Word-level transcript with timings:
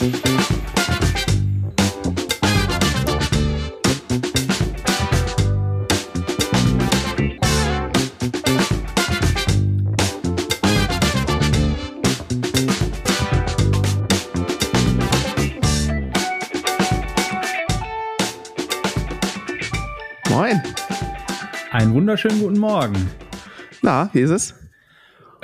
Moin. 0.00 0.10
Einen 21.72 21.92
wunderschönen 21.94 22.40
guten 22.40 22.58
Morgen. 22.58 23.10
Na, 23.82 24.08
wie 24.12 24.20
ist 24.20 24.30
es? 24.30 24.57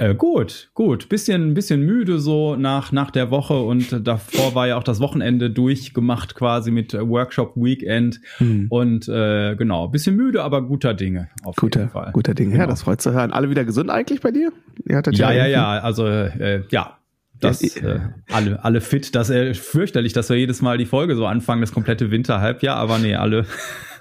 Äh, 0.04 0.14
gut, 0.14 0.70
gut. 0.74 1.08
Bisschen, 1.08 1.54
bisschen 1.54 1.82
müde 1.82 2.18
so 2.18 2.56
nach, 2.56 2.92
nach 2.92 3.10
der 3.10 3.30
Woche 3.30 3.54
und 3.54 4.06
davor 4.06 4.54
war 4.54 4.66
ja 4.66 4.76
auch 4.76 4.82
das 4.82 5.00
Wochenende 5.00 5.50
durchgemacht 5.50 6.34
quasi 6.34 6.70
mit 6.70 6.92
Workshop 6.92 7.56
Weekend 7.56 8.20
hm. 8.36 8.66
und 8.68 9.08
äh, 9.08 9.56
genau, 9.56 9.88
bisschen 9.88 10.16
müde, 10.16 10.42
aber 10.42 10.62
guter 10.62 10.92
Dinge 10.92 11.28
auf 11.42 11.56
guter, 11.56 11.80
jeden 11.80 11.92
Fall. 11.92 12.10
Guter 12.12 12.34
Dinge, 12.34 12.50
genau. 12.50 12.64
ja, 12.64 12.66
das 12.66 12.82
freut 12.82 13.00
zu 13.00 13.12
hören. 13.12 13.32
Alle 13.32 13.48
wieder 13.48 13.64
gesund 13.64 13.90
eigentlich 13.90 14.20
bei 14.20 14.30
dir? 14.30 14.52
ja, 14.84 15.00
ja, 15.10 15.32
ja, 15.32 15.46
ja, 15.46 15.68
also 15.78 16.06
äh, 16.06 16.62
ja, 16.70 16.98
das 17.44 17.62
äh, 17.76 18.00
alle, 18.32 18.64
alle 18.64 18.80
fit. 18.80 19.14
Das 19.14 19.30
ist 19.30 19.36
äh, 19.36 19.54
fürchterlich, 19.54 20.12
dass 20.12 20.28
wir 20.28 20.36
jedes 20.36 20.62
Mal 20.62 20.78
die 20.78 20.86
Folge 20.86 21.16
so 21.16 21.26
anfangen, 21.26 21.60
das 21.60 21.72
komplette 21.72 22.10
Winterhalbjahr, 22.10 22.76
aber 22.76 22.98
nee, 22.98 23.14
alle. 23.14 23.46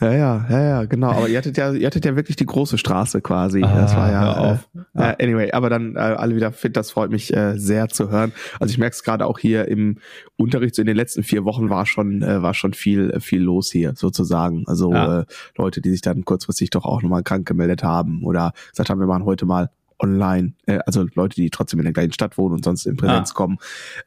Ja, 0.01 0.11
ja, 0.11 0.45
ja, 0.49 0.61
ja, 0.61 0.85
genau. 0.85 1.11
Aber 1.11 1.29
ihr 1.29 1.37
hattet 1.37 1.57
ja, 1.57 1.71
ihr 1.71 1.87
hattet 1.87 2.05
ja 2.05 2.15
wirklich 2.15 2.35
die 2.35 2.45
große 2.45 2.77
Straße 2.77 3.21
quasi. 3.21 3.63
Ah, 3.63 3.81
das 3.81 3.95
war 3.95 4.11
ja. 4.11 4.53
Äh, 4.53 4.57
ja. 4.95 5.15
anyway, 5.19 5.51
aber 5.51 5.69
dann 5.69 5.95
äh, 5.95 5.99
alle 5.99 6.35
wieder 6.35 6.51
fit, 6.51 6.75
das 6.75 6.91
freut 6.91 7.09
mich 7.09 7.33
äh, 7.33 7.57
sehr 7.57 7.89
zu 7.89 8.09
hören. 8.09 8.33
Also 8.59 8.71
ich 8.71 8.77
merke 8.77 8.93
es 8.93 9.03
gerade 9.03 9.25
auch 9.25 9.39
hier 9.39 9.67
im 9.67 9.97
Unterricht, 10.35 10.75
so 10.75 10.81
in 10.81 10.87
den 10.87 10.97
letzten 10.97 11.23
vier 11.23 11.45
Wochen 11.45 11.69
war 11.69 11.85
schon, 11.85 12.21
äh, 12.21 12.41
war 12.41 12.53
schon 12.53 12.73
viel, 12.73 13.19
viel 13.19 13.41
los 13.41 13.71
hier 13.71 13.93
sozusagen. 13.95 14.63
Also 14.67 14.91
ja. 14.91 15.21
äh, 15.21 15.25
Leute, 15.57 15.81
die 15.81 15.91
sich 15.91 16.01
dann 16.01 16.25
kurzfristig 16.25 16.69
doch 16.69 16.85
auch 16.85 17.01
nochmal 17.01 17.23
krank 17.23 17.47
gemeldet 17.47 17.83
haben 17.83 18.23
oder 18.23 18.53
gesagt 18.71 18.89
haben, 18.89 18.99
wir 18.99 19.07
machen 19.07 19.25
heute 19.25 19.45
mal 19.45 19.69
online, 19.99 20.53
äh, 20.65 20.79
also 20.85 21.05
Leute, 21.13 21.35
die 21.35 21.49
trotzdem 21.49 21.79
in 21.79 21.85
der 21.85 21.93
gleichen 21.93 22.13
Stadt 22.13 22.37
wohnen 22.37 22.55
und 22.55 22.65
sonst 22.65 22.85
in 22.85 22.97
Präsenz 22.97 23.31
ah. 23.31 23.33
kommen. 23.33 23.57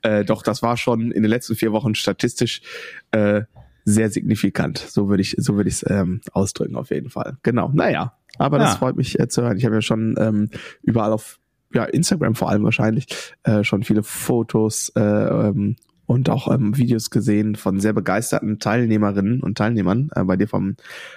Äh, 0.02 0.24
doch 0.24 0.42
das 0.42 0.62
war 0.62 0.76
schon 0.76 1.10
in 1.10 1.22
den 1.22 1.30
letzten 1.30 1.56
vier 1.56 1.72
Wochen 1.72 1.94
statistisch 1.94 2.62
äh, 3.10 3.42
sehr 3.84 4.10
signifikant. 4.10 4.78
So 4.78 5.08
würde 5.08 5.22
ich, 5.22 5.36
so 5.38 5.56
würde 5.56 5.68
ich 5.68 5.76
es 5.76 5.90
ähm, 5.90 6.20
ausdrücken 6.32 6.76
auf 6.76 6.90
jeden 6.90 7.08
Fall. 7.08 7.36
Genau. 7.42 7.70
Naja, 7.72 8.14
aber 8.38 8.58
das 8.58 8.76
freut 8.76 8.96
mich 8.96 9.18
äh, 9.18 9.28
zu 9.28 9.42
hören. 9.42 9.56
Ich 9.56 9.64
habe 9.64 9.76
ja 9.76 9.82
schon 9.82 10.16
ähm, 10.18 10.50
überall 10.82 11.12
auf 11.12 11.38
ja, 11.72 11.84
Instagram 11.84 12.34
vor 12.34 12.50
allem 12.50 12.64
wahrscheinlich 12.64 13.06
äh, 13.44 13.64
schon 13.64 13.82
viele 13.82 14.02
Fotos 14.02 14.90
äh, 14.96 15.00
ähm, 15.00 15.76
und 16.06 16.30
auch 16.30 16.52
ähm, 16.52 16.76
Videos 16.76 17.10
gesehen 17.10 17.56
von 17.56 17.80
sehr 17.80 17.92
begeisterten 17.92 18.58
Teilnehmerinnen 18.58 19.40
und 19.40 19.58
Teilnehmern 19.58 20.10
äh, 20.14 20.24
bei 20.24 20.36
dir 20.36 20.48
vom, 20.48 20.76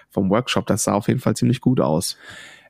vom 0.10 0.30
Workshop. 0.30 0.66
Das 0.68 0.84
sah 0.84 0.94
auf 0.94 1.08
jeden 1.08 1.20
Fall 1.20 1.36
ziemlich 1.36 1.62
gut 1.62 1.80
aus. 1.80 2.18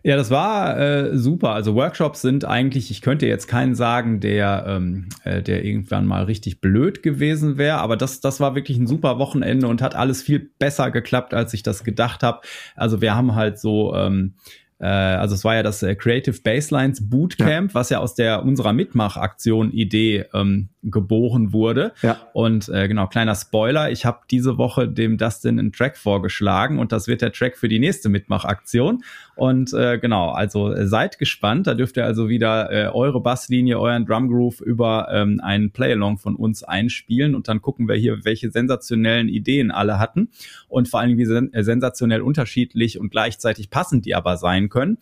Ja, 0.02 0.16
das 0.16 0.30
war 0.30 0.80
äh, 0.80 1.18
super. 1.18 1.50
Also 1.50 1.76
Workshops 1.76 2.22
sind 2.22 2.46
eigentlich, 2.46 2.90
ich 2.90 3.02
könnte 3.02 3.28
jetzt 3.28 3.48
keinen 3.48 3.76
sagen, 3.76 4.22
der, 4.22 4.64
ähm, 4.66 5.10
äh, 5.26 5.42
der 5.42 5.66
irgendwann 5.66 6.06
mal 6.06 6.24
richtig 6.24 6.62
blöd 6.62 7.04
gewesen 7.04 7.58
wäre, 7.58 7.80
aber 7.80 7.98
das, 7.98 8.22
das 8.22 8.40
war 8.40 8.56
wirklich 8.56 8.78
ein 8.78 8.88
super 8.88 9.20
Wochenende 9.20 9.68
und 9.68 9.82
hat 9.82 9.96
alles 9.96 10.22
viel 10.22 10.52
besser 10.58 10.90
geklappt, 10.92 11.34
als 11.34 11.54
ich 11.54 11.64
das 11.64 11.84
gedacht 11.84 12.24
habe. 12.24 12.40
Also 12.76 13.02
wir 13.02 13.14
haben 13.14 13.36
halt 13.36 13.60
so 13.60 13.94
ähm, 13.94 14.36
äh, 14.80 14.86
also 14.86 15.36
es 15.36 15.44
war 15.44 15.56
ja 15.56 15.64
das 15.64 15.84
äh, 15.84 15.96
Creative 15.96 16.40
Baselines 16.42 17.10
Bootcamp, 17.10 17.72
ja. 17.72 17.76
was 17.76 17.90
ja 17.90 18.00
aus 18.00 18.16
der 18.16 18.44
unserer 18.44 18.74
Mitmachaktion 18.74 19.72
Idee 19.72 20.26
ähm, 20.34 20.70
geboren 20.84 21.52
wurde. 21.52 21.92
Ja. 22.02 22.18
Und 22.34 22.70
äh, 22.70 22.88
genau, 22.88 23.08
kleiner 23.08 23.36
Spoiler, 23.36 23.92
ich 23.92 24.06
habe 24.06 24.20
diese 24.32 24.58
Woche 24.58 24.88
dem 24.88 25.18
Dustin 25.18 25.60
einen 25.60 25.74
Track 25.74 25.98
vorgeschlagen 25.98 26.80
und 26.80 26.92
das 26.92 27.08
wird 27.08 27.22
der 27.22 27.34
Track 27.34 27.58
für 27.58 27.68
die 27.68 27.80
nächste 27.80 28.08
Mitmachaktion. 28.08 29.04
Und 29.36 29.74
äh, 29.74 30.00
genau, 30.00 30.32
also 30.32 30.74
äh, 30.74 30.88
seid 30.88 31.20
gespannt. 31.20 31.68
Da 31.68 31.74
dürft 31.74 31.98
ihr 31.98 32.06
also 32.06 32.30
wieder 32.30 32.72
äh, 32.72 32.88
eure 32.88 33.22
Basslinie, 33.22 33.80
euren 33.80 34.06
Drumgroove 34.06 34.62
über 34.62 35.08
ähm, 35.12 35.42
einen 35.44 35.72
Playalong 35.72 36.18
von 36.18 36.36
uns 36.36 36.64
einspielen 36.64 37.36
und 37.36 37.48
dann 37.48 37.62
gucken 37.62 37.88
wir 37.88 37.96
hier, 37.96 38.24
welche 38.24 38.52
sensationellen 38.52 39.28
Ideen 39.28 39.72
alle 39.72 40.00
hatten 40.00 40.30
und 40.68 40.88
vor 40.88 41.02
allem 41.02 41.18
wie 41.18 41.26
sen 41.26 41.54
äh, 41.54 41.64
sensationell 41.64 42.22
unterschiedlich 42.22 43.00
und 43.00 43.10
gleichzeitig 43.12 43.70
passend 43.70 44.06
die 44.06 44.16
aber 44.16 44.38
sein 44.38 44.69
können. 44.70 44.98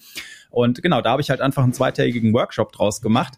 Und 0.50 0.82
genau, 0.82 1.02
da 1.02 1.12
habe 1.12 1.22
ich 1.22 1.30
halt 1.30 1.42
einfach 1.42 1.64
einen 1.64 1.74
zweitägigen 1.74 2.34
Workshop 2.34 2.72
draus 2.72 3.02
gemacht. 3.02 3.34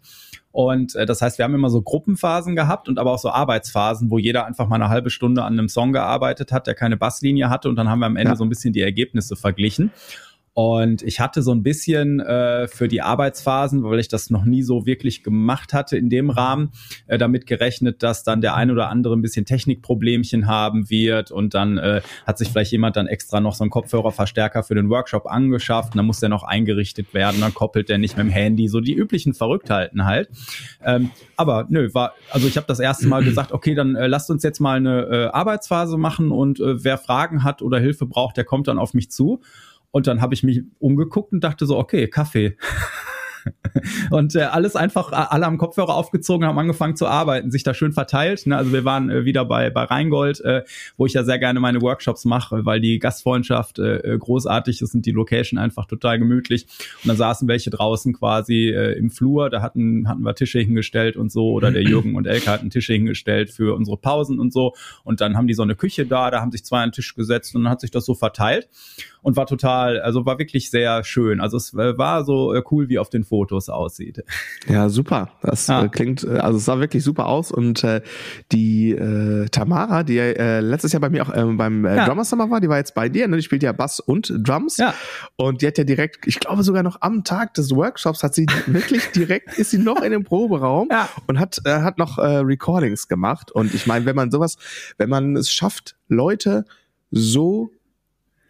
Und 0.52 0.96
äh, 0.96 1.06
das 1.06 1.22
heißt, 1.22 1.38
wir 1.38 1.46
haben 1.46 1.54
immer 1.54 1.70
so 1.70 1.82
Gruppenphasen 1.82 2.56
gehabt 2.56 2.90
und 2.90 2.98
aber 2.98 3.12
auch 3.12 3.20
so 3.20 3.30
Arbeitsphasen, 3.30 4.10
wo 4.10 4.18
jeder 4.18 4.46
einfach 4.46 4.68
mal 4.68 4.76
eine 4.76 4.90
halbe 4.90 5.10
Stunde 5.10 5.44
an 5.44 5.54
einem 5.54 5.70
Song 5.70 5.94
gearbeitet 5.94 6.52
hat, 6.52 6.66
der 6.66 6.74
keine 6.74 6.98
Basslinie 6.98 7.50
hatte 7.50 7.70
und 7.70 7.76
dann 7.76 7.90
haben 7.90 8.00
wir 8.00 8.08
am 8.08 8.16
Ende 8.16 8.32
ja. 8.32 8.36
so 8.36 8.44
ein 8.44 8.50
bisschen 8.50 8.74
die 8.74 8.82
Ergebnisse 8.82 9.36
verglichen. 9.36 9.92
Und 10.62 11.04
ich 11.04 11.22
hatte 11.22 11.42
so 11.42 11.54
ein 11.54 11.64
bisschen 11.64 12.20
äh, 12.20 12.68
für 12.68 12.90
die 12.90 13.02
Arbeitsphasen, 13.02 13.82
weil 13.82 13.98
ich 13.98 14.10
das 14.10 14.30
noch 14.30 14.44
nie 14.44 14.62
so 14.62 14.86
wirklich 14.86 15.24
gemacht 15.24 15.74
hatte 15.74 15.96
in 15.96 16.10
dem 16.10 16.30
Rahmen, 16.30 16.72
äh, 17.08 17.18
damit 17.18 17.48
gerechnet, 17.48 18.04
dass 18.04 18.26
dann 18.26 18.42
der 18.42 18.56
ein 18.56 18.70
oder 18.70 18.90
andere 18.90 19.16
ein 19.16 19.22
bisschen 19.22 19.46
Technikproblemchen 19.46 20.48
haben 20.48 20.90
wird. 20.90 21.32
Und 21.32 21.54
dann 21.54 21.78
äh, 21.78 22.02
hat 22.28 22.38
sich 22.38 22.50
vielleicht 22.50 22.74
jemand 22.74 22.98
dann 22.98 23.08
extra 23.08 23.40
noch 23.40 23.56
so 23.56 23.64
einen 23.64 23.72
Kopfhörerverstärker 23.72 24.64
für 24.64 24.76
den 24.76 24.90
Workshop 24.90 25.28
angeschafft. 25.28 25.94
Und 25.94 25.98
dann 26.00 26.06
muss 26.06 26.20
der 26.20 26.28
noch 26.28 26.44
eingerichtet 26.44 27.14
werden, 27.14 27.40
dann 27.40 27.54
koppelt 27.54 27.88
der 27.88 27.98
nicht 27.98 28.18
mit 28.18 28.26
dem 28.26 28.30
Handy, 28.30 28.68
so 28.68 28.82
die 28.82 28.96
üblichen 28.96 29.34
Verrücktheiten 29.34 30.04
halt. 30.04 30.28
Ähm, 30.84 31.12
aber 31.38 31.68
nö, 31.70 31.94
war, 31.94 32.16
also 32.32 32.50
ich 32.50 32.58
habe 32.58 32.68
das 32.68 32.82
erste 32.82 33.08
Mal 33.08 33.24
gesagt, 33.24 33.54
okay, 33.54 33.76
dann 33.76 33.96
äh, 33.96 34.08
lasst 34.08 34.30
uns 34.30 34.44
jetzt 34.44 34.60
mal 34.60 34.76
eine 34.76 35.04
äh, 35.04 35.26
Arbeitsphase 35.28 35.98
machen. 35.98 36.32
Und 36.32 36.60
äh, 36.60 36.84
wer 36.84 36.98
Fragen 36.98 37.46
hat 37.46 37.62
oder 37.62 37.80
Hilfe 37.80 38.06
braucht, 38.06 38.36
der 38.36 38.44
kommt 38.44 38.68
dann 38.68 38.78
auf 38.78 38.94
mich 38.94 39.10
zu. 39.10 39.40
Und 39.92 40.08
dann 40.08 40.22
habe 40.22 40.34
ich 40.34 40.44
mich 40.44 40.62
umgeguckt 40.78 41.34
und 41.34 41.44
dachte 41.44 41.66
so, 41.66 41.78
okay, 41.78 42.08
Kaffee. 42.08 42.58
und 44.12 44.36
äh, 44.36 44.42
alles 44.42 44.76
einfach, 44.76 45.12
alle 45.12 45.46
am 45.46 45.58
Kopfhörer 45.58 45.96
aufgezogen, 45.96 46.48
haben 46.48 46.58
angefangen 46.58 46.96
zu 46.96 47.08
arbeiten, 47.08 47.52
sich 47.52 47.64
da 47.64 47.74
schön 47.74 47.94
verteilt. 47.94 48.46
Ne? 48.48 48.58
Also 48.58 48.72
wir 48.72 48.86
waren 48.86 49.10
äh, 49.10 49.26
wieder 49.26 49.46
bei, 49.46 49.70
bei 49.70 49.84
Rheingold, 49.84 50.42
äh, 50.42 50.64
wo 50.98 51.06
ich 51.06 51.14
ja 51.14 51.24
sehr 51.24 51.40
gerne 51.40 51.60
meine 51.60 51.82
Workshops 51.82 52.26
mache, 52.26 52.66
weil 52.66 52.80
die 52.80 53.00
Gastfreundschaft 53.00 53.80
äh, 53.80 53.98
äh, 53.98 54.18
großartig 54.18 54.82
ist 54.82 54.96
und 54.96 55.06
die 55.06 55.12
Location 55.12 55.60
einfach 55.60 55.86
total 55.86 56.20
gemütlich. 56.20 56.68
Und 57.04 57.10
dann 57.10 57.18
saßen 57.18 57.48
welche 57.48 57.70
draußen 57.70 58.14
quasi 58.14 58.70
äh, 58.70 58.98
im 58.98 59.10
Flur, 59.10 59.50
da 59.50 59.62
hatten, 59.62 60.08
hatten 60.08 60.22
wir 60.22 60.36
Tische 60.36 60.60
hingestellt 60.60 61.18
und 61.18 61.32
so, 61.32 61.52
oder 61.52 61.72
der 61.72 61.84
Jürgen 61.84 62.16
und 62.16 62.28
Elke 62.28 62.52
hatten 62.52 62.70
Tische 62.70 62.94
hingestellt 62.94 63.50
für 63.50 63.76
unsere 63.76 63.98
Pausen 63.98 64.40
und 64.40 64.54
so. 64.54 64.74
Und 65.04 65.22
dann 65.22 65.38
haben 65.38 65.48
die 65.48 65.54
so 65.54 65.64
eine 65.64 65.76
Küche 65.76 66.06
da, 66.06 66.32
da 66.32 66.42
haben 66.42 66.52
sich 66.52 66.64
zwei 66.66 66.80
an 66.80 66.90
den 66.90 66.94
Tisch 66.94 67.16
gesetzt 67.16 67.56
und 67.56 67.64
dann 67.64 67.72
hat 67.72 67.82
sich 67.82 67.92
das 67.92 68.06
so 68.06 68.14
verteilt 68.14 68.70
und 69.22 69.36
war 69.36 69.46
total, 69.46 70.00
also 70.00 70.26
war 70.26 70.40
wirklich 70.40 70.70
sehr 70.70 71.04
schön. 71.04 71.42
Also 71.42 71.58
es 71.58 71.74
äh, 71.74 71.98
war 71.98 72.24
so 72.24 72.54
äh, 72.54 72.64
cool, 72.72 72.90
wie 72.90 73.00
auf 73.00 73.10
den 73.10 73.24
Fotos 73.24 73.39
aussieht. 73.70 74.24
Ja, 74.68 74.90
super. 74.90 75.32
Das. 75.42 75.70
Äh, 75.70 75.90
klingt, 75.90 76.26
also 76.26 76.58
es 76.58 76.66
sah 76.66 76.80
wirklich 76.80 77.04
super 77.04 77.28
aus 77.28 77.52
und 77.52 77.84
äh, 77.84 78.02
die 78.52 78.92
äh, 78.92 79.48
Tamara, 79.50 80.04
die 80.04 80.18
äh, 80.18 80.60
letztes 80.60 80.94
Jahr 80.94 81.02
bei 81.02 81.10
mir 81.10 81.24
auch 81.24 81.34
äh, 81.34 81.44
beim 81.44 81.86
äh, 81.86 81.96
ja. 81.96 82.06
Drummer 82.06 82.26
Summer 82.26 82.50
war, 82.50 82.60
die 82.60 82.70
war 82.70 82.78
jetzt 82.78 82.96
bei 82.96 83.10
dir, 83.10 83.28
ne? 83.28 83.38
die 83.38 83.44
spielt 83.44 83.64
ja 83.64 83.72
Bass 83.72 84.00
und 84.00 84.34
Drums 84.38 84.78
ja. 84.78 84.94
und 85.36 85.62
die 85.62 85.68
hat 85.68 85.78
ja 85.78 85.84
direkt, 85.84 86.28
ich 86.28 86.40
glaube 86.40 86.64
sogar 86.64 86.84
noch 86.84 87.02
am 87.02 87.24
Tag 87.24 87.54
des 87.54 87.72
Workshops 87.76 88.24
hat 88.24 88.36
sie 88.36 88.46
wirklich 88.68 89.12
direkt, 89.12 89.58
ist 89.58 89.72
sie 89.72 89.78
noch 89.78 90.02
in 90.02 90.12
dem 90.12 90.24
Proberaum 90.24 90.88
ja. 90.92 91.10
und 91.28 91.40
hat, 91.40 91.60
äh, 91.66 91.82
hat 91.82 91.98
noch 91.98 92.18
äh, 92.18 92.38
Recordings 92.38 93.08
gemacht 93.08 93.52
und 93.52 93.74
ich 93.74 93.88
meine, 93.88 94.06
wenn 94.06 94.16
man 94.16 94.32
sowas, 94.32 94.58
wenn 94.98 95.10
man 95.10 95.36
es 95.36 95.52
schafft, 95.52 95.96
Leute 96.08 96.66
so 97.12 97.72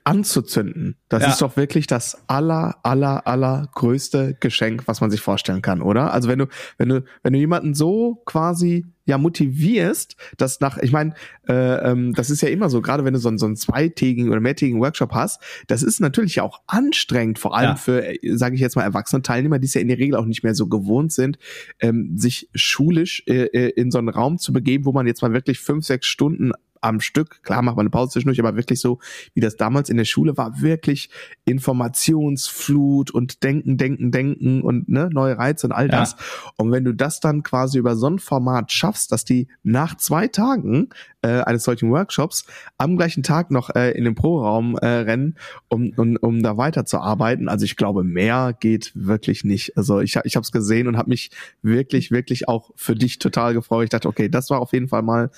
anzuzünden. 0.10 0.96
Das 1.08 1.24
ja. 1.24 1.30
ist 1.30 1.42
doch 1.42 1.56
wirklich 1.56 1.86
das 1.86 2.24
aller, 2.28 2.78
aller, 2.82 3.28
aller 3.28 3.70
größte 3.76 4.36
Geschenk, 4.40 4.88
was 4.88 5.02
man 5.02 5.12
sich 5.12 5.22
vorstellen 5.22 5.62
kann, 5.62 5.82
oder? 5.84 6.12
Also 6.12 6.28
wenn 6.30 6.40
du, 6.40 6.48
wenn 6.78 6.90
du, 6.90 7.04
wenn 7.22 7.34
du 7.34 7.40
jemanden 7.40 7.76
so 7.76 8.22
quasi 8.26 8.88
ja 9.06 9.18
motivierst, 9.18 10.16
dass 10.38 10.62
nach, 10.62 10.78
ich 10.78 10.92
meine, 10.92 11.14
äh, 11.48 11.92
ähm, 11.92 12.14
das 12.14 12.30
ist 12.30 12.42
ja 12.42 12.50
immer 12.50 12.70
so, 12.70 12.82
gerade 12.82 13.06
wenn 13.06 13.14
du 13.14 13.20
so, 13.20 13.36
so 13.38 13.46
einen 13.46 13.56
zweitägigen 13.56 14.30
oder 14.30 14.40
mehrtägigen 14.40 14.82
Workshop 14.82 15.14
hast, 15.14 15.42
das 15.68 15.84
ist 15.84 16.00
natürlich 16.00 16.42
auch 16.42 16.62
anstrengend, 16.66 17.38
vor 17.38 17.56
allem 17.56 17.72
ja. 17.72 17.76
für, 17.76 18.06
äh, 18.06 18.36
sage 18.36 18.56
ich 18.56 18.62
jetzt 18.62 18.76
mal, 18.76 18.84
erwachsene 18.84 19.22
Teilnehmer, 19.22 19.60
die 19.60 19.66
es 19.66 19.74
ja 19.76 19.82
in 19.82 19.90
der 19.90 20.00
Regel 20.00 20.16
auch 20.16 20.26
nicht 20.26 20.44
mehr 20.44 20.56
so 20.56 20.68
gewohnt 20.68 21.12
sind, 21.12 21.38
ähm, 21.80 22.18
sich 22.18 22.50
schulisch 22.56 23.24
äh, 23.28 23.46
äh, 23.46 23.70
in 23.70 23.92
so 23.92 24.00
einen 24.00 24.10
Raum 24.10 24.40
zu 24.40 24.54
begeben, 24.54 24.86
wo 24.86 24.92
man 24.92 25.06
jetzt 25.08 25.22
mal 25.22 25.34
wirklich 25.34 25.60
fünf, 25.60 25.86
sechs 25.86 26.08
Stunden 26.08 26.52
am 26.82 27.00
Stück. 27.00 27.44
Klar, 27.44 27.62
macht 27.62 27.76
man 27.76 27.84
eine 27.84 27.90
Pause 27.90 28.14
zwischendurch, 28.14 28.40
aber 28.40 28.56
wirklich 28.56 28.80
so, 28.80 29.00
wie 29.34 29.42
das 29.42 29.56
damals 29.58 29.90
in 29.90 29.98
der 29.98 30.06
Schule 30.06 30.38
war, 30.38 30.62
wirklich 30.62 31.10
Informationsflut 31.46 33.12
und 33.12 33.44
Denken, 33.44 33.78
Denken, 33.78 34.12
Denken 34.12 34.62
und 34.62 34.90
ne, 34.90 35.10
neue 35.12 35.38
Reize 35.38 35.68
und 35.68 35.74
all 35.74 35.88
das. 35.88 36.12
Ja. 36.12 36.52
Und 36.58 36.72
wenn 36.72 36.84
du 36.84 36.94
das 36.94 37.20
dann 37.20 37.44
quasi 37.44 37.78
über 37.80 37.96
so 37.96 38.08
ein 38.08 38.20
Format 38.20 38.72
schaffst, 38.72 39.12
dass 39.12 39.26
die 39.26 39.48
nach 39.64 39.96
zwei 39.96 40.28
Tagen 40.28 40.90
äh, 41.22 41.42
eines 41.42 41.64
solchen 41.64 41.92
Workshops 41.92 42.46
am 42.78 42.98
gleichen 42.98 43.24
Tag 43.24 43.52
noch 43.52 43.76
äh, 43.76 43.92
in 43.92 44.06
den 44.06 44.16
Pro-Raum 44.16 44.76
äh, 44.78 44.88
rennen, 44.88 45.36
um, 45.68 45.92
um, 45.98 46.16
um 46.18 46.44
da 46.44 46.58
weiterzuarbeiten. 46.58 47.50
Also 47.50 47.66
ich 47.66 47.76
glaube, 47.76 48.04
mehr 48.04 48.56
geht 48.58 48.92
wirklich 48.96 49.44
nicht. 49.44 49.76
Also 49.78 50.00
ich, 50.00 50.18
ich 50.24 50.36
habe 50.36 50.44
es 50.44 50.52
gesehen 50.52 50.88
und 50.88 50.98
habe 50.98 51.10
mich 51.10 51.32
wirklich, 51.62 52.12
wirklich 52.12 52.48
auch 52.48 52.72
für 52.76 52.96
dich 52.96 53.20
total 53.20 53.54
gefreut. 53.54 53.86
Ich 53.86 53.90
dachte, 53.90 54.08
okay, 54.08 54.30
das 54.30 54.50
war 54.50 54.62
auf 54.62 54.74
jeden 54.74 54.88
Fall 54.88 55.02
mal 55.02 55.30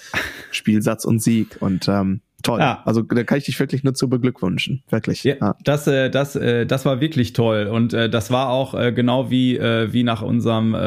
Spielsatz 0.51 1.05
und 1.05 1.21
Sieg. 1.21 1.30
Und 1.59 1.87
ähm, 1.87 2.21
toll. 2.41 2.59
Ja. 2.59 2.81
Also 2.85 3.01
da 3.01 3.23
kann 3.23 3.37
ich 3.37 3.45
dich 3.45 3.59
wirklich 3.59 3.83
nur 3.83 3.93
zu 3.93 4.09
beglückwünschen. 4.09 4.83
Wirklich. 4.89 5.23
Ja, 5.23 5.35
ja. 5.39 5.55
Das, 5.63 5.87
äh, 5.87 6.09
das, 6.09 6.35
äh, 6.35 6.65
das 6.65 6.85
war 6.85 7.01
wirklich 7.01 7.33
toll. 7.33 7.67
Und 7.67 7.93
äh, 7.93 8.09
das 8.09 8.31
war 8.31 8.49
auch 8.49 8.73
äh, 8.73 8.91
genau 8.91 9.29
wie, 9.29 9.57
äh, 9.57 9.91
wie 9.93 10.03
nach 10.03 10.21
unserem 10.21 10.73
äh, 10.73 10.79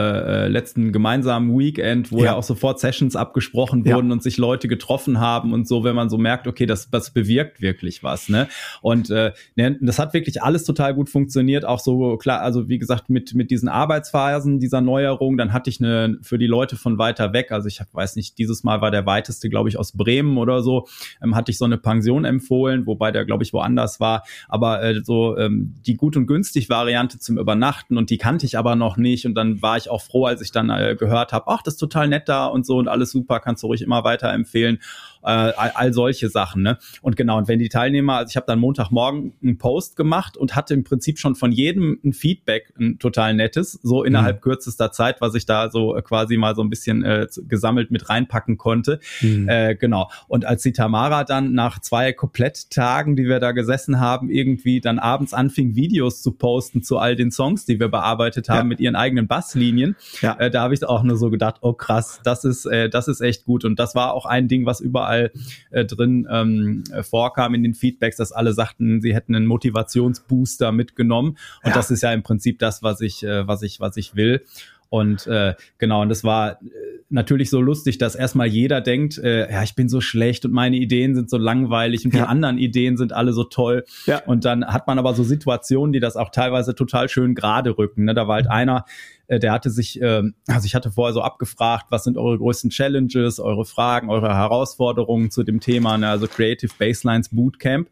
äh 0.45 0.49
letzten 0.49 0.93
gemeinsamen 0.93 1.59
Weekend, 1.59 2.13
wo 2.13 2.19
ja, 2.19 2.25
ja 2.25 2.35
auch 2.35 2.43
sofort 2.43 2.81
Sessions 2.81 3.17
abgesprochen 3.17 3.85
wurden 3.85 4.13
und 4.13 4.23
sich 4.23 4.37
Leute 4.37 4.69
getroffen 4.69 5.21
haben 5.21 5.53
und 5.53 5.67
so, 5.69 5.85
wenn 5.85 5.95
man 5.95 6.11
so 6.11 6.19
merkt, 6.19 6.47
okay, 6.47 6.67
das, 6.67 6.91
das 6.91 7.13
bewirkt 7.13 7.61
wirklich 7.61 8.03
was. 8.03 8.29
Ne? 8.29 8.49
Und 8.83 9.11
äh, 9.11 9.33
ne, 9.57 9.77
das 9.81 9.99
hat 9.99 10.15
wirklich 10.15 10.43
alles 10.43 10.65
total 10.65 10.95
gut 10.95 11.09
funktioniert. 11.09 11.65
Auch 11.65 11.81
so 11.81 12.17
klar, 12.17 12.41
also 12.41 12.69
wie 12.69 12.79
gesagt, 12.79 13.11
mit, 13.11 13.35
mit 13.35 13.51
diesen 13.51 13.69
Arbeitsphasen 13.69 14.59
dieser 14.59 14.81
Neuerung, 14.81 15.37
dann 15.37 15.53
hatte 15.53 15.71
ich 15.71 15.81
eine 15.81 16.19
für 16.23 16.39
die 16.39 16.47
Leute 16.47 16.77
von 16.77 16.99
weiter 16.99 17.33
weg, 17.33 17.53
also 17.53 17.69
ich 17.69 17.81
weiß 17.93 18.17
nicht, 18.17 18.39
dieses 18.39 18.65
Mal 18.65 18.81
war 18.81 18.91
der 18.91 19.07
weiteste, 19.07 19.49
glaube 19.49 19.69
ich, 19.69 19.79
aus 19.79 19.93
Bremen 19.93 20.39
oder 20.39 20.63
so, 20.63 20.87
ähm, 21.23 21.35
hatte 21.45 21.51
ich 21.51 21.59
so 21.59 21.67
eine 21.67 21.77
Pension 21.77 22.25
empfohlen, 22.25 22.87
wobei 22.87 23.13
der, 23.13 23.27
glaube 23.27 23.43
ich, 23.45 23.53
woanders 23.53 24.01
war. 24.01 24.25
Aber 24.49 24.83
äh, 24.83 25.05
so 25.05 25.37
ähm, 25.37 25.75
die 25.85 25.95
gut 25.95 26.17
und 26.17 26.27
günstig 26.27 26.71
Variante 26.71 27.19
zum 27.19 27.37
Übernachten 27.37 27.99
und 27.99 28.09
die 28.09 28.17
kannte 28.17 28.47
ich 28.47 28.57
aber 28.57 28.77
noch 28.77 28.97
nicht. 28.97 29.27
Und 29.27 29.35
dann 29.35 29.61
war 29.61 29.77
ich 29.77 29.91
auch 29.91 30.01
froh, 30.01 30.25
als 30.25 30.41
ich 30.41 30.53
dann 30.53 30.71
äh, 30.71 30.97
gehört 30.99 31.35
habe, 31.35 31.45
ach, 31.49 31.61
das 31.63 31.75
ist 31.75 31.81
total 31.81 32.09
nett 32.09 32.31
da 32.31 32.47
und 32.47 32.65
so 32.65 32.79
und 32.79 32.89
alles 32.89 33.11
super, 33.11 33.41
kannst 33.41 33.63
du 33.63 33.67
ruhig 33.67 33.83
immer 33.83 34.05
weiterempfehlen 34.05 34.79
äh, 35.25 35.53
all, 35.75 35.93
solche 35.93 36.29
Sachen. 36.29 36.63
Ne? 36.63 36.79
Und 37.03 37.17
genau, 37.17 37.39
und 37.39 37.49
wenn 37.49 37.59
die 37.59 37.69
Teilnehmer, 37.69 38.17
also 38.17 38.31
ich 38.31 38.37
habe 38.37 38.47
dann 38.47 38.59
Montagmorgen 38.59 39.35
einen 39.43 39.59
Post 39.59 39.97
gemacht 39.97 40.37
und 40.37 40.55
hatte 40.55 40.75
im 40.75 40.85
Prinzip 40.85 41.19
schon 41.19 41.35
von 41.35 41.53
jedem 41.53 41.99
ein 42.05 42.13
Feedback, 42.13 42.73
ein 42.79 42.99
total 42.99 43.35
nettes, 43.35 43.79
so 43.83 44.05
innerhalb 44.05 44.37
mhm. 44.37 44.41
kürzester 44.43 44.93
Zeit, 44.93 45.21
was 45.21 45.35
ich 45.35 45.47
da 45.47 45.71
so 45.71 45.99
quasi 46.05 46.37
mal 46.37 46.55
so 46.55 46.63
ein 46.63 46.71
bisschen 46.71 47.05
äh, 47.05 47.27
gesammelt 47.49 47.91
mit 47.91 48.09
reinpacken 48.09 48.57
konnte. 48.57 49.01
Mhm. 49.21 49.49
Äh, 49.49 49.75
genau. 49.77 50.11
Und 50.29 50.45
als 50.45 50.63
die 50.63 50.73
Tamara 50.73 51.25
dann 51.25 51.53
nach 51.53 51.81
zwei 51.81 52.13
Kompletttagen, 52.13 53.17
die 53.17 53.25
wir 53.25 53.41
da 53.41 53.53
gesessen 53.53 54.01
haben, 54.01 54.31
irgendwie 54.31 54.81
dann 54.81 54.99
abends 54.99 55.33
anfing, 55.33 55.75
Videos 55.75 56.23
zu 56.23 56.33
posten 56.33 56.83
zu 56.83 56.99
all 56.99 57.17
den 57.17 57.31
Songs, 57.31 57.65
die 57.65 57.81
wir 57.81 57.89
bearbeitet 57.89 58.49
haben 58.49 58.59
ja. 58.59 58.65
mit 58.65 58.81
ihren 58.81 58.97
eigenen 58.97 59.27
Basslinien, 59.27 59.97
ja. 60.21 60.37
äh, 60.39 60.51
da 60.51 60.63
habe 60.63 60.75
ich 60.75 60.85
auch 60.85 61.03
nur 61.03 61.17
so 61.17 61.31
gedacht, 61.31 61.57
oh 61.61 61.73
krass, 61.73 62.21
das 62.25 62.45
ist, 62.45 62.67
äh, 62.67 62.89
das 62.89 63.09
ist 63.09 63.21
echt 63.21 63.45
gut. 63.45 63.65
Und 63.65 63.79
das 63.79 63.95
war 63.95 64.13
auch 64.13 64.27
ein 64.27 64.49
Ding, 64.49 64.67
was 64.67 64.81
überall 64.81 65.14
überall 65.15 65.33
äh, 65.71 65.85
drin 65.85 66.27
ähm, 66.31 66.85
vorkam 67.03 67.55
in 67.55 67.63
den 67.63 67.75
Feedbacks, 67.75 68.17
dass 68.17 68.33
alle 68.33 68.53
sagten, 68.53 69.01
sie 69.01 69.15
hätten 69.15 69.35
einen 69.35 69.47
Motivationsbooster 69.47 70.73
mitgenommen. 70.73 71.37
Und 71.63 71.71
ja. 71.71 71.75
das 71.75 71.91
ist 71.91 72.03
ja 72.03 72.13
im 72.13 72.23
Prinzip 72.23 72.59
das, 72.59 72.83
was 72.83 73.01
ich, 73.01 73.23
äh, 73.23 73.47
was 73.47 73.63
ich, 73.63 73.81
was 73.81 73.97
ich 73.97 74.17
will. 74.17 74.45
Und 74.91 75.27
äh, 75.27 75.55
genau, 75.79 76.03
und 76.03 76.09
das 76.09 76.23
war 76.23 76.53
äh, 76.53 76.67
natürlich 77.11 77.51
so 77.51 77.61
lustig, 77.61 77.99
dass 77.99 78.15
erstmal 78.15 78.47
jeder 78.47 78.81
denkt, 78.81 79.19
äh, 79.19 79.51
ja, 79.51 79.63
ich 79.65 79.75
bin 79.75 79.89
so 79.89 80.01
schlecht 80.01 80.45
und 80.45 80.53
meine 80.53 80.77
Ideen 80.77 81.17
sind 81.17 81.31
so 81.31 81.37
langweilig 81.37 82.05
und 82.05 82.15
ja. 82.15 82.21
die 82.23 82.29
anderen 82.29 82.59
Ideen 82.59 82.97
sind 82.97 83.13
alle 83.13 83.33
so 83.33 83.43
toll. 83.43 83.85
Ja. 84.07 84.23
Und 84.25 84.45
dann 84.45 84.65
hat 84.65 84.87
man 84.87 85.01
aber 85.01 85.15
so 85.15 85.25
Situationen, 85.25 85.93
die 85.93 86.01
das 86.01 86.17
auch 86.17 86.31
teilweise 86.31 86.77
total 86.77 87.09
schön 87.09 87.35
gerade 87.35 87.77
rücken. 87.77 88.05
Ne? 88.05 88.15
Da 88.15 88.29
war 88.29 88.37
halt 88.37 88.49
einer, 88.49 88.85
äh, 89.27 89.39
der 89.39 89.53
hatte 89.53 89.71
sich, 89.71 90.01
äh, 90.01 90.23
also 90.47 90.67
ich 90.67 90.75
hatte 90.75 90.91
vorher 90.91 91.13
so 91.13 91.23
abgefragt, 91.23 91.87
was 91.91 92.05
sind 92.05 92.17
eure 92.17 92.39
größten 92.39 92.71
Challenges, 92.71 93.41
eure 93.41 93.65
Fragen, 93.65 94.11
eure 94.11 94.35
Herausforderungen 94.35 95.31
zu 95.31 95.43
dem 95.43 95.61
Thema, 95.61 95.99
ne, 95.99 96.09
also 96.09 96.27
Creative 96.27 96.73
Baselines 96.79 97.31
Bootcamp 97.31 97.89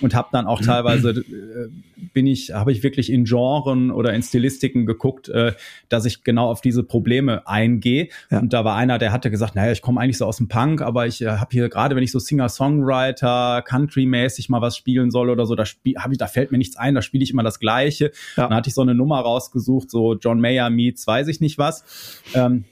und 0.00 0.14
habe 0.14 0.28
dann 0.32 0.46
auch 0.46 0.60
mhm. 0.60 0.64
teilweise 0.64 1.10
äh, 1.10 1.68
bin 2.12 2.26
ich, 2.26 2.52
habe 2.52 2.72
ich 2.72 2.82
wirklich 2.82 3.10
in 3.12 3.24
Genren 3.24 3.90
oder 3.90 4.12
in 4.12 4.22
Stilistiken 4.22 4.86
geguckt, 4.86 5.28
äh, 5.28 5.52
dass 5.88 6.04
ich 6.04 6.24
genau 6.24 6.50
auf 6.50 6.60
diese 6.60 6.82
Probleme 6.82 7.46
eingehe. 7.46 8.08
Ja. 8.30 8.40
Und 8.40 8.52
da 8.52 8.64
war 8.64 8.76
einer, 8.76 8.98
der 8.98 9.12
hatte 9.12 9.30
gesagt, 9.30 9.54
naja, 9.54 9.72
ich 9.72 9.82
komme 9.82 10.00
eigentlich 10.00 10.18
so 10.18 10.26
aus 10.26 10.38
dem 10.38 10.48
Punk, 10.48 10.82
aber 10.82 11.06
ich 11.06 11.22
äh, 11.22 11.28
habe 11.28 11.50
hier 11.52 11.68
gerade, 11.68 11.94
wenn 11.94 12.02
ich 12.02 12.12
so 12.12 12.18
Singer-Songwriter, 12.18 13.62
Country-mäßig 13.62 14.48
mal 14.48 14.60
was 14.60 14.76
spielen 14.76 15.10
soll 15.10 15.30
oder 15.30 15.46
so, 15.46 15.54
da 15.54 15.64
spiel, 15.64 15.96
hab 15.96 16.10
ich, 16.10 16.18
da 16.18 16.26
fällt 16.26 16.50
mir 16.50 16.58
nichts 16.58 16.76
ein, 16.76 16.94
da 16.94 17.02
spiele 17.02 17.22
ich 17.22 17.30
immer 17.30 17.42
das 17.42 17.60
Gleiche. 17.60 18.12
Ja. 18.36 18.48
Dann 18.48 18.56
hatte 18.56 18.68
ich 18.68 18.74
so 18.74 18.82
eine 18.82 18.94
Nummer 18.94 19.20
rausgesucht, 19.20 19.90
so 19.90 20.14
John 20.14 20.40
Mayer 20.40 20.70
meets 20.72 21.06
weiß 21.06 21.28
ich 21.28 21.40
nicht 21.40 21.58
was. 21.58 22.20
Ähm, 22.34 22.64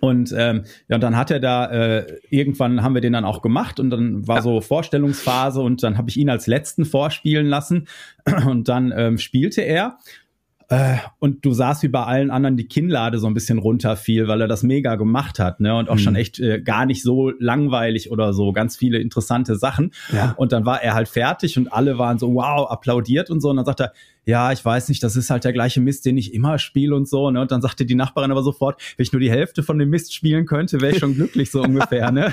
und 0.00 0.34
ähm, 0.36 0.64
ja, 0.88 0.96
und 0.96 1.02
dann 1.02 1.16
hat 1.16 1.30
er 1.30 1.40
da 1.40 1.66
äh, 1.66 2.20
irgendwann 2.30 2.82
haben 2.82 2.94
wir 2.94 3.02
den 3.02 3.12
dann 3.12 3.24
auch 3.24 3.42
gemacht 3.42 3.78
und 3.78 3.90
dann 3.90 4.26
war 4.26 4.36
ja. 4.36 4.42
so 4.42 4.60
Vorstellungsphase 4.60 5.60
und 5.60 5.82
dann 5.82 5.98
habe 5.98 6.08
ich 6.08 6.16
ihn 6.16 6.30
als 6.30 6.46
letzten 6.46 6.86
vorspielen 6.86 7.46
lassen 7.46 7.86
und 8.46 8.68
dann 8.68 8.92
ähm, 8.96 9.18
spielte 9.18 9.60
er 9.60 9.98
äh, 10.70 10.98
und 11.18 11.44
du 11.44 11.52
sahst 11.52 11.82
wie 11.82 11.88
bei 11.88 12.04
allen 12.04 12.30
anderen 12.30 12.56
die 12.56 12.68
Kinnlade 12.68 13.18
so 13.18 13.26
ein 13.26 13.34
bisschen 13.34 13.58
runterfiel, 13.58 14.28
weil 14.28 14.40
er 14.40 14.46
das 14.46 14.62
mega 14.62 14.94
gemacht 14.94 15.40
hat, 15.40 15.58
ne? 15.58 15.76
Und 15.76 15.90
auch 15.90 15.96
mhm. 15.96 15.98
schon 15.98 16.14
echt 16.14 16.38
äh, 16.38 16.60
gar 16.60 16.86
nicht 16.86 17.02
so 17.02 17.30
langweilig 17.40 18.12
oder 18.12 18.32
so, 18.32 18.52
ganz 18.52 18.76
viele 18.76 19.00
interessante 19.00 19.56
Sachen. 19.56 19.90
Ja. 20.12 20.32
Und 20.36 20.52
dann 20.52 20.64
war 20.64 20.80
er 20.80 20.94
halt 20.94 21.08
fertig 21.08 21.58
und 21.58 21.72
alle 21.72 21.98
waren 21.98 22.20
so, 22.20 22.32
wow, 22.34 22.70
applaudiert 22.70 23.30
und 23.30 23.40
so. 23.40 23.50
Und 23.50 23.56
dann 23.56 23.66
sagt 23.66 23.80
er, 23.80 23.92
ja, 24.30 24.52
ich 24.52 24.64
weiß 24.64 24.88
nicht, 24.88 25.02
das 25.02 25.16
ist 25.16 25.28
halt 25.28 25.42
der 25.42 25.52
gleiche 25.52 25.80
Mist, 25.80 26.06
den 26.06 26.16
ich 26.16 26.32
immer 26.32 26.60
spiele 26.60 26.94
und 26.94 27.08
so. 27.08 27.30
Ne? 27.32 27.40
Und 27.40 27.50
dann 27.50 27.60
sagte 27.60 27.84
die 27.84 27.96
Nachbarin 27.96 28.30
aber 28.30 28.44
sofort, 28.44 28.80
wenn 28.96 29.02
ich 29.02 29.12
nur 29.12 29.18
die 29.18 29.30
Hälfte 29.30 29.64
von 29.64 29.76
dem 29.76 29.90
Mist 29.90 30.14
spielen 30.14 30.46
könnte, 30.46 30.80
wäre 30.80 30.92
ich 30.92 31.00
schon 31.00 31.16
glücklich, 31.16 31.50
so 31.50 31.60
ungefähr. 31.62 32.12
Ne? 32.12 32.32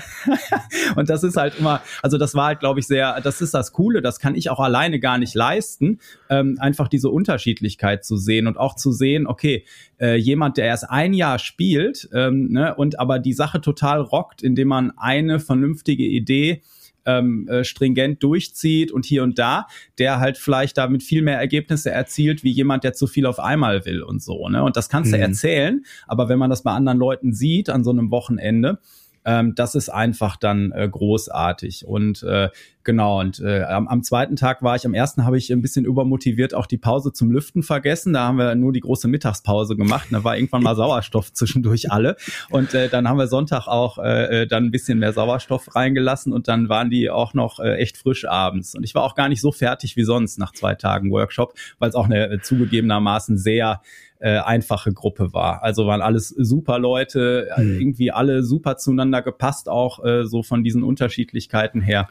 und 0.95 1.09
das 1.09 1.23
ist 1.23 1.37
halt 1.37 1.57
immer, 1.57 1.81
also 2.03 2.19
das 2.19 2.35
war 2.35 2.45
halt, 2.45 2.59
glaube 2.59 2.79
ich, 2.79 2.85
sehr, 2.85 3.19
das 3.21 3.41
ist 3.41 3.55
das 3.55 3.73
Coole, 3.73 4.03
das 4.03 4.19
kann 4.19 4.35
ich 4.35 4.51
auch 4.51 4.59
alleine 4.59 4.99
gar 4.99 5.17
nicht 5.17 5.33
leisten, 5.33 5.99
ähm, 6.29 6.57
einfach 6.59 6.87
diese 6.87 7.09
Unterschiedlichkeit 7.09 8.05
zu 8.05 8.15
sehen 8.15 8.45
und 8.45 8.57
auch 8.57 8.75
zu 8.75 8.91
sehen, 8.91 9.25
okay, 9.25 9.65
äh, 9.99 10.17
jemand, 10.17 10.57
der 10.57 10.65
erst 10.65 10.89
ein 10.91 11.13
Jahr 11.13 11.39
spielt 11.39 12.07
ähm, 12.13 12.51
ne, 12.51 12.75
und 12.75 12.99
aber 12.99 13.17
die 13.17 13.33
Sache 13.33 13.59
total 13.59 14.01
rockt, 14.01 14.43
indem 14.43 14.67
man 14.67 14.93
eine 14.97 15.39
vernünftige 15.39 16.05
Idee 16.05 16.61
ähm, 17.07 17.47
äh, 17.47 17.63
stringent 17.63 18.21
durchzieht 18.21 18.91
und 18.91 19.05
hier 19.05 19.23
und 19.23 19.39
da, 19.39 19.65
der 19.97 20.19
halt 20.19 20.37
vielleicht 20.37 20.77
damit 20.77 21.01
viel 21.01 21.23
mehr 21.23 21.39
Ergebnisse 21.39 21.89
erzielt, 21.89 22.43
wie 22.43 22.51
jemand, 22.51 22.83
der 22.83 22.93
zu 22.93 23.07
viel 23.07 23.25
auf 23.25 23.39
einmal 23.39 23.85
will 23.85 24.03
und 24.03 24.21
so. 24.21 24.47
Ne? 24.49 24.61
Und 24.63 24.77
das 24.77 24.89
kannst 24.89 25.11
mhm. 25.11 25.15
du 25.15 25.21
erzählen, 25.21 25.85
aber 26.05 26.29
wenn 26.29 26.37
man 26.37 26.49
das 26.51 26.61
bei 26.61 26.71
anderen 26.71 26.99
Leuten 26.99 27.33
sieht 27.33 27.69
an 27.69 27.83
so 27.83 27.89
einem 27.89 28.11
Wochenende, 28.11 28.79
ähm, 29.27 29.55
das 29.55 29.75
ist 29.75 29.89
einfach 29.89 30.37
dann 30.37 30.71
äh, 30.71 30.87
großartig. 30.89 31.85
Und 31.85 32.23
äh, 32.23 32.47
genau, 32.85 33.19
und 33.19 33.41
äh, 33.41 33.63
am, 33.63 33.89
am 33.89 34.01
zweiten 34.01 34.37
Tag 34.37 34.63
war 34.63 34.77
ich, 34.77 34.85
am 34.85 34.93
ersten 34.93 35.25
habe 35.25 35.37
ich 35.37 35.51
ein 35.51 35.61
bisschen 35.61 35.83
übermotiviert 35.83 36.53
auch 36.53 36.65
die 36.65 36.77
Pause 36.77 37.11
zum 37.11 37.29
Lüften 37.29 37.61
vergessen. 37.61 38.13
Da 38.13 38.21
haben 38.21 38.37
wir 38.37 38.55
nur 38.55 38.71
die 38.71 38.79
große 38.79 39.09
Mittagspause 39.09 39.75
gemacht. 39.75 40.07
Da 40.11 40.23
war 40.23 40.37
irgendwann 40.37 40.63
mal 40.63 40.75
Sauerstoff 40.77 41.33
zwischendurch 41.33 41.91
alle. 41.91 42.15
Und 42.49 42.73
äh, 42.73 42.87
dann 42.87 43.09
haben 43.09 43.17
wir 43.17 43.27
Sonntag 43.27 43.67
auch 43.67 43.97
äh, 43.97 44.43
äh, 44.43 44.47
dann 44.47 44.63
ein 44.63 44.71
bisschen 44.71 44.99
mehr 44.99 45.11
Sauerstoff 45.11 45.75
reingelassen 45.75 46.31
und 46.31 46.47
dann 46.47 46.69
waren 46.69 46.89
die 46.89 47.09
auch 47.09 47.33
noch 47.33 47.59
äh, 47.59 47.75
echt 47.75 47.97
frisch 47.97 48.23
abends. 48.23 48.75
Und 48.75 48.85
ich 48.85 48.95
war 48.95 49.03
auch 49.03 49.15
gar 49.15 49.27
nicht 49.27 49.41
so 49.41 49.51
fertig 49.51 49.97
wie 49.97 50.03
sonst 50.03 50.39
nach 50.39 50.53
zwei 50.53 50.75
Tagen 50.75 51.11
Workshop, 51.11 51.53
weil 51.79 51.89
es 51.89 51.95
auch 51.95 52.05
eine 52.05 52.29
äh, 52.29 52.39
zugegebenermaßen 52.39 53.37
sehr 53.37 53.81
äh, 54.19 54.39
einfache 54.39 54.93
Gruppe 54.93 55.33
war. 55.33 55.63
Also 55.63 55.87
waren 55.87 56.01
alles 56.01 56.29
super 56.29 56.79
Leute, 56.79 57.49
mhm. 57.57 57.79
irgendwie 57.79 58.11
alle 58.11 58.43
super 58.43 58.77
zueinander 58.77 59.21
gepasst, 59.21 59.69
auch 59.69 60.03
äh, 60.03 60.25
so 60.25 60.43
von 60.43 60.63
diesen 60.63 60.83
Unterschiedlichkeiten 60.83 61.81
her. 61.81 62.09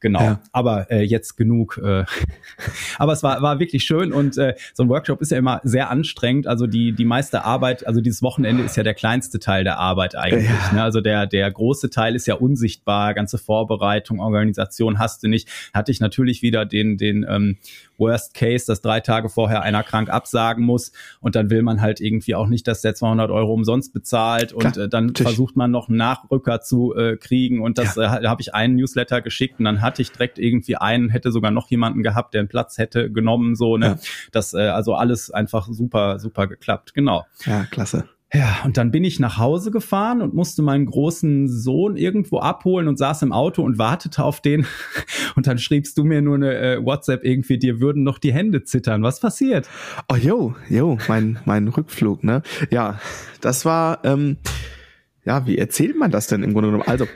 Genau, 0.00 0.20
ja. 0.20 0.40
aber 0.52 0.90
äh, 0.90 1.02
jetzt 1.02 1.36
genug. 1.36 1.80
Äh, 1.82 2.04
aber 2.98 3.12
es 3.12 3.22
war, 3.22 3.42
war 3.42 3.58
wirklich 3.58 3.84
schön 3.84 4.12
und 4.12 4.38
äh, 4.38 4.54
so 4.72 4.84
ein 4.84 4.88
Workshop 4.88 5.20
ist 5.20 5.30
ja 5.30 5.38
immer 5.38 5.60
sehr 5.64 5.90
anstrengend. 5.90 6.46
Also 6.46 6.66
die, 6.66 6.92
die 6.92 7.04
meiste 7.04 7.44
Arbeit, 7.44 7.86
also 7.86 8.00
dieses 8.00 8.22
Wochenende 8.22 8.62
ist 8.62 8.76
ja 8.76 8.82
der 8.82 8.94
kleinste 8.94 9.40
Teil 9.40 9.64
der 9.64 9.78
Arbeit 9.78 10.14
eigentlich. 10.14 10.48
Ja. 10.48 10.72
Ne? 10.72 10.82
Also 10.82 11.00
der, 11.00 11.26
der 11.26 11.50
große 11.50 11.90
Teil 11.90 12.14
ist 12.14 12.26
ja 12.26 12.34
unsichtbar, 12.34 13.14
ganze 13.14 13.38
Vorbereitung, 13.38 14.20
Organisation 14.20 14.98
hast 14.98 15.22
du 15.24 15.28
nicht. 15.28 15.48
Hatte 15.74 15.90
ich 15.90 16.00
natürlich 16.00 16.42
wieder 16.42 16.64
den, 16.64 16.96
den 16.96 17.26
ähm, 17.28 17.58
Worst 17.98 18.34
Case, 18.34 18.66
dass 18.66 18.80
drei 18.80 19.00
Tage 19.00 19.28
vorher 19.28 19.62
einer 19.62 19.82
krank 19.82 20.10
absagen 20.10 20.64
muss 20.64 20.92
und 21.20 21.34
dann 21.34 21.50
will 21.50 21.62
man 21.62 21.80
halt 21.80 22.00
irgendwie 22.00 22.34
auch 22.34 22.46
nicht, 22.46 22.66
dass 22.66 22.80
der 22.80 22.94
200 22.94 23.30
Euro 23.30 23.52
umsonst 23.52 23.92
bezahlt 23.92 24.52
und 24.52 24.72
Klar, 24.72 24.86
äh, 24.86 24.88
dann 24.88 25.06
natürlich. 25.06 25.32
versucht 25.32 25.56
man 25.56 25.70
noch 25.70 25.88
einen 25.88 25.98
Nachrücker 25.98 26.60
zu 26.60 26.94
äh, 26.94 27.16
kriegen 27.16 27.60
und 27.60 27.78
das 27.78 27.96
ja. 27.96 28.20
äh, 28.20 28.26
habe 28.26 28.40
ich 28.40 28.54
einen 28.54 28.76
Newsletter 28.76 29.20
geschickt 29.20 29.58
und 29.58 29.64
dann 29.64 29.82
hatte 29.82 30.02
ich 30.02 30.12
direkt 30.12 30.38
irgendwie 30.38 30.76
einen, 30.76 31.10
hätte 31.10 31.32
sogar 31.32 31.50
noch 31.50 31.70
jemanden 31.70 32.02
gehabt, 32.02 32.34
der 32.34 32.40
einen 32.40 32.48
Platz 32.48 32.78
hätte 32.78 33.10
genommen, 33.10 33.54
so, 33.56 33.76
ne? 33.76 33.86
Ja. 33.86 33.98
Das, 34.32 34.54
äh, 34.54 34.68
also 34.68 34.94
alles 34.94 35.30
einfach 35.30 35.68
super, 35.70 36.18
super 36.18 36.46
geklappt, 36.46 36.94
genau. 36.94 37.26
Ja, 37.44 37.64
klasse. 37.64 38.08
Ja, 38.32 38.58
und 38.64 38.76
dann 38.76 38.90
bin 38.90 39.04
ich 39.04 39.18
nach 39.20 39.38
Hause 39.38 39.70
gefahren 39.70 40.20
und 40.20 40.34
musste 40.34 40.60
meinen 40.60 40.84
großen 40.84 41.48
Sohn 41.48 41.96
irgendwo 41.96 42.40
abholen 42.40 42.86
und 42.86 42.98
saß 42.98 43.22
im 43.22 43.32
Auto 43.32 43.62
und 43.62 43.78
wartete 43.78 44.22
auf 44.22 44.42
den. 44.42 44.66
Und 45.34 45.46
dann 45.46 45.58
schriebst 45.58 45.96
du 45.96 46.04
mir 46.04 46.20
nur 46.20 46.34
eine 46.34 46.58
äh, 46.58 46.84
WhatsApp 46.84 47.24
irgendwie, 47.24 47.58
dir 47.58 47.80
würden 47.80 48.02
noch 48.02 48.18
die 48.18 48.32
Hände 48.32 48.64
zittern. 48.64 49.02
Was 49.04 49.20
passiert? 49.20 49.68
Oh, 50.10 50.16
jo, 50.16 50.56
jo, 50.68 50.98
mein, 51.06 51.38
mein 51.44 51.68
Rückflug, 51.68 52.24
ne? 52.24 52.42
Ja, 52.70 52.98
das 53.40 53.64
war, 53.64 54.04
ähm, 54.04 54.38
ja, 55.24 55.46
wie 55.46 55.56
erzählt 55.56 55.96
man 55.96 56.10
das 56.10 56.26
denn 56.26 56.42
im 56.42 56.54
Grunde 56.54 56.70
genommen? 56.70 56.88
Also, 56.88 57.06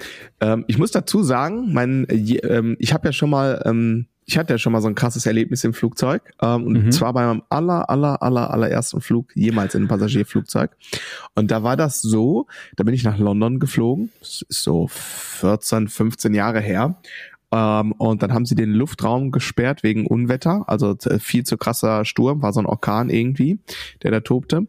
ähm, 0.40 0.64
ich 0.68 0.78
muss 0.78 0.92
dazu 0.92 1.22
sagen, 1.22 1.72
mein, 1.72 2.06
äh, 2.08 2.36
ähm, 2.46 2.76
ich 2.78 2.92
habe 2.92 3.08
ja 3.08 3.12
schon 3.12 3.30
mal 3.30 3.62
ähm, 3.64 4.06
ich 4.24 4.38
hatte 4.38 4.54
ja 4.54 4.58
schon 4.58 4.72
mal 4.72 4.80
so 4.80 4.88
ein 4.88 4.94
krasses 4.94 5.26
Erlebnis 5.26 5.64
im 5.64 5.74
Flugzeug. 5.74 6.22
Ähm, 6.40 6.64
und 6.66 6.84
mhm. 6.84 6.92
zwar 6.92 7.12
bei 7.12 7.26
meinem 7.26 7.42
aller, 7.48 7.90
aller, 7.90 8.22
aller, 8.22 8.50
allerersten 8.50 9.00
Flug 9.00 9.34
jemals 9.34 9.74
in 9.74 9.82
einem 9.82 9.88
Passagierflugzeug. 9.88 10.70
Und 11.34 11.50
da 11.50 11.62
war 11.62 11.76
das 11.76 12.00
so, 12.00 12.46
da 12.76 12.84
bin 12.84 12.94
ich 12.94 13.04
nach 13.04 13.18
London 13.18 13.58
geflogen. 13.58 14.10
Das 14.20 14.42
ist 14.48 14.62
so 14.62 14.86
14, 14.88 15.88
15 15.88 16.34
Jahre 16.34 16.60
her. 16.60 16.96
Ähm, 17.50 17.92
und 17.92 18.22
dann 18.22 18.32
haben 18.32 18.46
sie 18.46 18.54
den 18.54 18.72
Luftraum 18.72 19.32
gesperrt 19.32 19.82
wegen 19.82 20.06
Unwetter. 20.06 20.64
Also 20.68 20.96
viel 21.18 21.44
zu 21.44 21.56
krasser 21.56 22.04
Sturm, 22.04 22.42
war 22.42 22.52
so 22.52 22.60
ein 22.60 22.66
Orkan 22.66 23.10
irgendwie, 23.10 23.58
der 24.02 24.12
da 24.12 24.20
tobte. 24.20 24.66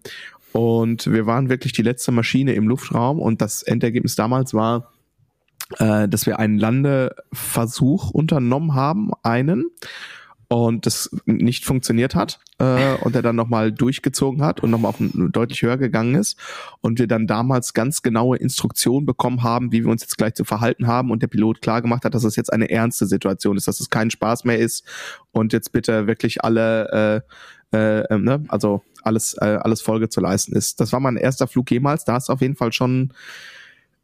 Und 0.51 1.11
wir 1.11 1.25
waren 1.25 1.49
wirklich 1.49 1.73
die 1.73 1.81
letzte 1.81 2.11
Maschine 2.11 2.53
im 2.53 2.67
Luftraum. 2.67 3.19
Und 3.19 3.41
das 3.41 3.63
Endergebnis 3.63 4.15
damals 4.15 4.53
war, 4.53 4.91
äh, 5.79 6.07
dass 6.07 6.25
wir 6.25 6.39
einen 6.39 6.57
Landeversuch 6.57 8.11
unternommen 8.11 8.73
haben, 8.73 9.11
einen, 9.23 9.71
und 10.53 10.85
das 10.85 11.09
nicht 11.25 11.65
funktioniert 11.65 12.15
hat 12.15 12.39
äh, 12.59 12.93
und 12.95 13.15
er 13.15 13.21
dann 13.21 13.35
nochmal 13.35 13.71
durchgezogen 13.71 14.43
hat 14.43 14.61
und 14.61 14.69
nochmal 14.69 14.89
auf 14.89 14.97
deutlich 14.99 15.61
höher 15.63 15.77
gegangen 15.77 16.15
ist 16.15 16.37
und 16.81 16.99
wir 16.99 17.07
dann 17.07 17.25
damals 17.27 17.73
ganz 17.73 18.01
genaue 18.01 18.37
Instruktionen 18.37 19.05
bekommen 19.05 19.41
haben, 19.41 19.71
wie 19.71 19.83
wir 19.83 19.91
uns 19.91 20.03
jetzt 20.03 20.17
gleich 20.17 20.35
zu 20.35 20.43
verhalten 20.43 20.85
haben 20.85 21.11
und 21.11 21.23
der 21.23 21.27
Pilot 21.27 21.61
klar 21.61 21.81
gemacht 21.81 22.05
hat, 22.05 22.13
dass 22.13 22.23
es 22.23 22.35
jetzt 22.35 22.53
eine 22.53 22.69
ernste 22.69 23.07
Situation 23.07 23.57
ist, 23.57 23.67
dass 23.67 23.79
es 23.79 23.89
kein 23.89 24.11
Spaß 24.11 24.43
mehr 24.43 24.59
ist 24.59 24.85
und 25.31 25.53
jetzt 25.53 25.71
bitte 25.71 26.05
wirklich 26.07 26.43
alle 26.43 27.23
äh, 27.71 27.77
äh, 27.77 28.17
ne, 28.17 28.45
also 28.49 28.83
alles 29.01 29.35
äh, 29.41 29.57
alles 29.61 29.81
Folge 29.81 30.09
zu 30.09 30.21
leisten 30.21 30.55
ist. 30.55 30.79
Das 30.79 30.93
war 30.93 30.99
mein 30.99 31.17
erster 31.17 31.47
Flug 31.47 31.71
jemals, 31.71 32.05
da 32.05 32.17
ist 32.17 32.29
auf 32.29 32.41
jeden 32.41 32.55
Fall 32.55 32.71
schon 32.71 33.11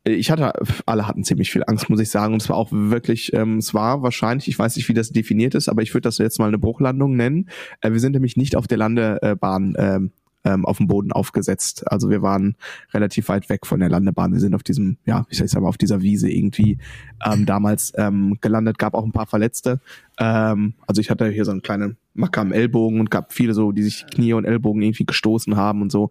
ich 0.04 0.32
hatte, 0.32 0.54
alle 0.86 1.08
hatten 1.08 1.24
ziemlich 1.24 1.52
viel 1.52 1.64
Angst, 1.68 1.90
muss 1.90 2.00
ich 2.00 2.10
sagen. 2.10 2.34
Und 2.34 2.42
es 2.42 2.50
war 2.50 2.58
auch 2.58 2.70
wirklich, 2.72 3.34
ähm, 3.34 3.58
es 3.58 3.74
war 3.74 4.02
wahrscheinlich, 4.02 4.48
ich 4.48 4.58
weiß 4.58 4.76
nicht, 4.76 4.88
wie 4.90 4.94
das 4.94 5.12
definiert 5.12 5.56
ist, 5.56 5.70
aber 5.70 5.82
ich 5.82 5.94
würde 5.94 6.08
das 6.08 6.18
jetzt 6.18 6.40
mal 6.40 6.48
eine 6.48 6.58
Bruchlandung 6.58 7.16
nennen. 7.16 7.50
Äh, 7.82 7.92
wir 7.92 8.00
sind 8.00 8.14
nämlich 8.14 8.38
nicht 8.38 8.56
auf 8.56 8.68
der 8.68 8.78
Landebahn 8.78 9.76
ähm, 9.78 10.12
ähm, 10.44 10.66
auf 10.66 10.78
dem 10.78 10.88
Boden 10.88 11.12
aufgesetzt. 11.12 11.90
Also 11.92 12.10
wir 12.10 12.22
waren 12.22 12.56
relativ 12.94 13.30
weit 13.30 13.50
weg 13.50 13.66
von 13.66 13.80
der 13.80 13.90
Landebahn. 13.90 14.32
Wir 14.34 14.40
sind 14.40 14.56
auf 14.56 14.64
diesem, 14.64 14.98
ja, 15.06 15.26
ich 15.30 15.38
sag 15.38 15.62
mal, 15.62 15.68
auf 15.68 15.78
dieser 15.78 16.02
Wiese 16.02 16.30
irgendwie 16.30 16.78
ähm, 17.26 17.46
damals 17.46 17.94
ähm, 17.98 18.38
gelandet. 18.42 18.78
Gab 18.78 18.94
auch 18.94 19.04
ein 19.04 19.12
paar 19.12 19.28
Verletzte. 19.28 19.80
Ähm, 20.20 20.74
also 20.88 21.02
ich 21.02 21.10
hatte 21.10 21.30
hier 21.30 21.46
so 21.46 21.52
einen 21.52 21.62
kleinen 21.62 21.98
Macker 22.14 22.42
am 22.42 22.52
Ellbogen 22.52 23.00
und 23.00 23.12
gab 23.12 23.34
viele 23.34 23.54
so, 23.54 23.72
die 23.72 23.84
sich 23.84 24.06
Knie 24.08 24.34
und 24.34 24.46
Ellbogen 24.46 24.82
irgendwie 24.82 25.06
gestoßen 25.06 25.56
haben 25.56 25.82
und 25.82 25.92
so. 25.92 26.10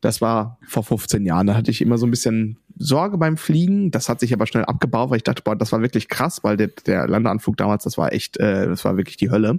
Das 0.00 0.20
war 0.20 0.58
vor 0.66 0.82
15 0.82 1.24
Jahren. 1.24 1.46
Da 1.46 1.54
hatte 1.54 1.70
ich 1.70 1.80
immer 1.80 1.98
so 1.98 2.06
ein 2.06 2.10
bisschen 2.10 2.58
Sorge 2.78 3.18
beim 3.18 3.36
Fliegen. 3.36 3.90
Das 3.90 4.08
hat 4.08 4.20
sich 4.20 4.32
aber 4.32 4.46
schnell 4.46 4.64
abgebaut, 4.64 5.10
weil 5.10 5.18
ich 5.18 5.22
dachte, 5.22 5.42
boah, 5.42 5.56
das 5.56 5.72
war 5.72 5.82
wirklich 5.82 6.08
krass, 6.08 6.44
weil 6.44 6.56
der, 6.56 6.68
der 6.86 7.08
Landeanflug 7.08 7.56
damals, 7.56 7.84
das 7.84 7.96
war 7.96 8.12
echt, 8.12 8.38
äh, 8.38 8.66
das 8.68 8.84
war 8.84 8.96
wirklich 8.96 9.16
die 9.16 9.30
Hölle. 9.30 9.58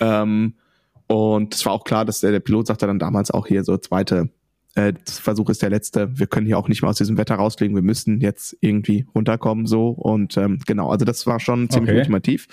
Ähm, 0.00 0.54
und 1.06 1.54
es 1.54 1.64
war 1.66 1.72
auch 1.72 1.84
klar, 1.84 2.04
dass 2.04 2.20
der, 2.20 2.30
der 2.30 2.40
Pilot 2.40 2.66
sagte 2.66 2.86
dann 2.86 2.98
damals 2.98 3.30
auch 3.30 3.46
hier 3.46 3.64
so 3.64 3.76
zweite 3.76 4.30
äh, 4.74 4.92
Versuch 5.06 5.50
ist 5.50 5.62
der 5.62 5.70
letzte. 5.70 6.18
Wir 6.18 6.26
können 6.26 6.46
hier 6.46 6.58
auch 6.58 6.68
nicht 6.68 6.82
mehr 6.82 6.90
aus 6.90 6.96
diesem 6.96 7.16
Wetter 7.16 7.36
rausfliegen. 7.36 7.76
Wir 7.76 7.82
müssen 7.82 8.20
jetzt 8.20 8.56
irgendwie 8.60 9.06
runterkommen 9.14 9.66
so 9.66 9.90
und 9.90 10.36
ähm, 10.36 10.58
genau. 10.66 10.90
Also 10.90 11.04
das 11.04 11.26
war 11.26 11.40
schon 11.40 11.70
ziemlich 11.70 11.90
okay. 11.90 11.98
ultimativ. 12.00 12.48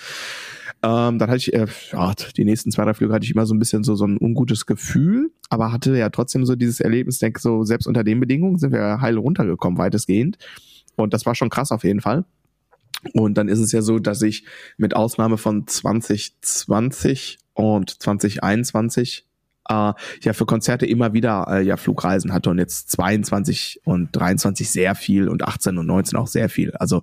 Ähm, 0.84 1.18
dann 1.18 1.30
hatte 1.30 1.36
ich, 1.36 1.52
äh, 1.52 1.66
ja, 1.92 2.12
die 2.36 2.44
nächsten 2.44 2.72
zwei, 2.72 2.84
drei 2.84 2.94
Flüge 2.94 3.14
hatte 3.14 3.24
ich 3.24 3.32
immer 3.32 3.46
so 3.46 3.54
ein 3.54 3.58
bisschen 3.58 3.84
so, 3.84 3.94
so 3.94 4.04
ein 4.04 4.18
ungutes 4.20 4.66
Gefühl, 4.66 5.30
aber 5.48 5.70
hatte 5.70 5.96
ja 5.96 6.10
trotzdem 6.10 6.44
so 6.44 6.56
dieses 6.56 6.80
Erlebnis, 6.80 7.18
denke 7.18 7.40
so, 7.40 7.62
selbst 7.62 7.86
unter 7.86 8.02
den 8.02 8.18
Bedingungen 8.18 8.58
sind 8.58 8.72
wir 8.72 9.00
heil 9.00 9.16
runtergekommen, 9.16 9.78
weitestgehend. 9.78 10.38
Und 10.96 11.14
das 11.14 11.24
war 11.24 11.34
schon 11.34 11.50
krass 11.50 11.70
auf 11.70 11.84
jeden 11.84 12.00
Fall. 12.00 12.24
Und 13.14 13.34
dann 13.34 13.48
ist 13.48 13.58
es 13.58 13.72
ja 13.72 13.82
so, 13.82 13.98
dass 13.98 14.22
ich 14.22 14.44
mit 14.76 14.94
Ausnahme 14.94 15.38
von 15.38 15.66
2020 15.66 17.38
und 17.54 18.02
2021 18.02 19.26
äh, 19.68 19.92
ja 20.22 20.32
für 20.32 20.46
Konzerte 20.46 20.86
immer 20.86 21.12
wieder 21.12 21.46
äh, 21.48 21.62
ja 21.62 21.76
Flugreisen 21.76 22.32
hatte 22.32 22.50
und 22.50 22.58
jetzt 22.58 22.90
22 22.90 23.80
und 23.84 24.08
23 24.12 24.68
sehr 24.68 24.94
viel 24.94 25.28
und 25.28 25.42
18 25.42 25.78
und 25.78 25.86
19 25.86 26.18
auch 26.18 26.26
sehr 26.26 26.48
viel. 26.48 26.72
Also 26.72 27.02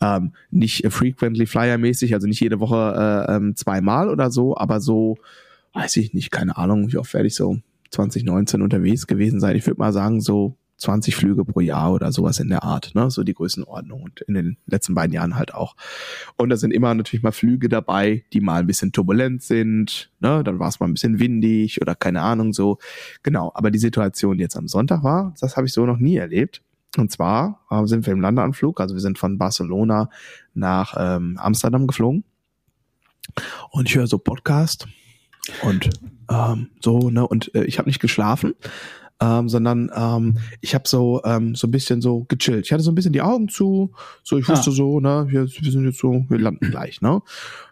ähm, 0.00 0.32
nicht 0.50 0.86
frequently 0.90 1.46
flyer 1.46 1.78
mäßig, 1.78 2.14
also 2.14 2.26
nicht 2.26 2.40
jede 2.40 2.60
Woche 2.60 3.26
äh, 3.28 3.36
ähm, 3.36 3.56
zweimal 3.56 4.10
oder 4.10 4.30
so, 4.30 4.56
aber 4.56 4.80
so 4.80 5.18
weiß 5.72 5.96
ich 5.96 6.14
nicht, 6.14 6.30
keine 6.30 6.56
Ahnung, 6.56 6.92
wie 6.92 6.98
oft 6.98 7.12
werde 7.14 7.26
ich 7.26 7.34
so 7.34 7.58
2019 7.90 8.62
unterwegs 8.62 9.06
gewesen 9.06 9.40
sein. 9.40 9.56
Ich 9.56 9.66
würde 9.66 9.80
mal 9.80 9.92
sagen 9.92 10.20
so 10.20 10.56
20 10.76 11.14
Flüge 11.14 11.44
pro 11.44 11.60
Jahr 11.60 11.92
oder 11.92 12.12
sowas 12.12 12.40
in 12.40 12.48
der 12.48 12.62
Art, 12.62 12.94
ne? 12.94 13.10
So 13.10 13.22
die 13.22 13.34
Größenordnung 13.34 14.02
und 14.02 14.20
in 14.22 14.34
den 14.34 14.56
letzten 14.66 14.94
beiden 14.94 15.12
Jahren 15.12 15.36
halt 15.36 15.54
auch. 15.54 15.76
Und 16.36 16.50
da 16.50 16.56
sind 16.56 16.72
immer 16.72 16.94
natürlich 16.94 17.22
mal 17.22 17.32
Flüge 17.32 17.68
dabei, 17.68 18.24
die 18.32 18.40
mal 18.40 18.60
ein 18.60 18.66
bisschen 18.66 18.92
turbulent 18.92 19.42
sind, 19.42 20.10
ne? 20.20 20.42
Dann 20.44 20.58
war 20.58 20.68
es 20.68 20.80
mal 20.80 20.86
ein 20.86 20.94
bisschen 20.94 21.20
windig 21.20 21.80
oder 21.80 21.94
keine 21.94 22.22
Ahnung 22.22 22.52
so. 22.52 22.78
Genau, 23.22 23.52
aber 23.54 23.70
die 23.70 23.78
Situation, 23.78 24.36
die 24.36 24.42
jetzt 24.42 24.56
am 24.56 24.68
Sonntag 24.68 25.02
war, 25.02 25.34
das 25.40 25.56
habe 25.56 25.66
ich 25.66 25.72
so 25.72 25.86
noch 25.86 25.98
nie 25.98 26.16
erlebt. 26.16 26.62
Und 26.96 27.10
zwar 27.10 27.60
äh, 27.70 27.84
sind 27.86 28.06
wir 28.06 28.12
im 28.12 28.20
Landeanflug, 28.20 28.80
also 28.80 28.94
wir 28.94 29.00
sind 29.00 29.18
von 29.18 29.38
Barcelona 29.38 30.10
nach 30.54 30.94
ähm, 30.98 31.38
Amsterdam 31.38 31.86
geflogen. 31.86 32.24
Und 33.70 33.88
ich 33.88 33.96
höre 33.96 34.06
so 34.06 34.18
Podcast 34.18 34.86
und 35.62 35.90
ähm, 36.30 36.70
so, 36.80 37.10
ne? 37.10 37.26
Und 37.26 37.54
äh, 37.54 37.64
ich 37.64 37.78
habe 37.78 37.88
nicht 37.88 38.00
geschlafen 38.00 38.54
ähm, 39.20 39.48
sondern 39.48 39.90
ähm, 39.94 40.38
ich 40.60 40.74
habe 40.74 40.88
so 40.88 41.22
ähm, 41.24 41.54
so 41.54 41.66
ein 41.66 41.70
bisschen 41.70 42.00
so 42.00 42.24
gechillt. 42.24 42.66
Ich 42.66 42.72
hatte 42.72 42.82
so 42.82 42.90
ein 42.90 42.94
bisschen 42.94 43.12
die 43.12 43.22
Augen 43.22 43.48
zu, 43.48 43.92
so 44.22 44.38
ich 44.38 44.48
wusste 44.48 44.70
ah. 44.70 44.74
so, 44.74 45.00
ne, 45.00 45.26
wir, 45.28 45.46
wir 45.46 45.72
sind 45.72 45.84
jetzt 45.84 45.98
so, 45.98 46.24
wir 46.28 46.38
landen 46.38 46.70
gleich, 46.70 47.00
ne? 47.00 47.22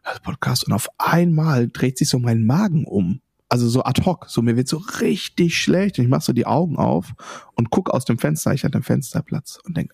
Das 0.04 0.20
Podcast 0.20 0.66
und 0.66 0.72
auf 0.72 0.88
einmal 0.98 1.68
dreht 1.68 1.98
sich 1.98 2.08
so 2.08 2.18
mein 2.18 2.46
Magen 2.46 2.84
um. 2.84 3.20
Also 3.48 3.68
so 3.68 3.84
ad 3.84 4.02
hoc, 4.06 4.26
so 4.30 4.40
mir 4.40 4.56
wird 4.56 4.68
so 4.68 4.78
richtig 5.00 5.58
schlecht 5.58 5.98
und 5.98 6.04
ich 6.04 6.10
mach 6.10 6.22
so 6.22 6.32
die 6.32 6.46
Augen 6.46 6.76
auf 6.76 7.12
und 7.54 7.70
guck 7.70 7.90
aus 7.90 8.06
dem 8.06 8.18
Fenster, 8.18 8.54
ich 8.54 8.64
hatte 8.64 8.76
einen 8.76 8.82
Fensterplatz 8.82 9.58
und 9.64 9.76
denk, 9.76 9.92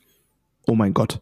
oh 0.69 0.77
mein 0.77 0.95
Gott, 0.95 1.21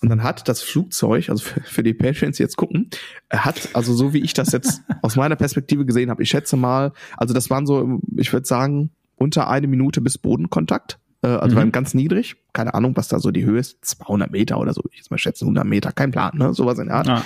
und 0.00 0.10
dann 0.10 0.22
hat 0.22 0.48
das 0.48 0.62
Flugzeug, 0.62 1.28
also 1.28 1.44
für, 1.44 1.82
die 1.82 1.94
Patreons, 1.94 2.36
die 2.36 2.42
jetzt 2.42 2.56
gucken, 2.56 2.88
hat, 3.30 3.70
also 3.74 3.94
so 3.94 4.12
wie 4.12 4.20
ich 4.22 4.32
das 4.32 4.52
jetzt 4.52 4.82
aus 5.02 5.16
meiner 5.16 5.36
Perspektive 5.36 5.84
gesehen 5.84 6.10
habe, 6.10 6.22
ich 6.22 6.30
schätze 6.30 6.56
mal, 6.56 6.92
also 7.16 7.34
das 7.34 7.50
waren 7.50 7.66
so, 7.66 8.00
ich 8.16 8.32
würde 8.32 8.46
sagen, 8.46 8.90
unter 9.18 9.48
eine 9.48 9.66
Minute 9.66 10.00
bis 10.00 10.18
Bodenkontakt. 10.18 10.98
Äh, 11.22 11.28
also 11.28 11.54
mhm. 11.56 11.60
beim 11.60 11.72
ganz 11.72 11.94
niedrig. 11.94 12.36
Keine 12.52 12.74
Ahnung, 12.74 12.96
was 12.96 13.08
da 13.08 13.18
so 13.18 13.30
die 13.30 13.44
Höhe 13.44 13.58
ist. 13.58 13.84
200 13.84 14.30
Meter 14.30 14.58
oder 14.58 14.72
so. 14.72 14.82
Ich 14.90 14.98
jetzt 14.98 15.10
mal 15.10 15.18
schätzen, 15.18 15.44
100 15.44 15.66
Meter. 15.66 15.92
Kein 15.92 16.10
Plan, 16.10 16.36
ne? 16.36 16.54
Sowas 16.54 16.78
in 16.78 16.86
der 16.86 16.96
Art. 16.96 17.08
Ah. 17.08 17.24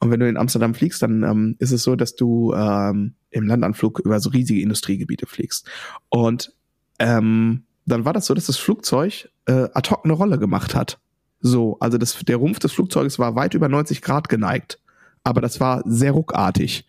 Und 0.00 0.10
wenn 0.10 0.20
du 0.20 0.28
in 0.28 0.36
Amsterdam 0.36 0.74
fliegst, 0.74 1.02
dann 1.02 1.22
ähm, 1.22 1.56
ist 1.58 1.72
es 1.72 1.82
so, 1.82 1.96
dass 1.96 2.14
du 2.14 2.52
ähm, 2.54 3.14
im 3.30 3.46
Landanflug 3.46 4.00
über 4.00 4.20
so 4.20 4.30
riesige 4.30 4.62
Industriegebiete 4.62 5.26
fliegst. 5.26 5.68
Und 6.08 6.52
ähm, 6.98 7.64
dann 7.86 8.04
war 8.04 8.12
das 8.12 8.26
so, 8.26 8.34
dass 8.34 8.46
das 8.46 8.56
Flugzeug 8.56 9.28
äh, 9.46 9.68
ad 9.74 9.90
hoc 9.90 10.04
eine 10.04 10.12
Rolle 10.12 10.38
gemacht 10.38 10.74
hat. 10.74 10.98
So, 11.40 11.76
also 11.80 11.98
das, 11.98 12.16
der 12.20 12.36
Rumpf 12.36 12.60
des 12.60 12.72
Flugzeuges 12.72 13.18
war 13.18 13.34
weit 13.34 13.54
über 13.54 13.68
90 13.68 14.02
Grad 14.02 14.28
geneigt. 14.28 14.78
Aber 15.24 15.40
das 15.40 15.58
war 15.58 15.82
sehr 15.84 16.12
ruckartig. 16.12 16.86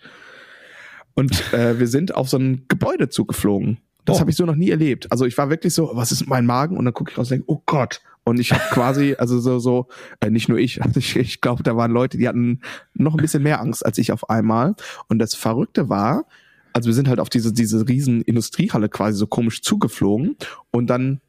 Und 1.15 1.53
äh, 1.53 1.79
wir 1.79 1.87
sind 1.87 2.15
auf 2.15 2.29
so 2.29 2.37
ein 2.37 2.65
Gebäude 2.67 3.09
zugeflogen. 3.09 3.77
Das 4.05 4.17
oh. 4.17 4.19
habe 4.19 4.29
ich 4.29 4.35
so 4.35 4.45
noch 4.45 4.55
nie 4.55 4.69
erlebt. 4.69 5.11
Also 5.11 5.25
ich 5.25 5.37
war 5.37 5.49
wirklich 5.49 5.73
so, 5.73 5.91
was 5.93 6.11
ist 6.11 6.21
mit 6.21 6.29
meinem 6.29 6.45
Magen? 6.45 6.77
Und 6.77 6.85
dann 6.85 6.93
gucke 6.93 7.11
ich 7.11 7.17
raus 7.17 7.31
und 7.31 7.37
denke, 7.37 7.51
oh 7.51 7.61
Gott. 7.65 8.01
Und 8.25 8.39
ich 8.39 8.51
habe 8.51 8.63
quasi, 8.71 9.15
also 9.19 9.39
so, 9.39 9.59
so, 9.59 9.87
äh, 10.19 10.29
nicht 10.29 10.49
nur 10.49 10.57
ich, 10.57 10.81
also 10.83 10.99
ich, 10.99 11.15
ich 11.15 11.41
glaube, 11.41 11.63
da 11.63 11.75
waren 11.75 11.91
Leute, 11.91 12.17
die 12.17 12.27
hatten 12.27 12.61
noch 12.93 13.13
ein 13.13 13.21
bisschen 13.21 13.43
mehr 13.43 13.61
Angst 13.61 13.85
als 13.85 13.97
ich 13.97 14.11
auf 14.11 14.29
einmal. 14.29 14.75
Und 15.07 15.19
das 15.19 15.35
Verrückte 15.35 15.89
war, 15.89 16.25
also 16.73 16.87
wir 16.87 16.93
sind 16.93 17.07
halt 17.07 17.19
auf 17.19 17.29
diese, 17.29 17.53
diese 17.53 17.87
riesen 17.87 18.21
Industriehalle 18.21 18.89
quasi 18.89 19.17
so 19.17 19.27
komisch 19.27 19.61
zugeflogen 19.61 20.35
und 20.71 20.87
dann 20.87 21.21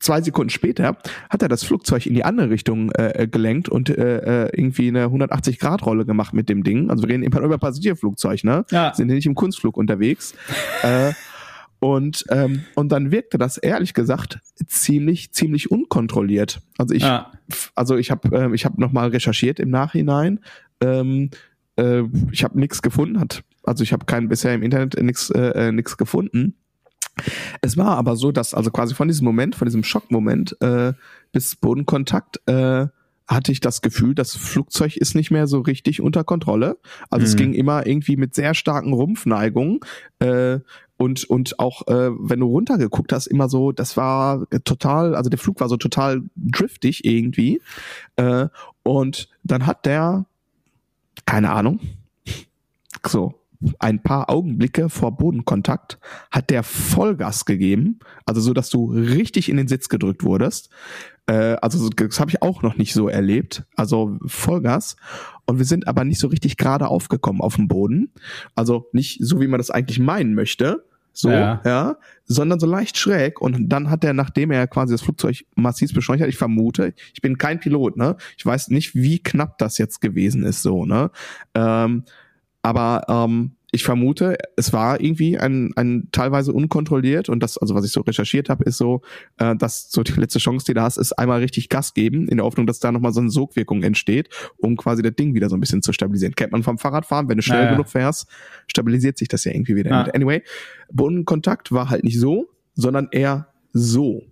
zwei 0.00 0.22
Sekunden 0.22 0.48
später 0.48 0.96
hat 1.28 1.42
er 1.42 1.48
das 1.48 1.62
Flugzeug 1.62 2.06
in 2.06 2.14
die 2.14 2.24
andere 2.24 2.48
Richtung 2.48 2.90
äh, 2.92 3.28
gelenkt 3.30 3.68
und 3.68 3.90
äh, 3.90 4.46
äh 4.46 4.50
irgendwie 4.56 4.88
eine 4.88 5.06
180-Grad-Rolle 5.06 6.06
gemacht 6.06 6.32
mit 6.32 6.48
dem 6.48 6.64
Ding. 6.64 6.90
Also 6.90 7.02
wir 7.02 7.10
reden 7.10 7.22
immer 7.22 7.40
über 7.42 7.58
Passagierflugzeug, 7.58 8.44
ne? 8.44 8.64
Ja. 8.70 8.94
Sind 8.94 9.08
nicht 9.08 9.26
im 9.26 9.34
Kunstflug 9.34 9.76
unterwegs. 9.76 10.34
äh, 10.82 11.12
und, 11.80 12.26
ähm, 12.28 12.64
und 12.74 12.92
dann 12.92 13.10
wirkte 13.10 13.38
das 13.38 13.56
ehrlich 13.56 13.94
gesagt 13.94 14.38
ziemlich, 14.66 15.32
ziemlich 15.32 15.70
unkontrolliert. 15.70 16.60
Also 16.78 16.94
ich, 16.94 17.02
ja. 17.02 17.32
also 17.74 17.96
ich 17.96 18.10
habe 18.10 18.36
äh, 18.36 18.54
ich 18.54 18.66
hab 18.66 18.78
nochmal 18.78 19.08
recherchiert 19.08 19.58
im 19.58 19.70
Nachhinein. 19.70 20.40
Ähm, 20.82 21.30
äh, 21.76 22.02
ich 22.30 22.44
habe 22.44 22.60
nichts 22.60 22.82
gefunden, 22.82 23.18
hat, 23.18 23.42
also 23.64 23.82
ich 23.82 23.94
habe 23.94 24.04
kein 24.04 24.28
bisher 24.28 24.54
im 24.54 24.62
Internet 24.62 25.02
nichts 25.02 25.30
äh, 25.30 25.68
äh, 25.68 25.72
nix 25.72 25.96
gefunden. 25.96 26.54
Es 27.62 27.76
war 27.76 27.96
aber 27.96 28.14
so, 28.16 28.30
dass 28.30 28.54
also 28.54 28.70
quasi 28.70 28.94
von 28.94 29.08
diesem 29.08 29.24
Moment, 29.24 29.54
von 29.54 29.66
diesem 29.66 29.82
Schockmoment 29.82 30.56
äh, 30.60 30.92
bis 31.32 31.56
Bodenkontakt 31.56 32.40
äh, 32.46 32.86
hatte 33.26 33.52
ich 33.52 33.60
das 33.60 33.80
Gefühl, 33.80 34.14
das 34.14 34.36
Flugzeug 34.36 34.96
ist 34.96 35.14
nicht 35.14 35.30
mehr 35.30 35.46
so 35.46 35.60
richtig 35.60 36.00
unter 36.00 36.24
Kontrolle. 36.24 36.78
Also 37.10 37.22
mhm. 37.22 37.26
es 37.26 37.36
ging 37.36 37.52
immer 37.54 37.86
irgendwie 37.86 38.16
mit 38.16 38.34
sehr 38.34 38.54
starken 38.54 38.92
Rumpfneigungen 38.92 39.80
äh, 40.18 40.58
und 41.00 41.24
und 41.24 41.58
auch 41.58 41.88
äh, 41.88 42.10
wenn 42.12 42.40
du 42.40 42.46
runtergeguckt 42.46 43.10
hast, 43.14 43.26
immer 43.26 43.48
so, 43.48 43.72
das 43.72 43.96
war 43.96 44.46
total, 44.64 45.14
also 45.14 45.30
der 45.30 45.38
Flug 45.38 45.58
war 45.58 45.70
so 45.70 45.78
total 45.78 46.20
driftig 46.36 47.06
irgendwie. 47.06 47.62
Äh, 48.16 48.48
und 48.82 49.30
dann 49.42 49.64
hat 49.66 49.86
der, 49.86 50.26
keine 51.24 51.52
Ahnung, 51.52 51.80
so 53.06 53.34
ein 53.78 54.02
paar 54.02 54.28
Augenblicke 54.28 54.90
vor 54.90 55.16
Bodenkontakt 55.16 55.98
hat 56.30 56.50
der 56.50 56.62
Vollgas 56.62 57.46
gegeben, 57.46 58.00
also 58.26 58.42
so, 58.42 58.52
dass 58.52 58.68
du 58.68 58.92
richtig 58.92 59.48
in 59.48 59.56
den 59.56 59.68
Sitz 59.68 59.88
gedrückt 59.88 60.22
wurdest. 60.22 60.68
Äh, 61.24 61.56
also 61.62 61.88
das 61.88 62.20
habe 62.20 62.30
ich 62.30 62.42
auch 62.42 62.60
noch 62.60 62.76
nicht 62.76 62.92
so 62.92 63.08
erlebt, 63.08 63.64
also 63.74 64.18
Vollgas. 64.26 64.96
Und 65.46 65.56
wir 65.56 65.64
sind 65.64 65.88
aber 65.88 66.04
nicht 66.04 66.20
so 66.20 66.28
richtig 66.28 66.58
gerade 66.58 66.88
aufgekommen 66.88 67.40
auf 67.40 67.56
dem 67.56 67.68
Boden, 67.68 68.12
also 68.54 68.90
nicht 68.92 69.18
so, 69.22 69.40
wie 69.40 69.48
man 69.48 69.58
das 69.58 69.70
eigentlich 69.70 69.98
meinen 69.98 70.34
möchte, 70.34 70.84
so, 71.12 71.30
ja. 71.30 71.60
ja, 71.64 71.96
sondern 72.24 72.60
so 72.60 72.66
leicht 72.66 72.96
schräg. 72.96 73.40
Und 73.40 73.68
dann 73.68 73.90
hat 73.90 74.04
er, 74.04 74.12
nachdem 74.12 74.50
er 74.50 74.66
quasi 74.66 74.94
das 74.94 75.02
Flugzeug 75.02 75.44
massiv 75.54 75.92
beschleunigt 75.92 76.22
hat, 76.22 76.28
ich 76.28 76.38
vermute, 76.38 76.94
ich 77.12 77.20
bin 77.20 77.38
kein 77.38 77.60
Pilot, 77.60 77.96
ne? 77.96 78.16
Ich 78.36 78.46
weiß 78.46 78.68
nicht, 78.68 78.94
wie 78.94 79.18
knapp 79.22 79.58
das 79.58 79.78
jetzt 79.78 80.00
gewesen 80.00 80.44
ist, 80.44 80.62
so, 80.62 80.84
ne? 80.84 81.10
Ähm, 81.54 82.04
aber 82.62 83.04
ähm, 83.08 83.52
ich 83.72 83.84
vermute, 83.84 84.36
es 84.56 84.72
war 84.72 85.00
irgendwie 85.00 85.38
ein, 85.38 85.72
ein 85.76 86.08
teilweise 86.12 86.52
unkontrolliert 86.52 87.28
und 87.28 87.40
das, 87.40 87.56
also 87.56 87.74
was 87.74 87.84
ich 87.84 87.92
so 87.92 88.00
recherchiert 88.00 88.48
habe, 88.48 88.64
ist 88.64 88.78
so, 88.78 89.02
äh, 89.38 89.54
dass 89.54 89.90
so 89.90 90.02
die 90.02 90.12
letzte 90.12 90.40
Chance, 90.40 90.66
die 90.66 90.74
du 90.74 90.82
hast, 90.82 90.96
ist 90.96 91.12
einmal 91.12 91.40
richtig 91.40 91.68
Gas 91.68 91.94
geben, 91.94 92.28
in 92.28 92.38
der 92.38 92.46
Hoffnung, 92.46 92.66
dass 92.66 92.80
da 92.80 92.90
nochmal 92.90 93.12
so 93.12 93.20
eine 93.20 93.30
Sogwirkung 93.30 93.82
entsteht, 93.82 94.28
um 94.58 94.76
quasi 94.76 95.02
das 95.02 95.14
Ding 95.14 95.34
wieder 95.34 95.48
so 95.48 95.56
ein 95.56 95.60
bisschen 95.60 95.82
zu 95.82 95.92
stabilisieren. 95.92 96.34
Kennt 96.34 96.52
man 96.52 96.62
vom 96.62 96.78
Fahrradfahren, 96.78 97.28
wenn 97.28 97.36
du 97.36 97.42
schnell 97.42 97.60
naja. 97.60 97.72
genug 97.72 97.88
fährst, 97.88 98.28
stabilisiert 98.66 99.18
sich 99.18 99.28
das 99.28 99.44
ja 99.44 99.52
irgendwie 99.52 99.76
wieder. 99.76 99.90
Ja. 99.90 100.02
Anyway, 100.14 100.42
Bodenkontakt 100.92 101.70
war 101.70 101.90
halt 101.90 102.02
nicht 102.02 102.18
so, 102.18 102.48
sondern 102.74 103.08
eher 103.12 103.48
so. 103.72 104.22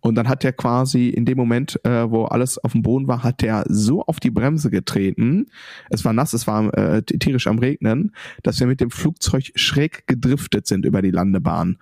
Und 0.00 0.14
dann 0.16 0.28
hat 0.28 0.44
er 0.44 0.52
quasi 0.52 1.08
in 1.08 1.24
dem 1.24 1.38
Moment, 1.38 1.80
äh, 1.84 2.10
wo 2.10 2.24
alles 2.24 2.58
auf 2.58 2.72
dem 2.72 2.82
Boden 2.82 3.08
war, 3.08 3.22
hat 3.22 3.42
er 3.42 3.64
so 3.68 4.02
auf 4.02 4.20
die 4.20 4.30
Bremse 4.30 4.70
getreten. 4.70 5.46
Es 5.90 6.04
war 6.04 6.12
nass, 6.12 6.32
es 6.32 6.46
war 6.46 6.72
äh, 6.76 7.02
tierisch 7.02 7.46
am 7.46 7.58
Regnen, 7.58 8.12
dass 8.42 8.60
wir 8.60 8.66
mit 8.66 8.80
dem 8.80 8.90
Flugzeug 8.90 9.52
schräg 9.54 10.06
gedriftet 10.06 10.66
sind 10.66 10.84
über 10.84 11.02
die 11.02 11.10
Landebahn. 11.10 11.78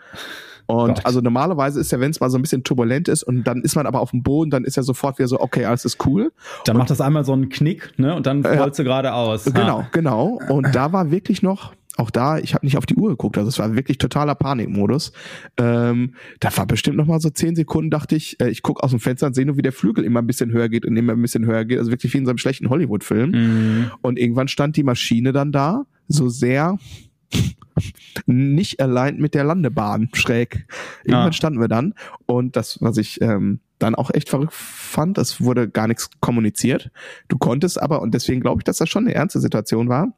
Und 0.67 0.95
Gott. 0.95 1.07
also 1.07 1.21
normalerweise 1.21 1.81
ist 1.81 1.93
ja, 1.93 2.01
wenn 2.01 2.11
es 2.11 2.21
mal 2.21 2.31
so 2.31 2.39
ein 2.39 2.43
bisschen 2.43 2.65
turbulent 2.65 3.09
ist 3.09 3.23
und 3.23 3.45
dann 3.45 3.63
ist 3.63 3.75
man 3.75 3.87
aber 3.87 4.01
auf 4.01 4.11
dem 4.11 4.23
Boden, 4.23 4.51
dann 4.51 4.65
ist 4.65 4.77
ja 4.77 4.83
sofort 4.83 5.19
wieder 5.19 5.29
so, 5.29 5.41
okay, 5.41 5.65
alles 5.65 5.85
ist 5.85 6.05
cool. 6.07 6.33
Dann 6.65 6.77
und, 6.77 6.79
macht 6.79 6.91
das 6.91 7.01
einmal 7.01 7.25
so 7.25 7.33
einen 7.33 7.49
Knick, 7.49 7.99
ne? 7.99 8.15
Und 8.15 8.27
dann 8.27 8.45
rollst 8.45 8.79
äh, 8.79 8.83
du 8.83 8.89
geradeaus. 8.89 9.45
Genau, 9.45 9.83
ha. 9.83 9.89
genau. 9.93 10.41
Und 10.49 10.75
da 10.75 10.93
war 10.93 11.11
wirklich 11.11 11.43
noch 11.43 11.73
auch 11.97 12.11
da, 12.11 12.39
ich 12.39 12.55
habe 12.55 12.65
nicht 12.65 12.77
auf 12.77 12.87
die 12.87 12.95
Uhr 12.95 13.11
geguckt, 13.11 13.37
also 13.37 13.49
es 13.49 13.59
war 13.59 13.75
wirklich 13.75 13.99
totaler 13.99 14.35
Panikmodus. 14.35 15.13
Ähm, 15.59 16.15
da 16.41 16.57
war 16.57 16.67
bestimmt 16.67 16.97
noch 16.97 17.07
mal 17.07 17.21
so 17.21 17.31
zehn 17.31 17.55
Sekunden, 17.55 17.91
dachte 17.91 18.17
ich, 18.17 18.41
äh, 18.41 18.49
ich 18.49 18.63
gucke 18.63 18.83
aus 18.83 18.91
dem 18.91 19.01
Fenster 19.01 19.27
und 19.27 19.35
sehe 19.35 19.45
nur, 19.45 19.57
wie 19.57 19.63
der 19.63 19.73
Flügel 19.73 20.05
immer 20.05 20.23
ein 20.23 20.27
bisschen 20.27 20.53
höher 20.53 20.69
geht 20.69 20.87
und 20.87 20.97
immer 20.97 21.13
ein 21.13 21.23
bisschen 21.23 21.45
höher 21.47 21.65
geht, 21.65 21.79
also 21.79 21.91
wirklich 21.91 22.13
wie 22.15 22.19
in 22.19 22.25
so 22.25 22.31
einem 22.31 22.39
schlechten 22.39 22.71
Hollywood-Film. 22.71 23.31
Mhm. 23.31 23.91
Und 24.01 24.19
irgendwann 24.19 24.49
stand 24.49 24.77
die 24.77 24.85
Maschine 24.85 25.33
dann 25.33 25.53
da, 25.53 25.85
so 26.09 26.29
sehr 26.29 26.79
nicht 28.27 28.81
allein 28.81 29.19
mit 29.19 29.35
der 29.35 29.45
Landebahn 29.45 30.09
schräg. 30.15 30.67
Irgendwann 31.05 31.29
ja. 31.29 31.33
standen 31.33 31.61
wir 31.61 31.69
dann 31.69 31.95
und 32.27 32.57
das, 32.57 32.79
was 32.81 32.97
ich 32.97 33.21
ähm, 33.21 33.61
dann 33.79 33.95
auch 33.95 34.11
echt 34.15 34.29
verrückt 34.29 34.55
fand, 34.55 35.19
es 35.19 35.41
wurde 35.41 35.69
gar 35.69 35.89
nichts 35.89 36.09
kommuniziert. 36.21 36.91
Du 37.29 37.37
konntest 37.37 37.83
aber, 37.83 38.01
und 38.01 38.15
deswegen 38.15 38.41
glaube 38.41 38.61
ich, 38.61 38.65
dass 38.65 38.77
das 38.77 38.89
schon 38.89 39.05
eine 39.05 39.15
ernste 39.15 39.41
Situation 39.41 39.89
war, 39.89 40.15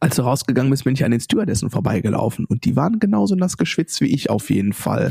als 0.00 0.16
du 0.16 0.22
rausgegangen 0.22 0.70
bist, 0.70 0.84
bin 0.84 0.94
ich 0.94 1.04
an 1.04 1.10
den 1.10 1.20
Stewardessen 1.20 1.70
vorbeigelaufen 1.70 2.44
und 2.44 2.64
die 2.64 2.76
waren 2.76 2.98
genauso 2.98 3.34
nass 3.34 3.56
geschwitzt 3.56 4.00
wie 4.00 4.12
ich 4.12 4.30
auf 4.30 4.50
jeden 4.50 4.72
Fall. 4.72 5.10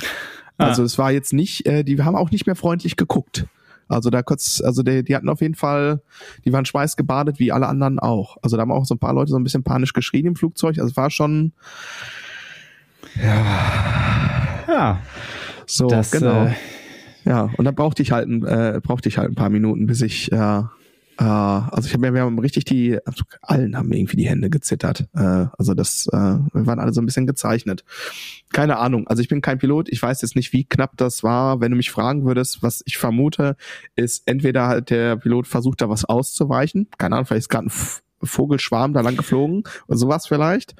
Ah. 0.57 0.67
Also 0.67 0.83
es 0.83 0.97
war 0.97 1.11
jetzt 1.11 1.33
nicht, 1.33 1.65
äh, 1.65 1.83
die 1.83 2.01
haben 2.01 2.15
auch 2.15 2.31
nicht 2.31 2.45
mehr 2.45 2.55
freundlich 2.55 2.95
geguckt. 2.95 3.47
Also 3.87 4.09
da 4.09 4.21
kurz, 4.23 4.61
also 4.61 4.83
die, 4.83 5.03
die 5.03 5.15
hatten 5.15 5.29
auf 5.29 5.41
jeden 5.41 5.55
Fall, 5.55 6.01
die 6.45 6.53
waren 6.53 6.65
schweißgebadet 6.65 7.39
wie 7.39 7.51
alle 7.51 7.67
anderen 7.67 7.99
auch. 7.99 8.37
Also 8.41 8.55
da 8.55 8.61
haben 8.61 8.71
auch 8.71 8.85
so 8.85 8.95
ein 8.95 8.99
paar 8.99 9.13
Leute 9.13 9.31
so 9.31 9.37
ein 9.37 9.43
bisschen 9.43 9.63
panisch 9.63 9.93
geschrien 9.93 10.25
im 10.25 10.35
Flugzeug. 10.35 10.77
Also 10.77 10.91
es 10.91 10.97
war 10.97 11.09
schon, 11.09 11.51
ja, 13.21 14.65
ja, 14.67 14.99
so 15.65 15.87
das, 15.87 16.11
genau. 16.11 16.45
Äh, 16.45 16.53
ja, 17.25 17.49
und 17.57 17.65
dann 17.65 17.75
brauchte 17.75 18.01
ich 18.01 18.11
halt, 18.11 18.29
äh, 18.29 18.79
brauchte 18.81 19.09
ich 19.09 19.17
halt 19.17 19.29
ein 19.29 19.35
paar 19.35 19.49
Minuten, 19.49 19.87
bis 19.87 20.01
ich 20.01 20.31
äh, 20.31 20.63
äh, 21.21 21.23
also 21.23 21.85
ich 21.87 21.93
habe 21.93 22.01
mir, 22.01 22.13
wir 22.15 22.21
haben 22.21 22.39
richtig 22.39 22.65
die, 22.65 22.97
also 23.05 23.23
allen 23.43 23.77
haben 23.77 23.91
irgendwie 23.91 24.17
die 24.17 24.27
Hände 24.27 24.49
gezittert. 24.49 25.07
Äh, 25.13 25.45
also 25.55 25.75
das, 25.75 26.07
äh, 26.11 26.17
wir 26.17 26.65
waren 26.65 26.79
alle 26.79 26.93
so 26.93 27.01
ein 27.01 27.05
bisschen 27.05 27.27
gezeichnet. 27.27 27.83
Keine 28.51 28.77
Ahnung. 28.77 29.07
Also 29.07 29.21
ich 29.21 29.27
bin 29.27 29.41
kein 29.41 29.59
Pilot. 29.59 29.89
Ich 29.89 30.01
weiß 30.01 30.23
jetzt 30.23 30.35
nicht, 30.35 30.51
wie 30.51 30.63
knapp 30.63 30.97
das 30.97 31.21
war. 31.21 31.61
Wenn 31.61 31.69
du 31.69 31.77
mich 31.77 31.91
fragen 31.91 32.25
würdest, 32.25 32.63
was 32.63 32.81
ich 32.85 32.97
vermute, 32.97 33.55
ist 33.95 34.23
entweder 34.25 34.67
halt 34.67 34.89
der 34.89 35.15
Pilot 35.15 35.45
versucht 35.45 35.81
da 35.81 35.89
was 35.89 36.05
auszuweichen. 36.05 36.87
Keine 36.97 37.15
Ahnung, 37.15 37.27
vielleicht 37.27 37.43
ist 37.43 37.49
gerade 37.49 37.67
ein 37.67 37.71
Vogelschwarm 38.23 38.93
da 38.93 39.01
lang 39.01 39.15
geflogen 39.15 39.63
oder 39.87 39.97
sowas 39.99 40.25
vielleicht. 40.25 40.73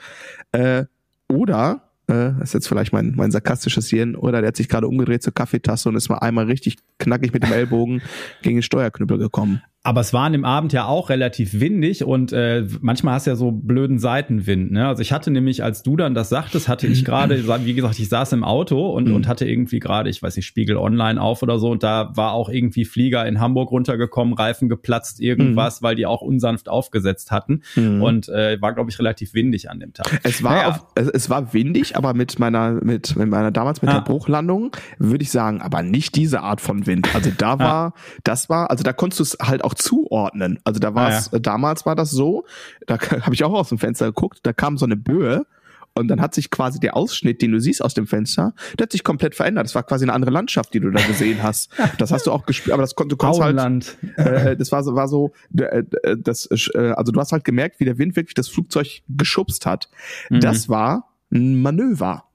Äh, 0.54 0.86
oder 1.28 1.84
äh, 2.08 2.34
das 2.40 2.50
ist 2.50 2.54
jetzt 2.54 2.68
vielleicht 2.68 2.94
mein, 2.94 3.14
mein 3.16 3.30
sarkastisches 3.30 3.90
Hirn, 3.90 4.16
oder 4.16 4.42
der 4.42 4.50
hat 4.50 4.58
sich 4.58 4.70
gerade 4.70 4.88
umgedreht 4.88 5.22
zur 5.22 5.34
Kaffeetasse 5.34 5.88
und 5.88 5.96
ist 5.96 6.10
mal 6.10 6.18
einmal 6.18 6.46
richtig 6.46 6.78
knackig 6.98 7.32
mit 7.32 7.44
dem 7.44 7.52
Ellbogen 7.52 8.02
gegen 8.42 8.58
den 8.58 8.64
Steuerknüppel 8.64 9.20
gekommen. 9.20 9.62
Aber 9.84 10.02
es 10.02 10.14
war 10.14 10.26
an 10.26 10.32
dem 10.34 10.46
Abend 10.46 10.74
ja 10.74 10.86
auch 10.86 11.10
relativ 11.10 11.60
windig 11.60 12.04
und 12.04 12.32
äh, 12.34 12.68
manchmal 12.82 13.16
hast 13.16 13.26
du 13.26 13.32
ja 13.32 13.36
so 13.36 13.52
blöden 13.52 13.98
Seitenwind. 13.98 14.72
Ne? 14.72 14.88
Also 14.88 15.02
ich 15.02 15.12
hatte 15.12 15.32
nämlich, 15.32 15.64
als 15.64 15.82
du 15.82 15.98
dann 15.98 16.14
das 16.14 16.30
sagtest, 16.30 16.68
hatte 16.68 16.86
ich 16.86 17.04
gerade, 17.04 17.44
wie 17.66 17.74
gesagt, 17.74 17.98
ich 17.98 18.08
saß 18.08 18.34
im 18.34 18.44
Auto 18.44 18.92
und, 18.92 19.08
mhm. 19.08 19.16
und 19.16 19.28
hatte 19.28 19.46
irgendwie 19.46 19.80
gerade, 19.80 20.12
ich 20.12 20.22
weiß 20.22 20.36
nicht, 20.36 20.46
Spiegel 20.46 20.78
online 20.78 21.20
auf 21.20 21.42
oder 21.42 21.58
so 21.58 21.72
und 21.72 21.82
da 21.82 22.12
war 22.16 22.34
auch 22.34 22.50
irgendwie 22.50 22.86
Flieger 22.86 23.26
in 23.26 23.40
Hamburg 23.40 23.72
runtergekommen, 23.72 24.36
Reifen 24.36 24.70
geplatzt, 24.70 25.20
irgendwas, 25.20 25.82
mhm. 25.82 25.86
weil 25.86 25.96
die 25.96 26.06
auch 26.06 26.22
unsanft 26.22 26.70
aufgesetzt 26.70 27.32
hatten 27.32 27.64
mhm. 27.76 28.04
und 28.04 28.30
äh, 28.30 28.62
war, 28.62 28.74
glaube 28.74 28.92
ich, 28.92 29.00
relativ 29.00 29.34
windig 29.34 29.72
an 29.72 29.80
dem 29.80 29.94
Tag. 29.94 30.20
Es 30.22 30.44
war, 30.44 30.56
naja. 30.58 30.70
auf, 30.70 30.86
es, 30.94 31.08
es, 31.10 31.30
war 31.32 31.54
windig, 31.56 31.98
aber 31.98 32.14
mit 32.14 32.38
meiner, 32.38 32.74
mit, 32.84 33.16
mit 33.16 33.30
meiner 33.30 33.50
damals 33.50 33.82
mit 33.82 33.90
ah. 33.90 33.96
der 33.96 34.02
Bruchlandung 34.02 34.76
würde 35.00 35.24
ich 35.24 35.32
sagen, 35.32 35.60
aber 35.60 35.82
nicht 35.82 36.16
diese 36.16 36.42
Art 36.42 36.62
von 36.62 36.86
Wind. 36.86 37.16
Also 37.16 37.32
da 37.36 37.58
war, 37.58 37.94
ah. 37.96 38.00
das 38.24 38.48
war, 38.48 38.70
also 38.70 38.84
da 38.84 38.94
konntest 38.94 39.20
du 39.20 39.24
es 39.24 39.38
halt 39.42 39.64
auch 39.64 39.71
auch 39.72 39.76
zuordnen. 39.76 40.60
Also 40.64 40.80
da 40.80 40.94
war 40.94 41.10
es, 41.10 41.28
ah, 41.28 41.30
ja. 41.34 41.40
damals 41.40 41.86
war 41.86 41.96
das 41.96 42.12
so, 42.12 42.46
da 42.88 43.00
habe 43.00 43.34
ich 43.34 43.44
auch 43.44 43.54
aus 43.54 43.70
dem 43.70 43.78
Fenster 43.78 44.08
geguckt, 44.08 44.40
da 44.44 44.54
kam 44.54 44.78
so 44.78 44.86
eine 44.86 44.98
Böe 44.98 45.46
und 45.94 46.08
dann 46.08 46.22
hat 46.22 46.34
sich 46.34 46.50
quasi 46.50 46.80
der 46.80 46.96
Ausschnitt, 46.96 47.42
den 47.42 47.52
du 47.52 47.60
siehst 47.60 47.84
aus 47.84 47.94
dem 47.94 48.08
Fenster, 48.08 48.54
der 48.78 48.86
hat 48.86 48.92
sich 48.92 49.04
komplett 49.04 49.36
verändert. 49.36 49.66
Das 49.66 49.76
war 49.76 49.84
quasi 49.84 50.06
eine 50.06 50.14
andere 50.14 50.32
Landschaft, 50.32 50.74
die 50.74 50.80
du 50.80 50.90
da 50.90 51.06
gesehen 51.06 51.44
hast. 51.44 51.72
Das 51.98 52.12
hast 52.12 52.26
du 52.26 52.32
auch 52.32 52.46
gespürt, 52.46 52.74
aber 52.74 52.84
das 52.84 52.96
konnte 52.96 53.16
du 53.16 53.18
halt. 53.24 53.98
Äh, 54.18 54.56
das 54.56 54.72
war 54.72 54.84
so, 54.84 54.96
war 54.96 55.08
so, 55.08 55.32
äh, 55.58 55.84
das, 56.18 56.48
äh, 56.74 56.94
also 56.96 57.12
du 57.12 57.20
hast 57.20 57.32
halt 57.32 57.44
gemerkt, 57.44 57.80
wie 57.80 57.86
der 57.86 57.98
Wind 57.98 58.16
wirklich 58.16 58.34
das 58.34 58.48
Flugzeug 58.48 59.02
geschubst 59.10 59.66
hat. 59.66 59.90
Mhm. 60.30 60.40
Das 60.40 60.70
war 60.70 61.10
ein 61.32 61.62
Manöver. 61.62 62.31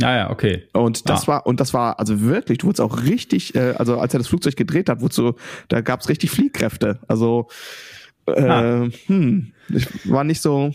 Ah 0.00 0.16
ja, 0.16 0.30
okay. 0.30 0.68
Und 0.72 1.08
das 1.08 1.24
ah. 1.24 1.28
war, 1.28 1.46
und 1.46 1.60
das 1.60 1.74
war, 1.74 1.98
also 1.98 2.20
wirklich, 2.20 2.58
du 2.58 2.66
wurdest 2.66 2.80
auch 2.80 3.02
richtig, 3.02 3.54
äh, 3.54 3.74
also 3.76 3.98
als 3.98 4.14
er 4.14 4.18
das 4.18 4.28
Flugzeug 4.28 4.56
gedreht 4.56 4.88
hat, 4.88 5.00
so, 5.12 5.34
da 5.68 5.80
gab's 5.80 6.08
richtig 6.08 6.30
Fliehkräfte. 6.30 7.00
Also, 7.08 7.48
äh, 8.26 8.48
ah. 8.48 8.88
hm, 9.06 9.52
ich 9.68 10.10
war 10.10 10.22
nicht 10.22 10.40
so, 10.40 10.70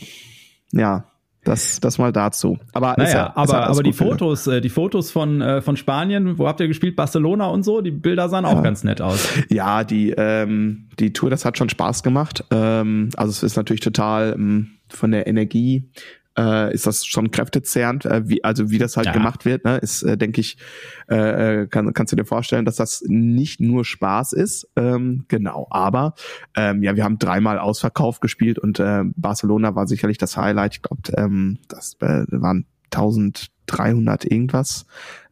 ja, 0.73 1.05
das, 1.43 1.79
das 1.79 1.97
mal 1.97 2.11
dazu. 2.11 2.57
Aber, 2.73 2.95
naja, 2.97 3.13
ja, 3.13 3.33
aber, 3.35 3.67
aber 3.67 3.83
die 3.83 3.93
Fotos, 3.93 4.47
äh, 4.47 4.61
die 4.61 4.69
Fotos 4.69 5.11
von, 5.11 5.41
äh, 5.41 5.61
von 5.61 5.77
Spanien, 5.77 6.37
wo 6.37 6.47
habt 6.47 6.59
ihr 6.59 6.67
gespielt? 6.67 6.95
Barcelona 6.95 7.47
und 7.47 7.63
so, 7.63 7.81
die 7.81 7.91
Bilder 7.91 8.29
sahen 8.29 8.45
ja. 8.45 8.51
auch 8.51 8.63
ganz 8.63 8.83
nett 8.83 9.01
aus. 9.01 9.27
Ja, 9.49 9.83
die, 9.83 10.11
ähm, 10.11 10.89
die 10.99 11.13
Tour, 11.13 11.29
das 11.29 11.45
hat 11.45 11.57
schon 11.57 11.69
Spaß 11.69 12.03
gemacht. 12.03 12.43
Ähm, 12.51 13.09
also 13.15 13.31
es 13.31 13.43
ist 13.43 13.55
natürlich 13.55 13.81
total 13.81 14.33
ähm, 14.33 14.71
von 14.89 15.11
der 15.11 15.27
Energie 15.27 15.89
äh, 16.37 16.73
ist 16.73 16.87
das 16.87 17.05
schon 17.05 17.31
kräftezehrend, 17.31 18.05
äh, 18.05 18.27
wie, 18.27 18.43
also 18.43 18.69
wie 18.69 18.77
das 18.77 18.97
halt 18.97 19.07
ja. 19.07 19.13
gemacht 19.13 19.45
wird, 19.45 19.65
ne, 19.65 19.77
ist, 19.77 20.03
äh, 20.03 20.17
denke 20.17 20.41
ich, 20.41 20.57
äh, 21.09 21.61
äh, 21.61 21.67
kann, 21.67 21.93
kannst 21.93 22.11
du 22.11 22.15
dir 22.15 22.25
vorstellen, 22.25 22.65
dass 22.65 22.75
das 22.75 23.03
nicht 23.07 23.59
nur 23.59 23.85
Spaß 23.85 24.33
ist, 24.33 24.67
ähm, 24.75 25.25
genau, 25.27 25.67
aber 25.69 26.15
ähm, 26.55 26.83
ja, 26.83 26.95
wir 26.95 27.03
haben 27.03 27.19
dreimal 27.19 27.59
ausverkauft 27.59 28.21
gespielt 28.21 28.59
und 28.59 28.79
äh, 28.79 29.03
Barcelona 29.15 29.75
war 29.75 29.87
sicherlich 29.87 30.17
das 30.17 30.37
Highlight, 30.37 30.75
ich 30.75 30.81
glaube, 30.81 31.01
ähm, 31.17 31.59
das 31.67 31.97
äh, 32.01 32.25
waren 32.29 32.65
1300 32.91 34.25
irgendwas 34.25 34.85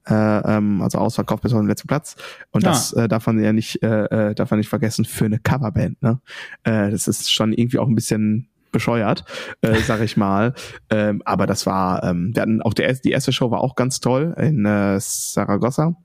äh, 0.10 0.14
ähm, 0.14 0.82
also 0.82 0.98
ausverkauft 0.98 1.44
bis 1.44 1.54
auf 1.54 1.60
den 1.60 1.68
letzten 1.68 1.88
Platz. 1.88 2.16
Und 2.52 2.64
ja. 2.64 2.72
das 2.72 2.94
äh, 2.94 3.08
darf 3.08 3.28
man 3.28 3.40
ja 3.44 3.54
nicht, 3.54 3.84
äh, 3.84 4.30
äh, 4.30 4.36
darf 4.36 4.52
man 4.52 4.60
nicht 4.60 4.70
vergessen 4.70 5.06
für 5.06 5.26
eine 5.26 5.40
Coverband. 5.40 6.02
Ne? 6.02 6.20
Äh, 6.64 6.90
das 6.92 7.08
ist 7.08 7.32
schon 7.32 7.54
irgendwie 7.54 7.78
auch 7.78 7.88
ein 7.88 7.96
bisschen 7.96 8.51
bescheuert, 8.72 9.26
äh, 9.62 9.80
sag 9.80 10.02
ich 10.02 10.18
mal. 10.18 10.54
Ähm, 10.90 11.22
aber 11.26 11.48
das 11.48 11.66
war, 11.66 12.04
ähm, 12.04 12.32
wir 12.34 12.42
hatten 12.42 12.62
auch 12.62 12.74
der, 12.74 12.94
die 12.94 13.12
erste 13.12 13.32
Show 13.32 13.52
war 13.52 13.62
auch 13.62 13.76
ganz 13.76 14.00
toll 14.00 14.34
in 14.38 14.66
äh, 14.66 15.00
Saragossa. 15.00 15.96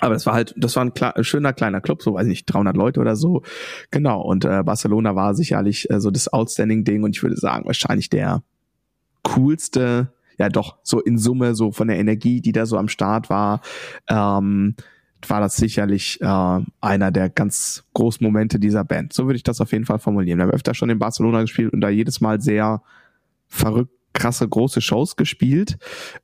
Aber 0.00 0.14
das 0.14 0.26
war 0.26 0.34
halt, 0.34 0.54
das 0.56 0.76
war 0.76 0.84
ein 0.84 0.94
klar, 0.94 1.14
schöner 1.22 1.52
kleiner 1.52 1.80
Club, 1.80 2.02
so 2.02 2.14
weiß 2.14 2.24
ich 2.24 2.30
nicht, 2.30 2.46
300 2.46 2.76
Leute 2.76 3.00
oder 3.00 3.16
so. 3.16 3.42
Genau. 3.90 4.22
Und 4.22 4.44
äh, 4.44 4.62
Barcelona 4.64 5.14
war 5.14 5.34
sicherlich 5.34 5.90
äh, 5.90 6.00
so 6.00 6.10
das 6.10 6.32
Outstanding-Ding 6.32 7.02
und 7.02 7.14
ich 7.14 7.22
würde 7.22 7.36
sagen, 7.36 7.66
wahrscheinlich 7.66 8.08
der 8.08 8.42
coolste, 9.22 10.12
ja 10.38 10.48
doch, 10.48 10.78
so 10.82 11.00
in 11.00 11.18
Summe, 11.18 11.54
so 11.54 11.70
von 11.70 11.88
der 11.88 11.98
Energie, 11.98 12.40
die 12.40 12.52
da 12.52 12.64
so 12.64 12.78
am 12.78 12.88
Start 12.88 13.28
war, 13.28 13.60
ähm, 14.08 14.74
war 15.28 15.40
das 15.40 15.56
sicherlich 15.56 16.20
äh, 16.20 16.60
einer 16.80 17.10
der 17.10 17.28
ganz 17.28 17.84
großen 17.94 18.24
Momente 18.24 18.58
dieser 18.58 18.84
Band. 18.84 19.12
So 19.12 19.26
würde 19.26 19.36
ich 19.36 19.42
das 19.42 19.60
auf 19.60 19.72
jeden 19.72 19.84
Fall 19.84 19.98
formulieren. 19.98 20.38
Wir 20.38 20.44
haben 20.44 20.52
öfter 20.52 20.74
schon 20.74 20.90
in 20.90 20.98
Barcelona 20.98 21.42
gespielt 21.42 21.72
und 21.72 21.80
da 21.80 21.88
jedes 21.88 22.20
Mal 22.20 22.40
sehr 22.40 22.82
verrückt 23.48 23.92
krasse 24.12 24.48
große 24.48 24.80
Shows 24.80 25.16
gespielt. 25.16 25.78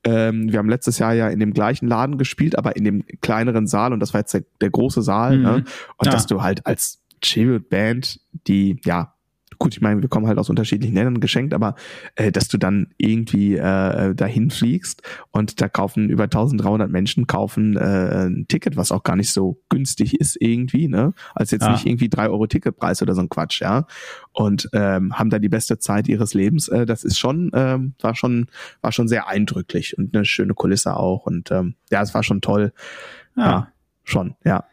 Ähm, 0.04 0.50
wir 0.50 0.58
haben 0.58 0.68
letztes 0.68 0.98
Jahr 0.98 1.14
ja 1.14 1.28
in 1.28 1.40
dem 1.40 1.52
gleichen 1.52 1.86
Laden 1.86 2.18
gespielt, 2.18 2.58
aber 2.58 2.76
in 2.76 2.84
dem 2.84 3.04
kleineren 3.20 3.66
Saal 3.66 3.92
und 3.92 4.00
das 4.00 4.12
war 4.12 4.20
jetzt 4.20 4.34
der, 4.34 4.44
der 4.60 4.70
große 4.70 5.02
Saal. 5.02 5.36
Mhm. 5.36 5.42
Ne? 5.42 5.54
Und 5.96 6.06
ja. 6.06 6.10
dass 6.10 6.26
du 6.26 6.42
halt 6.42 6.66
als 6.66 7.02
Tribute-Band, 7.20 8.20
die 8.46 8.80
ja 8.84 9.14
gut, 9.58 9.74
ich 9.74 9.80
meine, 9.80 10.02
wir 10.02 10.08
kommen 10.08 10.26
halt 10.26 10.38
aus 10.38 10.50
unterschiedlichen 10.50 10.94
Ländern 10.94 11.20
geschenkt, 11.20 11.54
aber 11.54 11.74
äh, 12.14 12.32
dass 12.32 12.48
du 12.48 12.58
dann 12.58 12.88
irgendwie 12.96 13.56
äh, 13.56 14.14
dahin 14.14 14.50
fliegst 14.50 15.02
und 15.30 15.60
da 15.60 15.68
kaufen 15.68 16.08
über 16.08 16.24
1300 16.24 16.90
Menschen 16.90 17.26
kaufen 17.26 17.76
äh, 17.76 18.26
ein 18.26 18.46
Ticket, 18.48 18.76
was 18.76 18.92
auch 18.92 19.02
gar 19.02 19.16
nicht 19.16 19.32
so 19.32 19.60
günstig 19.68 20.20
ist 20.20 20.36
irgendwie, 20.40 20.88
ne? 20.88 21.12
Als 21.34 21.50
jetzt 21.50 21.62
ah. 21.62 21.72
nicht 21.72 21.86
irgendwie 21.86 22.08
drei 22.08 22.28
Euro 22.28 22.46
Ticketpreis 22.46 23.02
oder 23.02 23.14
so 23.14 23.20
ein 23.20 23.28
Quatsch, 23.28 23.60
ja. 23.60 23.86
Und 24.32 24.68
ähm, 24.72 25.18
haben 25.18 25.30
da 25.30 25.38
die 25.38 25.48
beste 25.48 25.78
Zeit 25.78 26.08
ihres 26.08 26.34
Lebens. 26.34 26.68
Äh, 26.68 26.86
das 26.86 27.04
ist 27.04 27.18
schon, 27.18 27.50
ähm, 27.54 27.94
war 28.00 28.14
schon, 28.14 28.46
war 28.80 28.92
schon 28.92 29.08
sehr 29.08 29.28
eindrücklich 29.28 29.96
und 29.96 30.14
eine 30.14 30.24
schöne 30.24 30.54
Kulisse 30.54 30.96
auch. 30.96 31.26
Und 31.26 31.50
ähm, 31.50 31.74
ja, 31.90 32.02
es 32.02 32.14
war 32.14 32.22
schon 32.22 32.40
toll. 32.40 32.72
ja, 33.36 33.44
ja 33.44 33.68
schon, 34.06 34.36
ja. 34.44 34.64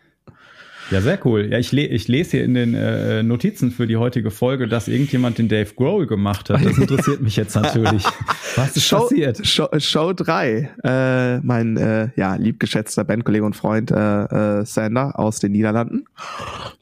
Ja, 0.94 1.02
sehr 1.02 1.18
cool. 1.26 1.48
Ja, 1.50 1.58
ich, 1.58 1.72
le 1.72 1.88
ich 1.88 2.08
lese 2.08 2.38
hier 2.38 2.44
in 2.44 2.54
den 2.54 2.76
äh, 2.76 3.24
Notizen 3.24 3.72
für 3.72 3.88
die 3.88 3.98
heutige 3.98 4.30
Folge, 4.30 4.68
dass 4.68 4.88
irgendjemand 4.88 5.40
den 5.40 5.50
Dave 5.50 5.74
Grohl 5.74 6.06
gemacht 6.06 6.52
hat. 6.52 6.64
Das 6.64 6.78
interessiert 6.78 7.20
mich 7.20 7.36
jetzt 7.36 7.56
natürlich. 7.56 8.06
Was 8.56 8.78
ist 8.78 8.86
Show, 8.86 9.00
passiert? 9.00 9.44
Show, 9.44 9.68
Show 9.80 10.14
3. 10.14 10.70
Äh, 10.84 11.40
mein 11.40 11.78
äh, 11.78 12.10
ja, 12.16 12.36
liebgeschätzter 12.36 13.06
Bandkollege 13.06 13.44
und 13.44 13.56
Freund 13.56 13.90
äh, 13.90 13.96
äh, 13.96 14.66
Sander 14.66 15.18
aus 15.18 15.40
den 15.40 15.54
Niederlanden 15.54 16.06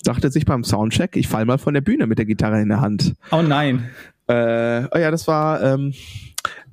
dachte 0.04 0.30
sich 0.30 0.46
beim 0.46 0.66
Soundcheck, 0.66 1.16
ich 1.16 1.30
fall 1.30 1.46
mal 1.46 1.58
von 1.58 1.74
der 1.74 1.82
Bühne 1.82 2.06
mit 2.06 2.18
der 2.18 2.26
Gitarre 2.26 2.62
in 2.62 2.68
der 2.68 2.82
Hand. 2.82 3.14
Oh 3.32 3.42
nein. 3.42 3.92
Äh, 4.28 4.88
oh 4.94 4.98
ja, 4.98 5.10
das 5.10 5.26
war 5.26 5.64
ähm, 5.64 5.94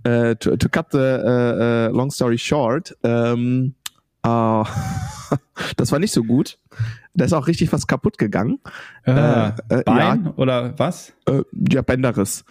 äh, 0.03 0.35
to, 0.35 0.57
to 0.57 0.69
cut 0.69 0.87
the 0.91 0.99
uh, 0.99 1.89
uh, 1.91 1.97
long 1.97 2.11
story 2.11 2.37
short. 2.37 2.97
Ähm, 3.05 3.75
uh, 4.27 4.65
das 5.77 5.93
war 5.93 6.01
nicht 6.01 6.13
so 6.13 6.25
gut. 6.25 6.59
Da 7.19 7.25
ist 7.25 7.33
auch 7.33 7.47
richtig 7.47 7.73
was 7.73 7.87
kaputt 7.87 8.17
gegangen. 8.19 8.61
Äh, 9.05 9.49
äh, 9.49 9.83
Bein 9.85 10.25
ja, 10.27 10.33
oder 10.37 10.79
was? 10.79 11.13
Äh, 11.27 11.43
ja, 11.71 11.83
Bänderriss. 11.83 12.45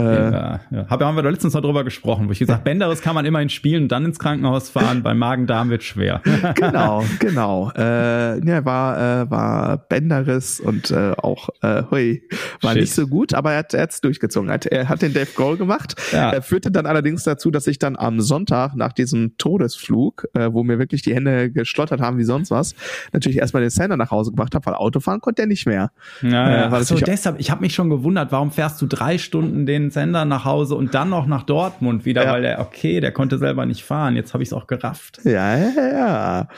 Äh, 0.00 0.04
ja, 0.04 0.60
ja. 0.70 0.88
haben 0.88 1.16
wir 1.16 1.22
da 1.22 1.28
letztens 1.28 1.52
noch 1.52 1.60
drüber 1.60 1.84
gesprochen, 1.84 2.26
wo 2.26 2.32
ich 2.32 2.38
gesagt 2.38 2.64
Bänderes 2.64 3.02
kann 3.02 3.14
man 3.14 3.26
immerhin 3.26 3.50
spielen 3.50 3.84
und 3.84 3.88
dann 3.92 4.06
ins 4.06 4.18
Krankenhaus 4.18 4.70
fahren. 4.70 5.02
Beim 5.02 5.18
Magen-Darm 5.18 5.68
wird 5.68 5.82
schwer. 5.82 6.22
genau, 6.54 7.04
genau. 7.18 7.70
Äh, 7.76 8.42
ja, 8.46 8.64
war, 8.64 8.96
äh, 9.22 9.30
war 9.30 9.76
Bänderes 9.76 10.60
und 10.60 10.90
äh, 10.90 11.12
auch, 11.18 11.50
äh, 11.60 11.82
hui, 11.90 12.22
war 12.62 12.72
Shit. 12.72 12.80
nicht 12.80 12.94
so 12.94 13.06
gut, 13.06 13.34
aber 13.34 13.52
er 13.52 13.58
hat 13.58 13.74
es 13.74 14.00
durchgezogen. 14.00 14.48
Er 14.48 14.54
hat, 14.54 14.66
er 14.66 14.88
hat 14.88 15.02
den 15.02 15.12
Dave 15.12 15.28
Grohl 15.34 15.58
gemacht. 15.58 15.94
Ja. 16.10 16.30
Er 16.30 16.40
führte 16.40 16.70
dann 16.70 16.86
allerdings 16.86 17.24
dazu, 17.24 17.50
dass 17.50 17.66
ich 17.66 17.78
dann 17.78 17.96
am 17.96 18.20
Sonntag 18.20 18.74
nach 18.74 18.94
diesem 18.94 19.36
Todesflug, 19.36 20.26
äh, 20.32 20.50
wo 20.52 20.64
mir 20.64 20.78
wirklich 20.78 21.02
die 21.02 21.14
Hände 21.14 21.52
geschlottert 21.52 22.00
haben 22.00 22.16
wie 22.16 22.24
sonst 22.24 22.50
was, 22.50 22.74
natürlich 23.12 23.38
erstmal 23.38 23.60
den 23.60 23.70
Sender 23.70 23.98
nach 23.98 24.10
Hause 24.10 24.30
gebracht 24.30 24.54
habe, 24.54 24.64
weil 24.64 24.74
Autofahren 24.74 25.20
konnte 25.20 25.42
er 25.42 25.48
nicht 25.48 25.66
mehr. 25.66 25.90
Ja, 26.22 26.70
ja. 26.70 26.78
Äh, 26.78 26.84
so, 26.84 26.96
deshalb, 26.96 27.38
ich 27.38 27.50
habe 27.50 27.60
mich 27.60 27.74
schon 27.74 27.90
gewundert, 27.90 28.32
warum 28.32 28.50
fährst 28.50 28.80
du 28.80 28.86
drei 28.86 29.18
Stunden 29.18 29.66
den 29.66 29.81
Sender 29.90 30.24
nach 30.24 30.44
Hause 30.44 30.74
und 30.74 30.94
dann 30.94 31.10
noch 31.10 31.26
nach 31.26 31.42
Dortmund 31.42 32.04
wieder, 32.04 32.24
ja. 32.24 32.32
weil 32.32 32.42
der, 32.42 32.60
okay, 32.60 33.00
der 33.00 33.12
konnte 33.12 33.38
selber 33.38 33.66
nicht 33.66 33.84
fahren. 33.84 34.16
Jetzt 34.16 34.34
habe 34.34 34.42
ich 34.42 34.50
es 34.50 34.52
auch 34.52 34.66
gerafft. 34.66 35.20
Ja, 35.24 35.56
ja, 35.56 35.88
ja. 35.88 36.48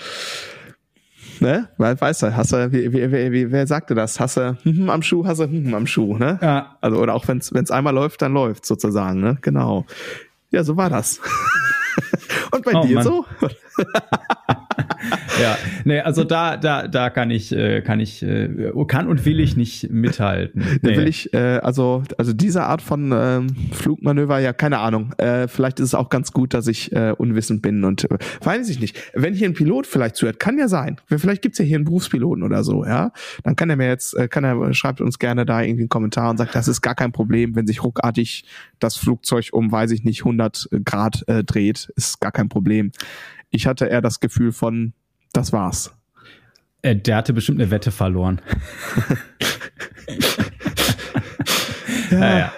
Ne? 1.40 1.68
Weil, 1.78 2.00
weißt 2.00 2.22
du, 2.22 2.36
hast 2.36 2.52
du, 2.52 2.72
wie, 2.72 2.92
wie, 2.92 3.32
wie, 3.32 3.50
wer 3.50 3.66
sagte 3.66 3.94
das? 3.94 4.20
Hast 4.20 4.36
du 4.36 4.56
hm, 4.62 4.88
am 4.88 5.02
Schuh, 5.02 5.26
hast 5.26 5.40
du 5.40 5.44
hm, 5.44 5.74
am 5.74 5.86
Schuh, 5.86 6.16
ne? 6.16 6.38
Ja. 6.40 6.76
Also, 6.80 6.98
oder 6.98 7.14
auch 7.14 7.26
wenn 7.28 7.38
es 7.38 7.70
einmal 7.70 7.94
läuft, 7.94 8.22
dann 8.22 8.32
läuft 8.32 8.66
sozusagen, 8.66 9.20
ne? 9.20 9.38
Genau. 9.40 9.84
Ja, 10.50 10.62
so 10.62 10.76
war 10.76 10.90
das. 10.90 11.20
und 12.52 12.64
bei 12.64 12.74
oh, 12.74 12.86
dir 12.86 12.94
Mann. 12.96 13.04
so? 13.04 13.24
ja, 15.40 15.58
nee, 15.84 16.00
also 16.00 16.24
da, 16.24 16.56
da, 16.56 16.88
da 16.88 17.10
kann 17.10 17.30
ich, 17.30 17.52
äh, 17.52 17.82
kann 17.82 18.00
ich, 18.00 18.22
äh, 18.22 18.72
kann 18.86 19.08
und 19.08 19.24
will 19.24 19.40
ich 19.40 19.56
nicht 19.56 19.90
mithalten. 19.90 20.64
Nee. 20.84 20.96
Will 20.98 21.08
ich, 21.08 21.32
äh, 21.32 21.60
also, 21.62 22.02
also 22.18 22.32
diese 22.34 22.64
Art 22.64 22.82
von 22.82 23.10
ähm, 23.14 23.46
Flugmanöver, 23.72 24.38
ja, 24.38 24.52
keine 24.52 24.80
Ahnung. 24.80 25.12
Äh, 25.16 25.48
vielleicht 25.48 25.80
ist 25.80 25.86
es 25.86 25.94
auch 25.94 26.10
ganz 26.10 26.32
gut, 26.32 26.52
dass 26.52 26.66
ich 26.66 26.92
äh, 26.92 27.14
unwissend 27.16 27.62
bin 27.62 27.84
und 27.84 28.10
äh, 28.10 28.18
weiß 28.42 28.68
ich 28.68 28.80
nicht. 28.80 28.98
Wenn 29.14 29.32
hier 29.34 29.48
ein 29.48 29.54
Pilot 29.54 29.86
vielleicht 29.86 30.16
zuhört, 30.16 30.38
kann 30.38 30.58
ja 30.58 30.68
sein. 30.68 31.00
Vielleicht 31.06 31.42
gibt's 31.42 31.58
ja 31.58 31.64
hier 31.64 31.76
einen 31.76 31.86
Berufspiloten 31.86 32.42
oder 32.42 32.64
so, 32.64 32.84
ja. 32.84 33.12
Dann 33.44 33.56
kann 33.56 33.70
er 33.70 33.76
mir 33.76 33.88
jetzt, 33.88 34.14
äh, 34.14 34.28
kann 34.28 34.44
er, 34.44 34.74
schreibt 34.74 35.00
uns 35.00 35.18
gerne 35.18 35.46
da 35.46 35.62
irgendwie 35.62 35.82
einen 35.82 35.88
Kommentar 35.88 36.28
und 36.30 36.36
sagt, 36.36 36.54
das 36.54 36.68
ist 36.68 36.82
gar 36.82 36.94
kein 36.94 37.12
Problem, 37.12 37.56
wenn 37.56 37.66
sich 37.66 37.82
ruckartig 37.82 38.44
das 38.78 38.96
Flugzeug 38.96 39.48
um, 39.52 39.72
weiß 39.72 39.92
ich 39.92 40.04
nicht, 40.04 40.20
100 40.20 40.68
Grad 40.84 41.24
äh, 41.28 41.44
dreht, 41.44 41.90
ist 41.96 42.20
gar 42.20 42.32
kein 42.32 42.48
Problem. 42.48 42.92
Ich 43.50 43.66
hatte 43.66 43.86
eher 43.86 44.02
das 44.02 44.20
Gefühl 44.20 44.52
von, 44.52 44.92
das 45.34 45.52
war's. 45.52 45.94
Äh, 46.80 46.96
der 46.96 47.16
hatte 47.16 47.32
bestimmt 47.32 47.60
eine 47.60 47.70
Wette 47.70 47.90
verloren. 47.90 48.40
ja, 52.10 52.38
ja. 52.38 52.52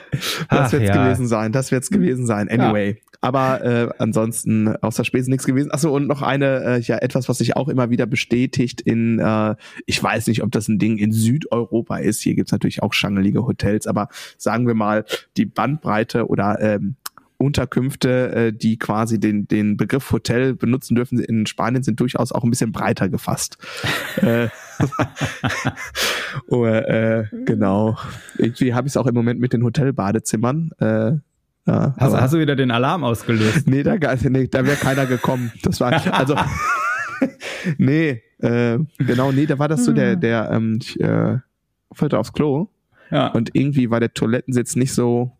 Das 0.50 0.72
wird's 0.72 0.88
ja. 0.88 1.04
gewesen 1.04 1.26
sein. 1.26 1.52
Das 1.52 1.70
wird's 1.72 1.90
gewesen 1.90 2.26
sein. 2.26 2.48
Anyway. 2.48 2.90
Ja. 2.90 2.96
Aber 3.20 3.64
äh, 3.64 3.88
ansonsten 3.98 4.76
außer 4.76 5.04
Spesen 5.04 5.30
nichts 5.30 5.46
gewesen. 5.46 5.70
Achso, 5.70 5.94
und 5.94 6.06
noch 6.06 6.22
eine, 6.22 6.64
äh, 6.64 6.80
ja, 6.80 6.98
etwas, 6.98 7.28
was 7.28 7.38
sich 7.38 7.56
auch 7.56 7.68
immer 7.68 7.90
wieder 7.90 8.06
bestätigt 8.06 8.80
in, 8.80 9.18
äh, 9.18 9.56
ich 9.86 10.02
weiß 10.02 10.26
nicht, 10.26 10.42
ob 10.42 10.52
das 10.52 10.68
ein 10.68 10.78
Ding 10.78 10.98
in 10.98 11.12
Südeuropa 11.12 11.96
ist. 11.96 12.20
Hier 12.20 12.34
gibt's 12.34 12.52
natürlich 12.52 12.82
auch 12.82 12.92
schangelige 12.92 13.46
Hotels, 13.46 13.86
aber 13.86 14.08
sagen 14.38 14.66
wir 14.66 14.74
mal, 14.74 15.04
die 15.36 15.46
Bandbreite 15.46 16.28
oder 16.28 16.60
ähm, 16.60 16.96
Unterkünfte, 17.38 18.32
äh, 18.32 18.52
die 18.52 18.78
quasi 18.78 19.20
den, 19.20 19.46
den 19.48 19.76
Begriff 19.76 20.10
Hotel 20.12 20.54
benutzen 20.54 20.94
dürfen 20.94 21.18
in 21.18 21.46
Spanien, 21.46 21.82
sind 21.82 22.00
durchaus 22.00 22.32
auch 22.32 22.44
ein 22.44 22.50
bisschen 22.50 22.72
breiter 22.72 23.08
gefasst. 23.08 23.58
äh, 24.16 24.48
oh, 26.48 26.64
äh, 26.66 27.24
genau. 27.44 27.96
Irgendwie 28.38 28.74
habe 28.74 28.86
ich 28.86 28.92
es 28.92 28.96
auch 28.96 29.06
im 29.06 29.14
Moment 29.14 29.40
mit 29.40 29.52
den 29.52 29.64
Hotelbadezimmern. 29.64 30.70
Äh, 30.78 31.12
ja, 31.66 31.94
hast, 31.98 32.14
hast 32.14 32.34
du 32.34 32.38
wieder 32.38 32.54
den 32.54 32.70
Alarm 32.70 33.02
ausgelöst? 33.02 33.66
nee, 33.66 33.82
da, 33.82 33.96
nee, 33.96 34.46
da 34.46 34.64
wäre 34.64 34.76
keiner 34.76 35.06
gekommen. 35.06 35.52
Das 35.62 35.80
war 35.80 35.92
also 36.14 36.36
nee, 37.78 38.22
äh, 38.38 38.78
genau, 38.98 39.32
nee, 39.32 39.46
da 39.46 39.58
war 39.58 39.68
das 39.68 39.84
so 39.84 39.92
der, 39.92 40.16
der 40.16 40.50
ähm, 40.52 40.78
ich, 40.80 41.00
äh, 41.00 41.38
wollte 41.90 42.18
aufs 42.18 42.32
Klo 42.32 42.68
ja. 43.10 43.28
und 43.28 43.50
irgendwie 43.54 43.90
war 43.90 44.00
der 44.00 44.14
Toilettensitz 44.14 44.76
nicht 44.76 44.92
so 44.92 45.32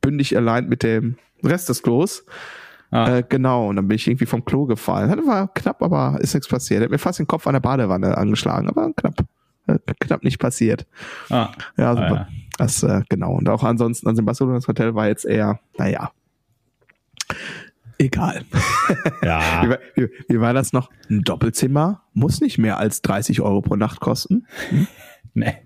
bündig 0.00 0.36
allein 0.36 0.68
mit 0.68 0.82
dem 0.82 1.16
Rest 1.46 1.68
des 1.68 1.82
Klos. 1.82 2.24
Ah. 2.90 3.18
Äh, 3.18 3.24
genau, 3.28 3.68
und 3.68 3.76
dann 3.76 3.88
bin 3.88 3.96
ich 3.96 4.06
irgendwie 4.06 4.26
vom 4.26 4.44
Klo 4.44 4.66
gefallen. 4.66 5.10
Das 5.16 5.26
war 5.26 5.52
knapp, 5.52 5.82
aber 5.82 6.18
ist 6.20 6.34
nichts 6.34 6.48
passiert. 6.48 6.80
Er 6.80 6.84
hat 6.84 6.90
mir 6.90 6.98
fast 6.98 7.18
den 7.18 7.26
Kopf 7.26 7.46
an 7.46 7.54
der 7.54 7.60
Badewanne 7.60 8.16
angeschlagen, 8.16 8.68
aber 8.68 8.92
knapp. 8.92 9.24
Äh, 9.66 9.78
knapp 10.00 10.22
nicht 10.22 10.38
passiert. 10.38 10.86
Ah. 11.30 11.48
Ja, 11.76 11.94
super. 11.94 12.06
Ah, 12.06 12.14
ja. 12.14 12.28
Das, 12.58 12.82
äh, 12.82 13.02
genau. 13.08 13.32
Und 13.32 13.48
auch 13.48 13.64
ansonsten, 13.64 14.06
also 14.06 14.20
in 14.20 14.26
Barcelona 14.26 14.56
das 14.56 14.68
Hotel 14.68 14.94
war 14.94 15.08
jetzt 15.08 15.24
eher, 15.24 15.58
naja. 15.78 16.12
Egal. 17.98 18.44
Ja. 19.22 19.78
wie, 19.94 20.02
wie, 20.02 20.10
wie, 20.28 20.40
war 20.40 20.52
das 20.52 20.74
noch? 20.74 20.90
Ein 21.08 21.22
Doppelzimmer 21.22 22.02
muss 22.12 22.42
nicht 22.42 22.58
mehr 22.58 22.78
als 22.78 23.00
30 23.00 23.40
Euro 23.40 23.62
pro 23.62 23.76
Nacht 23.76 24.00
kosten. 24.00 24.46
Hm? 24.68 24.86
nee. 25.34 25.63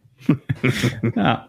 Ja. 1.14 1.48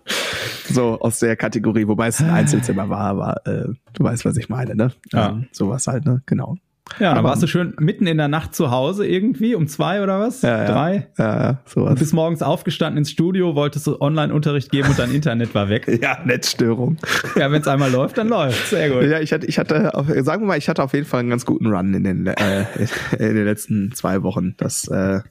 So 0.66 1.00
aus 1.00 1.20
der 1.20 1.36
Kategorie, 1.36 1.88
wobei 1.88 2.08
es 2.08 2.22
ein 2.22 2.30
Einzelzimmer 2.30 2.90
war, 2.90 3.00
aber 3.00 3.48
äh, 3.48 3.68
du 3.94 4.04
weißt, 4.04 4.26
was 4.26 4.38
ich 4.38 4.50
meine, 4.50 4.76
ne? 4.76 4.92
Ja. 5.12 5.30
Ähm, 5.30 5.48
sowas 5.52 5.88
halt, 5.88 6.06
ne? 6.06 6.22
Genau. 6.26 6.58
Ja, 7.00 7.14
dann 7.14 7.24
warst 7.24 7.44
du 7.44 7.48
schön 7.48 7.74
mitten 7.80 8.08
in 8.08 8.18
der 8.18 8.28
Nacht 8.28 8.56
zu 8.56 8.72
Hause 8.72 9.06
irgendwie, 9.08 9.56
um 9.56 9.68
zwei 9.68 10.02
oder 10.02 10.20
was? 10.20 10.42
Ja, 10.42 10.66
Drei? 10.66 11.08
Ja, 11.18 11.44
ja, 11.44 11.60
sowas. 11.66 11.94
Du 11.94 12.00
bist 12.00 12.14
morgens 12.14 12.42
aufgestanden 12.42 12.98
ins 12.98 13.12
Studio, 13.12 13.56
wolltest 13.56 13.88
du 13.88 14.02
Online-Unterricht 14.02 14.72
geben 14.72 14.90
und 14.90 15.00
dein 15.00 15.12
Internet 15.12 15.54
war 15.56 15.70
weg. 15.70 15.88
ja, 16.02 16.20
Netzstörung. 16.26 16.98
Ja, 17.36 17.52
wenn 17.52 17.62
es 17.62 17.68
einmal 17.68 17.92
läuft, 17.92 18.18
dann 18.18 18.28
läuft. 18.28 18.70
Sehr 18.70 18.90
gut. 18.90 19.04
Ja, 19.04 19.20
ich 19.20 19.32
hatte, 19.32 19.46
ich 19.46 19.60
hatte, 19.60 19.92
sagen 20.24 20.44
wir 20.44 20.48
mal, 20.48 20.58
ich 20.58 20.68
hatte 20.68 20.84
auf 20.84 20.94
jeden 20.94 21.06
Fall 21.06 21.22
einen 21.22 21.30
ganz 21.30 21.46
guten 21.46 21.68
Run 21.68 21.94
in 21.94 22.04
den, 22.04 22.28
äh, 22.28 22.66
in 23.18 23.36
den 23.36 23.46
letzten 23.46 23.92
zwei 23.94 24.24
Wochen. 24.24 24.56
Das, 24.58 24.88
äh, 24.88 25.22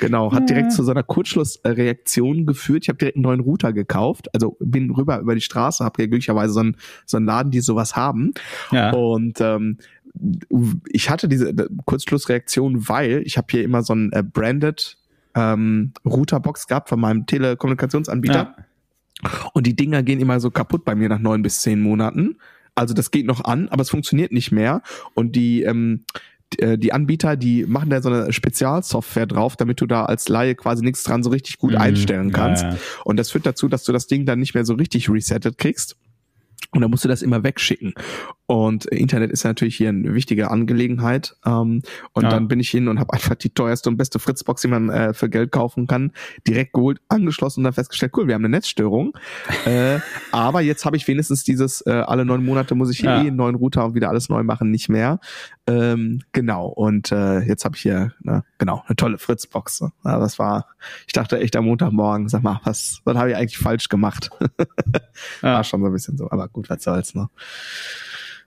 genau, 0.00 0.32
hat 0.32 0.50
direkt 0.50 0.72
zu 0.72 0.82
so 0.82 0.90
einer 0.90 1.02
Kurzschlussreaktion 1.02 2.46
geführt. 2.46 2.84
Ich 2.84 2.88
habe 2.88 2.98
direkt 2.98 3.16
einen 3.16 3.24
neuen 3.24 3.40
Router 3.40 3.72
gekauft, 3.72 4.28
also 4.34 4.56
bin 4.60 4.90
rüber 4.90 5.18
über 5.20 5.34
die 5.34 5.40
Straße, 5.40 5.84
habe 5.84 6.02
ja 6.02 6.06
glücklicherweise 6.06 6.52
so 6.52 6.60
einen, 6.60 6.76
so 7.06 7.16
einen 7.16 7.26
Laden, 7.26 7.50
die 7.50 7.60
sowas 7.60 7.96
haben. 7.96 8.32
Ja. 8.70 8.92
Und 8.92 9.40
ähm, 9.40 9.78
ich 10.88 11.10
hatte 11.10 11.28
diese 11.28 11.52
Kurzschlussreaktion, 11.84 12.88
weil 12.88 13.22
ich 13.24 13.36
habe 13.36 13.48
hier 13.50 13.64
immer 13.64 13.82
so 13.82 13.94
ein 13.94 14.12
äh, 14.12 14.22
branded 14.22 14.96
ähm, 15.34 15.92
Routerbox 16.04 16.66
gehabt 16.66 16.88
von 16.88 17.00
meinem 17.00 17.26
Telekommunikationsanbieter. 17.26 18.54
Ja. 18.56 19.30
Und 19.52 19.66
die 19.66 19.74
Dinger 19.74 20.02
gehen 20.02 20.20
immer 20.20 20.40
so 20.40 20.50
kaputt 20.50 20.84
bei 20.84 20.94
mir 20.94 21.08
nach 21.08 21.18
neun 21.18 21.42
bis 21.42 21.62
zehn 21.62 21.80
Monaten. 21.80 22.36
Also 22.74 22.94
das 22.94 23.10
geht 23.10 23.26
noch 23.26 23.44
an, 23.44 23.68
aber 23.68 23.82
es 23.82 23.90
funktioniert 23.90 24.32
nicht 24.32 24.52
mehr. 24.52 24.82
Und 25.14 25.36
die, 25.36 25.62
ähm, 25.62 26.04
äh, 26.58 26.76
die 26.76 26.92
Anbieter, 26.92 27.36
die 27.36 27.64
machen 27.64 27.90
da 27.90 28.02
so 28.02 28.10
eine 28.10 28.32
Spezialsoftware 28.32 29.26
drauf, 29.26 29.56
damit 29.56 29.80
du 29.80 29.86
da 29.86 30.04
als 30.04 30.28
Laie 30.28 30.54
quasi 30.54 30.84
nichts 30.84 31.02
dran 31.04 31.22
so 31.22 31.30
richtig 31.30 31.58
gut 31.58 31.72
mhm. 31.72 31.78
einstellen 31.78 32.32
kannst. 32.32 32.64
Ja, 32.64 32.70
ja. 32.70 32.78
Und 33.04 33.16
das 33.16 33.30
führt 33.30 33.46
dazu, 33.46 33.68
dass 33.68 33.84
du 33.84 33.92
das 33.92 34.06
Ding 34.06 34.26
dann 34.26 34.40
nicht 34.40 34.54
mehr 34.54 34.64
so 34.64 34.74
richtig 34.74 35.08
resettet 35.08 35.58
kriegst. 35.58 35.96
Und 36.72 36.80
dann 36.80 36.90
musst 36.90 37.04
du 37.04 37.08
das 37.08 37.22
immer 37.22 37.44
wegschicken. 37.44 37.94
Und 38.46 38.84
Internet 38.86 39.30
ist 39.30 39.44
natürlich 39.44 39.76
hier 39.76 39.88
eine 39.88 40.12
wichtige 40.12 40.50
Angelegenheit. 40.50 41.36
Ähm, 41.46 41.82
und 42.12 42.24
ja. 42.24 42.28
dann 42.28 42.46
bin 42.46 42.60
ich 42.60 42.68
hin 42.68 42.88
und 42.88 43.00
habe 43.00 43.12
einfach 43.14 43.36
die 43.36 43.48
teuerste 43.48 43.88
und 43.88 43.96
beste 43.96 44.18
Fritzbox, 44.18 44.62
die 44.62 44.68
man 44.68 44.90
äh, 44.90 45.14
für 45.14 45.30
Geld 45.30 45.50
kaufen 45.50 45.86
kann, 45.86 46.12
direkt 46.46 46.74
geholt, 46.74 47.00
angeschlossen 47.08 47.60
und 47.60 47.64
dann 47.64 47.72
festgestellt, 47.72 48.12
cool, 48.16 48.26
wir 48.26 48.34
haben 48.34 48.44
eine 48.44 48.50
Netzstörung. 48.50 49.16
äh, 49.64 49.98
aber 50.30 50.60
jetzt 50.60 50.84
habe 50.84 50.96
ich 50.96 51.08
wenigstens 51.08 51.44
dieses, 51.44 51.80
äh, 51.86 51.90
alle 51.90 52.26
neun 52.26 52.44
Monate 52.44 52.74
muss 52.74 52.90
ich 52.90 52.98
hier 52.98 53.10
ja. 53.10 53.22
eh 53.22 53.28
einen 53.28 53.36
neuen 53.36 53.54
Router 53.54 53.86
und 53.86 53.94
wieder 53.94 54.10
alles 54.10 54.28
neu 54.28 54.42
machen, 54.42 54.70
nicht 54.70 54.90
mehr. 54.90 55.20
Ähm, 55.66 56.20
genau. 56.32 56.66
Und 56.66 57.12
äh, 57.12 57.40
jetzt 57.40 57.64
habe 57.64 57.76
ich 57.76 57.82
hier, 57.82 58.12
ne, 58.20 58.44
genau, 58.58 58.82
eine 58.86 58.96
tolle 58.96 59.16
Fritzbox. 59.16 59.80
Ja, 60.04 60.18
das 60.18 60.38
war, 60.38 60.66
ich 61.06 61.14
dachte 61.14 61.38
echt 61.38 61.56
am 61.56 61.64
Montagmorgen, 61.64 62.28
sag 62.28 62.42
mal, 62.42 62.60
was, 62.64 63.00
was 63.04 63.16
habe 63.16 63.30
ich 63.30 63.36
eigentlich 63.36 63.56
falsch 63.56 63.88
gemacht? 63.88 64.30
war 65.40 65.64
schon 65.64 65.80
so 65.80 65.86
ein 65.86 65.92
bisschen 65.92 66.18
so, 66.18 66.30
aber 66.30 66.48
gut, 66.48 66.68
was 66.68 66.82
soll's, 66.82 67.14
ne? 67.14 67.30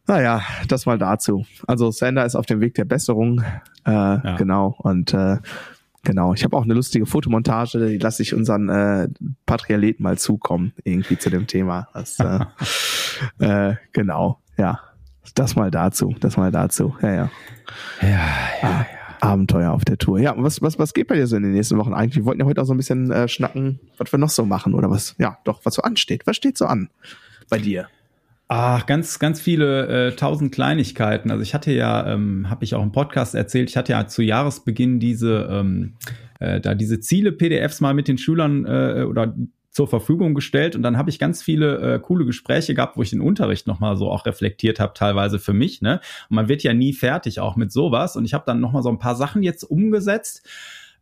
Naja, 0.08 0.42
das 0.70 0.86
mal 0.86 0.98
dazu. 0.98 1.46
Also 1.68 1.92
Sander 1.92 2.26
ist 2.26 2.36
auf 2.36 2.46
dem 2.46 2.62
Weg 2.62 2.76
der 2.76 2.86
Besserung. 2.86 3.42
Äh, 3.86 3.92
ja. 3.92 4.36
Genau. 4.38 4.76
Und 4.80 5.14
äh, 5.14 5.38
genau, 6.04 6.34
ich 6.34 6.46
habe 6.46 6.56
auch 6.56 6.64
eine 6.64 6.74
lustige 6.74 7.06
Fotomontage, 7.06 7.86
die 7.88 7.98
lasse 7.98 8.24
ich 8.24 8.34
unseren 8.34 8.70
äh, 8.70 9.10
Patrialeten 9.46 10.04
mal 10.04 10.18
zukommen, 10.18 10.74
irgendwie 10.86 11.18
zu 11.18 11.30
dem 11.30 11.46
Thema. 11.46 11.90
Das, 11.94 12.18
äh, 12.20 12.46
äh, 13.40 13.76
genau, 13.92 14.40
ja. 14.58 14.80
Das 15.36 15.56
mal 15.56 15.70
dazu, 15.70 16.16
das 16.22 16.38
mal 16.38 16.52
dazu. 16.52 16.96
Ja, 17.02 17.14
ja. 17.14 17.32
Ja, 18.02 18.08
ja, 18.08 18.18
ah, 18.62 18.68
ja. 18.80 18.86
Abenteuer 19.20 19.72
auf 19.72 19.84
der 19.84 19.98
Tour. 19.98 20.20
Ja, 20.20 20.34
was, 20.38 20.62
was, 20.62 20.80
was 20.80 20.94
geht 20.94 21.08
bei 21.08 21.16
dir 21.16 21.28
so 21.28 21.36
in 21.36 21.44
den 21.44 21.52
nächsten 21.52 21.78
Wochen 21.78 21.94
eigentlich? 21.94 22.16
Wir 22.16 22.26
wollten 22.26 22.40
ja 22.40 22.48
heute 22.48 22.62
auch 22.62 22.66
so 22.66 22.74
ein 22.74 22.78
bisschen 22.78 23.12
äh, 23.12 23.28
schnacken, 23.28 23.80
was 23.98 24.12
wir 24.12 24.20
noch 24.20 24.30
so 24.30 24.46
machen 24.46 24.74
oder 24.74 24.90
was, 24.90 25.16
ja, 25.20 25.38
doch, 25.44 25.60
was 25.64 25.76
so 25.76 25.82
ansteht. 25.82 26.26
Was 26.26 26.38
steht 26.38 26.58
so 26.58 26.66
an 26.66 26.90
bei 27.50 27.60
dir? 27.60 27.88
Ach, 28.50 28.86
ganz, 28.86 29.20
ganz 29.20 29.42
viele 29.42 30.08
äh, 30.08 30.16
tausend 30.16 30.54
Kleinigkeiten. 30.54 31.32
Also 31.32 31.44
ich 31.44 31.54
hatte 31.54 31.74
ja, 31.74 32.08
ähm, 32.08 32.50
habe 32.50 32.64
ich 32.64 32.76
auch 32.76 32.84
im 32.84 32.94
Podcast 32.94 33.36
erzählt, 33.36 33.70
ich 33.70 33.76
hatte 33.76 33.92
ja 33.92 34.08
zu 34.08 34.22
Jahresbeginn 34.22 35.02
diese, 35.02 35.50
ähm, 35.52 35.96
äh, 36.40 36.62
da 36.62 36.74
diese 36.74 37.02
Ziele-PDFs 37.02 37.82
mal 37.82 37.94
mit 37.94 38.08
den 38.08 38.18
Schülern 38.18 38.66
äh, 38.66 39.04
oder 39.04 39.36
zur 39.70 39.88
Verfügung 39.88 40.34
gestellt 40.34 40.76
und 40.76 40.82
dann 40.82 40.98
habe 40.98 41.10
ich 41.10 41.20
ganz 41.20 41.44
viele 41.44 41.96
äh, 41.96 42.00
coole 42.00 42.26
Gespräche 42.26 42.74
gehabt, 42.74 42.96
wo 42.98 43.04
ich 43.04 43.10
den 43.10 43.22
Unterricht 43.22 43.68
nochmal 43.68 43.98
so 43.98 44.10
auch 44.10 44.26
reflektiert 44.26 44.80
habe, 44.80 44.94
teilweise 44.94 45.40
für 45.40 45.54
mich. 45.54 45.82
Ne? 45.82 46.00
Und 46.30 46.36
man 46.36 46.48
wird 46.48 46.64
ja 46.64 46.74
nie 46.74 46.94
fertig 46.94 47.42
auch 47.42 47.58
mit 47.58 47.72
sowas. 47.72 48.16
Und 48.16 48.24
ich 48.24 48.34
habe 48.34 48.46
dann 48.48 48.62
nochmal 48.62 48.82
so 48.82 48.90
ein 48.90 48.98
paar 48.98 49.16
Sachen 49.16 49.44
jetzt 49.44 49.64
umgesetzt. 49.64 50.48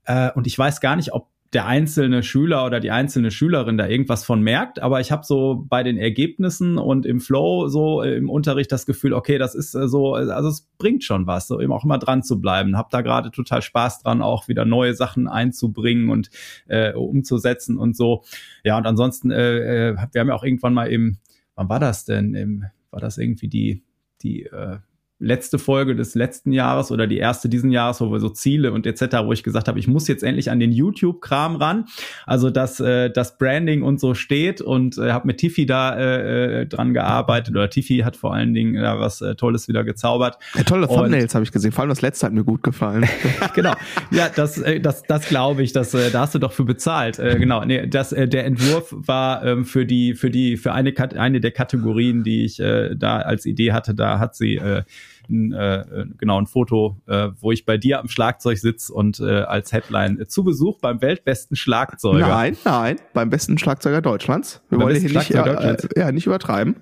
Äh, 0.04 0.32
und 0.32 0.48
ich 0.48 0.58
weiß 0.58 0.82
gar 0.82 0.96
nicht, 0.96 1.14
ob 1.14 1.30
der 1.56 1.66
einzelne 1.68 2.22
Schüler 2.22 2.66
oder 2.66 2.82
die 2.82 2.92
einzelne 2.92 3.32
Schülerin 3.32 3.78
da 3.78 3.88
irgendwas 3.88 4.26
von 4.26 4.42
merkt, 4.42 4.82
aber 4.82 5.00
ich 5.00 5.10
habe 5.10 5.26
so 5.26 5.66
bei 5.70 5.84
den 5.84 5.98
Ergebnissen 5.98 6.78
und 6.78 7.06
im 7.06 7.22
Flow 7.22 7.70
so 7.70 8.02
im 8.02 8.30
Unterricht 8.30 8.74
das 8.74 8.86
Gefühl, 8.86 9.14
okay, 9.14 9.38
das 9.38 9.56
ist 9.56 9.74
äh, 9.74 9.88
so, 9.88 10.16
also 10.16 10.50
es 10.50 10.68
bringt 10.78 11.06
schon 11.06 11.28
was, 11.28 11.48
so 11.48 11.62
eben 11.62 11.72
auch 11.72 11.86
immer 11.86 11.98
dran 11.98 12.24
zu 12.24 12.42
bleiben. 12.42 12.78
Hab 12.78 12.90
da 12.90 13.00
gerade 13.00 13.32
total 13.32 13.62
Spaß 13.62 14.04
dran, 14.04 14.22
auch 14.22 14.50
wieder 14.50 14.66
neue 14.66 14.96
Sachen 14.96 15.30
einzubringen 15.30 16.10
und 16.10 16.30
äh, 16.68 16.92
umzusetzen 16.92 17.78
und 17.78 17.96
so. 17.96 18.26
Ja, 18.66 18.78
und 18.78 18.86
ansonsten, 18.86 19.32
äh, 19.32 19.92
äh 19.92 19.96
wir 20.12 20.20
haben 20.20 20.28
ja 20.28 20.36
auch 20.36 20.44
irgendwann 20.44 20.74
mal 20.74 20.92
im, 20.92 21.20
wann 21.56 21.70
war 21.70 21.80
das 21.80 22.04
denn? 22.04 22.36
Im, 22.36 22.66
war 22.92 23.00
das 23.00 23.18
irgendwie 23.18 23.48
die, 23.48 23.82
die 24.22 24.44
äh, 24.44 24.80
letzte 25.20 25.60
Folge 25.60 25.96
des 25.96 26.14
letzten 26.14 26.52
Jahres 26.52 26.92
oder 26.92 27.08
die 27.08 27.18
erste 27.18 27.48
diesen 27.48 27.72
Jahres, 27.72 28.02
wo 28.02 28.12
wir 28.12 28.20
so 28.20 28.30
Ziele 28.30 28.74
und 28.74 28.86
etc., 28.86 29.18
wo 29.24 29.32
ich 29.32 29.44
gesagt 29.44 29.68
habe, 29.68 29.80
ich 29.80 29.88
muss 29.88 30.08
jetzt 30.08 30.24
endlich 30.24 30.52
an 30.52 30.60
den 30.60 30.72
YouTube-Kram 30.72 31.56
ran. 31.56 31.86
Also 32.26 32.50
dass 32.50 32.80
äh, 32.82 33.10
das 33.10 33.38
Branding 33.38 33.82
und 33.82 34.00
so 34.00 34.14
steht 34.14 34.62
und 34.62 34.98
äh, 34.98 35.12
habe 35.12 35.28
mit 35.28 35.38
Tiffy 35.38 35.66
da 35.66 35.96
äh, 35.98 36.62
äh, 36.62 36.66
dran 36.66 36.94
gearbeitet 36.94 37.56
oder 37.56 37.70
Tiffy 37.70 38.00
hat 38.00 38.18
vor 38.18 38.34
allen 38.34 38.54
Dingen 38.54 38.76
da 38.76 39.00
was 39.00 39.22
äh, 39.22 39.36
Tolles 39.36 39.68
wieder 39.70 39.86
gezaubert. 39.86 40.38
Ja, 40.54 40.64
tolle 40.64 40.88
Thumbnails 40.88 41.34
habe 41.34 41.46
ich 41.46 41.52
gesehen. 41.52 41.72
Vor 41.72 41.82
allem 41.82 41.90
das 41.90 42.02
letzte 42.02 42.26
hat 42.26 42.34
mir 42.34 42.44
gut 42.44 42.62
gefallen. 42.62 43.06
genau. 43.56 43.74
Ja, 44.12 44.30
das, 44.36 44.58
äh, 44.58 44.82
das, 44.82 45.04
das 45.04 45.30
glaube 45.30 45.64
ich. 45.64 45.72
Das, 45.72 45.94
äh, 45.94 46.12
da 46.12 46.22
hast 46.22 46.36
du 46.36 46.40
doch 46.40 46.52
für 46.52 46.66
bezahlt. 46.66 47.20
Äh, 47.20 47.38
genau. 47.40 47.64
Nee, 47.64 47.88
das, 47.88 48.12
äh, 48.12 48.28
der 48.28 48.46
Entwurf 48.46 48.94
war 48.98 49.46
ähm, 49.46 49.66
für 49.66 49.86
die, 49.86 50.14
für 50.14 50.30
die, 50.30 50.58
für 50.58 50.74
eine, 50.74 50.94
eine 51.18 51.40
der 51.40 51.52
Kategorien, 51.52 52.24
die 52.24 52.44
ich 52.44 52.60
äh, 52.60 52.96
da 52.96 53.20
als 53.20 53.46
Idee 53.46 53.72
hatte. 53.72 53.96
Da 53.96 54.20
hat 54.20 54.36
sie 54.36 54.56
äh, 54.56 54.84
ein, 55.30 55.54
äh, 55.54 56.06
genau 56.18 56.40
ein 56.40 56.48
Foto, 56.48 56.98
äh, 57.08 57.30
wo 57.40 57.52
ich 57.52 57.66
bei 57.66 57.78
dir 57.78 58.00
am 58.00 58.08
Schlagzeug 58.08 58.58
sitze 58.58 58.94
und 58.94 59.20
äh, 59.20 59.42
als 59.42 59.72
Headline 59.74 60.20
äh, 60.20 60.28
zu 60.28 60.44
Besuch 60.44 60.80
beim 60.80 61.02
weltbesten 61.02 61.56
Schlagzeuger. 61.56 62.28
Nein, 62.28 62.58
nein, 62.64 62.98
beim 63.14 63.30
besten 63.30 63.58
Schlagzeuger 63.58 64.02
Deutschlands. 64.02 64.62
Wir 64.70 64.80
wollen 64.80 65.00
hier 65.00 65.10
nicht, 65.10 65.32
äh, 65.32 65.78
ja, 65.96 66.12
nicht 66.12 66.28
übertreiben. 66.28 66.76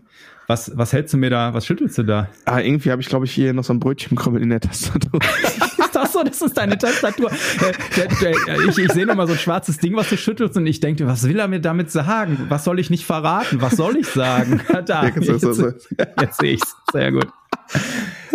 Was, 0.48 0.72
was 0.76 0.92
hältst 0.92 1.14
du 1.14 1.18
mir 1.18 1.30
da, 1.30 1.54
was 1.54 1.66
schüttelst 1.66 1.98
du 1.98 2.04
da? 2.04 2.28
Ah, 2.46 2.60
irgendwie 2.60 2.92
habe 2.92 3.02
ich, 3.02 3.08
glaube 3.08 3.26
ich, 3.26 3.32
hier 3.32 3.54
noch 3.54 3.64
so 3.64 3.74
ein 3.74 3.80
Brötchenkrümmel 3.80 4.42
in 4.42 4.50
der 4.50 4.60
Tastatur. 4.60 5.20
ist 5.94 5.96
das 5.96 6.14
so? 6.14 6.24
Das 6.24 6.42
ist 6.42 6.58
deine 6.58 6.78
Tastatur. 6.78 7.32
Äh, 7.32 8.70
ich, 8.70 8.78
ich 8.78 8.92
sehe 8.92 9.06
noch 9.06 9.16
mal 9.16 9.28
so 9.28 9.34
ein 9.34 9.40
schwarzes 9.40 9.78
Ding, 9.78 9.96
was 9.96 10.10
du 10.10 10.18
schüttelst 10.18 10.58
und 10.58 10.66
ich 10.68 10.80
denke, 10.80 11.08
was 11.08 11.28
will 11.28 11.40
er 11.40 11.48
mir 11.48 11.62
damit 11.62 11.92
sagen? 11.92 12.46
Was 12.50 12.64
soll 12.64 12.80
ich 12.80 12.90
nicht 12.90 13.06
verraten? 13.06 13.62
Was 13.62 13.78
soll 13.78 13.98
ich 13.98 14.08
sagen? 14.08 14.62
Da, 14.86 15.06
jetzt, 15.06 15.44
jetzt 16.20 16.40
sehe 16.40 16.54
ich's. 16.54 16.76
Sehr 16.92 17.12
gut 17.12 17.28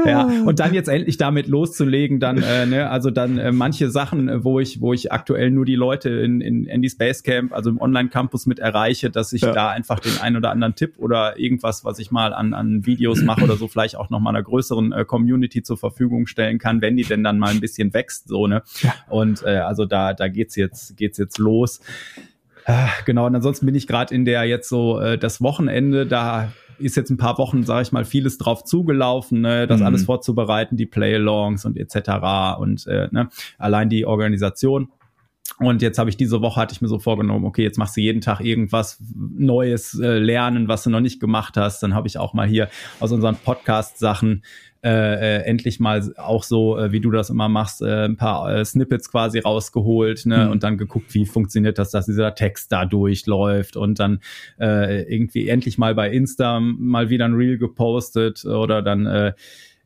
ja, 0.04 0.24
und 0.44 0.60
dann 0.60 0.74
jetzt 0.74 0.88
endlich 0.88 1.16
damit 1.16 1.48
loszulegen, 1.48 2.20
dann, 2.20 2.42
äh, 2.42 2.66
ne, 2.66 2.90
also 2.90 3.10
dann 3.10 3.38
äh, 3.38 3.52
manche 3.52 3.90
Sachen, 3.90 4.28
äh, 4.28 4.44
wo 4.44 4.60
ich, 4.60 4.80
wo 4.80 4.92
ich 4.92 5.12
aktuell 5.12 5.50
nur 5.50 5.64
die 5.64 5.74
Leute 5.74 6.10
in, 6.10 6.40
in 6.40 6.68
Andy's 6.68 6.96
Basecamp, 6.96 7.52
also 7.52 7.70
im 7.70 7.80
Online-Campus 7.80 8.46
mit 8.46 8.58
erreiche, 8.58 9.10
dass 9.10 9.32
ich 9.32 9.42
ja. 9.42 9.52
da 9.52 9.70
einfach 9.70 10.00
den 10.00 10.18
ein 10.20 10.36
oder 10.36 10.50
anderen 10.50 10.74
Tipp 10.74 10.94
oder 10.98 11.38
irgendwas, 11.38 11.84
was 11.84 11.98
ich 11.98 12.10
mal 12.10 12.32
an, 12.32 12.54
an 12.54 12.86
Videos 12.86 13.22
mache 13.22 13.44
oder 13.44 13.56
so, 13.56 13.68
vielleicht 13.68 13.96
auch 13.96 14.10
nochmal 14.10 14.34
einer 14.34 14.44
größeren 14.44 14.92
äh, 14.92 15.04
Community 15.04 15.62
zur 15.62 15.78
Verfügung 15.78 16.26
stellen 16.26 16.58
kann, 16.58 16.80
wenn 16.80 16.96
die 16.96 17.04
denn 17.04 17.24
dann 17.24 17.38
mal 17.38 17.50
ein 17.50 17.60
bisschen 17.60 17.92
wächst, 17.94 18.28
so, 18.28 18.46
ne? 18.46 18.62
Ja. 18.82 18.94
Und 19.08 19.42
äh, 19.42 19.58
also 19.58 19.84
da, 19.84 20.14
da 20.14 20.28
geht's 20.28 20.56
jetzt, 20.56 20.96
geht's 20.96 21.18
jetzt 21.18 21.38
los. 21.38 21.80
Äh, 22.64 22.86
genau, 23.06 23.26
und 23.26 23.34
ansonsten 23.34 23.66
bin 23.66 23.74
ich 23.74 23.86
gerade 23.86 24.14
in 24.14 24.24
der 24.24 24.44
jetzt 24.44 24.68
so 24.68 25.00
äh, 25.00 25.16
das 25.16 25.40
Wochenende, 25.40 26.06
da 26.06 26.52
ist 26.78 26.96
jetzt 26.96 27.10
ein 27.10 27.16
paar 27.16 27.38
Wochen, 27.38 27.64
sage 27.64 27.82
ich 27.82 27.92
mal, 27.92 28.04
vieles 28.04 28.38
drauf 28.38 28.64
zugelaufen, 28.64 29.40
ne, 29.40 29.66
das 29.66 29.80
mhm. 29.80 29.86
alles 29.86 30.04
vorzubereiten, 30.04 30.76
die 30.76 30.86
Play-Alongs 30.86 31.64
und 31.64 31.76
etc. 31.76 32.58
und 32.58 32.86
äh, 32.86 33.08
ne, 33.10 33.28
allein 33.58 33.88
die 33.88 34.06
Organisation. 34.06 34.88
Und 35.58 35.82
jetzt 35.82 35.98
habe 35.98 36.10
ich 36.10 36.16
diese 36.16 36.40
Woche 36.40 36.60
hatte 36.60 36.74
ich 36.74 36.82
mir 36.82 36.88
so 36.88 36.98
vorgenommen, 36.98 37.44
okay, 37.44 37.62
jetzt 37.62 37.78
machst 37.78 37.96
du 37.96 38.00
jeden 38.00 38.20
Tag 38.20 38.40
irgendwas 38.40 39.02
Neues 39.14 39.98
äh, 39.98 40.18
lernen, 40.18 40.68
was 40.68 40.84
du 40.84 40.90
noch 40.90 41.00
nicht 41.00 41.20
gemacht 41.20 41.56
hast. 41.56 41.82
Dann 41.82 41.94
habe 41.94 42.06
ich 42.06 42.18
auch 42.18 42.32
mal 42.32 42.46
hier 42.46 42.68
aus 43.00 43.10
unseren 43.10 43.36
Podcast 43.36 43.98
Sachen 43.98 44.44
äh, 44.84 44.90
äh, 44.90 45.42
endlich 45.42 45.80
mal 45.80 46.14
auch 46.16 46.44
so, 46.44 46.78
äh, 46.78 46.92
wie 46.92 47.00
du 47.00 47.10
das 47.10 47.30
immer 47.30 47.48
machst, 47.48 47.82
äh, 47.82 48.04
ein 48.04 48.16
paar 48.16 48.48
äh, 48.52 48.64
Snippets 48.64 49.10
quasi 49.10 49.40
rausgeholt 49.40 50.24
ne? 50.26 50.44
Mhm. 50.44 50.50
und 50.52 50.62
dann 50.62 50.78
geguckt, 50.78 51.12
wie 51.14 51.26
funktioniert 51.26 51.78
das, 51.78 51.90
dass 51.90 52.06
dieser 52.06 52.36
Text 52.36 52.70
da 52.70 52.84
durchläuft 52.84 53.76
und 53.76 53.98
dann 53.98 54.20
äh, 54.60 55.02
irgendwie 55.12 55.48
endlich 55.48 55.78
mal 55.78 55.96
bei 55.96 56.10
Insta 56.10 56.60
mal 56.60 57.10
wieder 57.10 57.24
ein 57.24 57.34
Reel 57.34 57.58
gepostet 57.58 58.44
oder 58.44 58.80
dann 58.82 59.06
äh, 59.06 59.32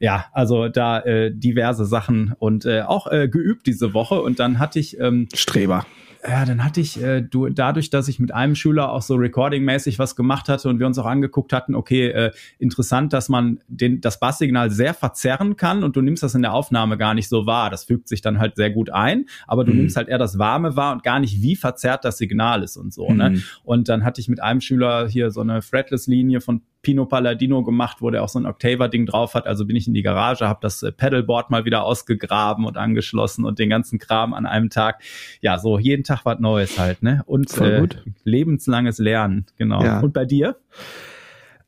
ja, 0.02 0.26
also 0.32 0.68
da 0.68 0.98
äh, 1.00 1.32
diverse 1.32 1.86
Sachen 1.86 2.34
und 2.38 2.66
äh, 2.66 2.82
auch 2.82 3.06
äh, 3.06 3.28
geübt 3.28 3.66
diese 3.66 3.94
Woche. 3.94 4.20
Und 4.20 4.40
dann 4.40 4.58
hatte 4.58 4.78
ich 4.78 4.98
ähm, 4.98 5.28
Streber 5.32 5.86
ja, 6.24 6.44
dann 6.44 6.64
hatte 6.64 6.80
ich 6.80 7.02
äh, 7.02 7.20
du, 7.20 7.48
dadurch, 7.48 7.90
dass 7.90 8.06
ich 8.06 8.20
mit 8.20 8.32
einem 8.32 8.54
Schüler 8.54 8.92
auch 8.92 9.02
so 9.02 9.16
recordingmäßig 9.16 9.98
was 9.98 10.14
gemacht 10.14 10.48
hatte 10.48 10.68
und 10.68 10.78
wir 10.78 10.86
uns 10.86 10.96
auch 10.98 11.06
angeguckt 11.06 11.52
hatten, 11.52 11.74
okay, 11.74 12.08
äh, 12.08 12.30
interessant, 12.58 13.12
dass 13.12 13.28
man 13.28 13.58
den, 13.66 14.00
das 14.00 14.20
Basssignal 14.20 14.70
sehr 14.70 14.94
verzerren 14.94 15.56
kann 15.56 15.82
und 15.82 15.96
du 15.96 16.00
nimmst 16.00 16.22
das 16.22 16.36
in 16.36 16.42
der 16.42 16.54
Aufnahme 16.54 16.96
gar 16.96 17.14
nicht 17.14 17.28
so 17.28 17.46
wahr. 17.46 17.70
Das 17.70 17.84
fügt 17.84 18.08
sich 18.08 18.20
dann 18.20 18.38
halt 18.38 18.54
sehr 18.54 18.70
gut 18.70 18.90
ein, 18.90 19.26
aber 19.48 19.64
du 19.64 19.72
mhm. 19.72 19.78
nimmst 19.78 19.96
halt 19.96 20.08
eher 20.08 20.18
das 20.18 20.38
Warme 20.38 20.76
wahr 20.76 20.92
und 20.92 21.02
gar 21.02 21.18
nicht, 21.18 21.42
wie 21.42 21.56
verzerrt 21.56 22.04
das 22.04 22.18
Signal 22.18 22.62
ist 22.62 22.76
und 22.76 22.94
so. 22.94 23.12
Ne? 23.12 23.30
Mhm. 23.30 23.34
Ne? 23.36 23.42
Und 23.64 23.88
dann 23.88 24.04
hatte 24.04 24.20
ich 24.20 24.28
mit 24.28 24.40
einem 24.40 24.60
Schüler 24.60 25.08
hier 25.08 25.32
so 25.32 25.40
eine 25.40 25.60
Fretless-Linie 25.60 26.40
von 26.40 26.62
Pino 26.82 27.06
Palladino 27.06 27.62
gemacht, 27.62 27.98
wo 28.00 28.10
der 28.10 28.22
auch 28.22 28.28
so 28.28 28.38
ein 28.38 28.46
Octaver-Ding 28.46 29.06
drauf 29.06 29.34
hat. 29.34 29.46
Also 29.46 29.64
bin 29.64 29.76
ich 29.76 29.86
in 29.86 29.94
die 29.94 30.02
Garage, 30.02 30.48
habe 30.48 30.58
das 30.60 30.82
äh, 30.82 30.90
Pedalboard 30.92 31.50
mal 31.50 31.64
wieder 31.64 31.84
ausgegraben 31.84 32.64
und 32.64 32.76
angeschlossen 32.76 33.44
und 33.44 33.58
den 33.58 33.70
ganzen 33.70 33.98
Kram 33.98 34.34
an 34.34 34.46
einem 34.46 34.68
Tag. 34.68 35.00
Ja, 35.40 35.58
so 35.58 35.78
jeden 35.78 36.02
Tag 36.02 36.24
was 36.24 36.40
Neues 36.40 36.78
halt, 36.78 37.02
ne? 37.02 37.22
Und 37.26 37.56
äh, 37.58 37.86
lebenslanges 38.24 38.98
Lernen, 38.98 39.46
genau. 39.56 39.82
Ja. 39.84 40.00
Und 40.00 40.12
bei 40.12 40.24
dir? 40.24 40.56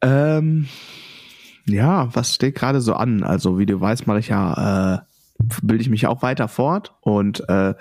Ähm, 0.03 0.66
ja, 1.66 2.14
was 2.14 2.35
steht 2.35 2.57
gerade 2.57 2.81
so 2.81 2.94
an? 2.94 3.22
Also 3.22 3.59
wie 3.59 3.66
du 3.66 3.81
weißt, 3.81 4.07
mache 4.07 4.18
ich 4.18 4.29
ja, 4.29 4.96
äh, 4.96 4.98
bilde 5.62 5.83
ich 5.83 5.90
mich 5.90 6.07
auch 6.07 6.22
weiter 6.22 6.48
fort 6.48 6.94
und 7.00 7.48
äh, 7.48 7.74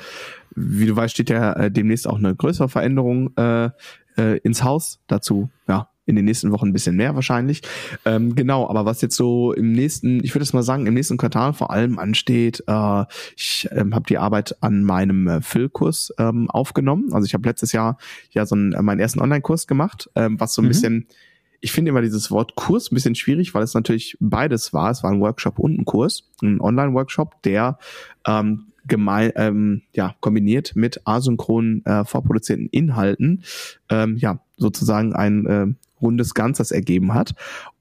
wie 0.55 0.85
du 0.85 0.95
weißt, 0.95 1.13
steht 1.13 1.29
ja 1.29 1.53
äh, 1.53 1.71
demnächst 1.71 2.07
auch 2.07 2.17
eine 2.17 2.35
größere 2.35 2.69
Veränderung 2.69 3.35
äh, 3.37 3.71
äh, 4.17 4.37
ins 4.39 4.63
Haus 4.63 4.99
dazu. 5.07 5.49
Ja, 5.67 5.89
in 6.05 6.15
den 6.15 6.25
nächsten 6.25 6.51
Wochen 6.51 6.67
ein 6.67 6.73
bisschen 6.73 6.95
mehr 6.95 7.15
wahrscheinlich. 7.15 7.61
Ähm, 8.05 8.35
genau, 8.35 8.69
aber 8.69 8.85
was 8.85 9.01
jetzt 9.01 9.15
so 9.15 9.53
im 9.53 9.71
nächsten, 9.71 10.23
ich 10.23 10.33
würde 10.35 10.43
es 10.43 10.53
mal 10.53 10.63
sagen, 10.63 10.85
im 10.85 10.93
nächsten 10.93 11.17
Quartal 11.17 11.53
vor 11.53 11.71
allem 11.71 11.99
ansteht, 11.99 12.63
äh, 12.67 13.05
ich 13.35 13.67
ähm, 13.71 13.95
habe 13.95 14.05
die 14.07 14.17
Arbeit 14.17 14.57
an 14.61 14.83
meinem 14.83 15.27
äh, 15.27 15.41
Füllkurs 15.41 16.13
ähm, 16.17 16.49
aufgenommen. 16.49 17.13
Also 17.13 17.25
ich 17.25 17.33
habe 17.33 17.47
letztes 17.47 17.71
Jahr 17.71 17.97
ja 18.31 18.45
so 18.45 18.55
einen, 18.55 18.73
äh, 18.73 18.81
meinen 18.81 18.99
ersten 18.99 19.21
Online-Kurs 19.21 19.67
gemacht, 19.67 20.09
ähm, 20.15 20.39
was 20.39 20.53
so 20.53 20.61
ein 20.61 20.65
mhm. 20.65 20.69
bisschen 20.69 21.07
ich 21.63 21.71
finde 21.71 21.89
immer 21.89 22.01
dieses 22.01 22.29
Wort 22.29 22.55
Kurs 22.55 22.91
ein 22.91 22.95
bisschen 22.95 23.15
schwierig, 23.15 23.53
weil 23.53 23.63
es 23.63 23.73
natürlich 23.73 24.17
beides 24.19 24.73
war. 24.73 24.91
Es 24.91 25.01
war 25.01 25.11
ein 25.11 25.21
Workshop 25.21 25.59
und 25.59 25.79
ein 25.79 25.85
Kurs, 25.85 26.29
ein 26.41 26.59
Online-Workshop, 26.59 27.41
der 27.43 27.79
ähm, 28.27 28.72
gemein, 28.87 29.31
ähm, 29.35 29.81
ja, 29.93 30.15
kombiniert 30.19 30.75
mit 30.75 31.01
asynchronen 31.05 31.85
äh, 31.85 32.05
vorproduzierten 32.05 32.67
Inhalten, 32.67 33.43
ähm, 33.89 34.17
ja, 34.17 34.39
sozusagen 34.57 35.13
ein 35.15 35.45
äh, 35.45 35.67
rundes 36.01 36.33
Ganzes 36.33 36.71
ergeben 36.71 37.13
hat. 37.13 37.33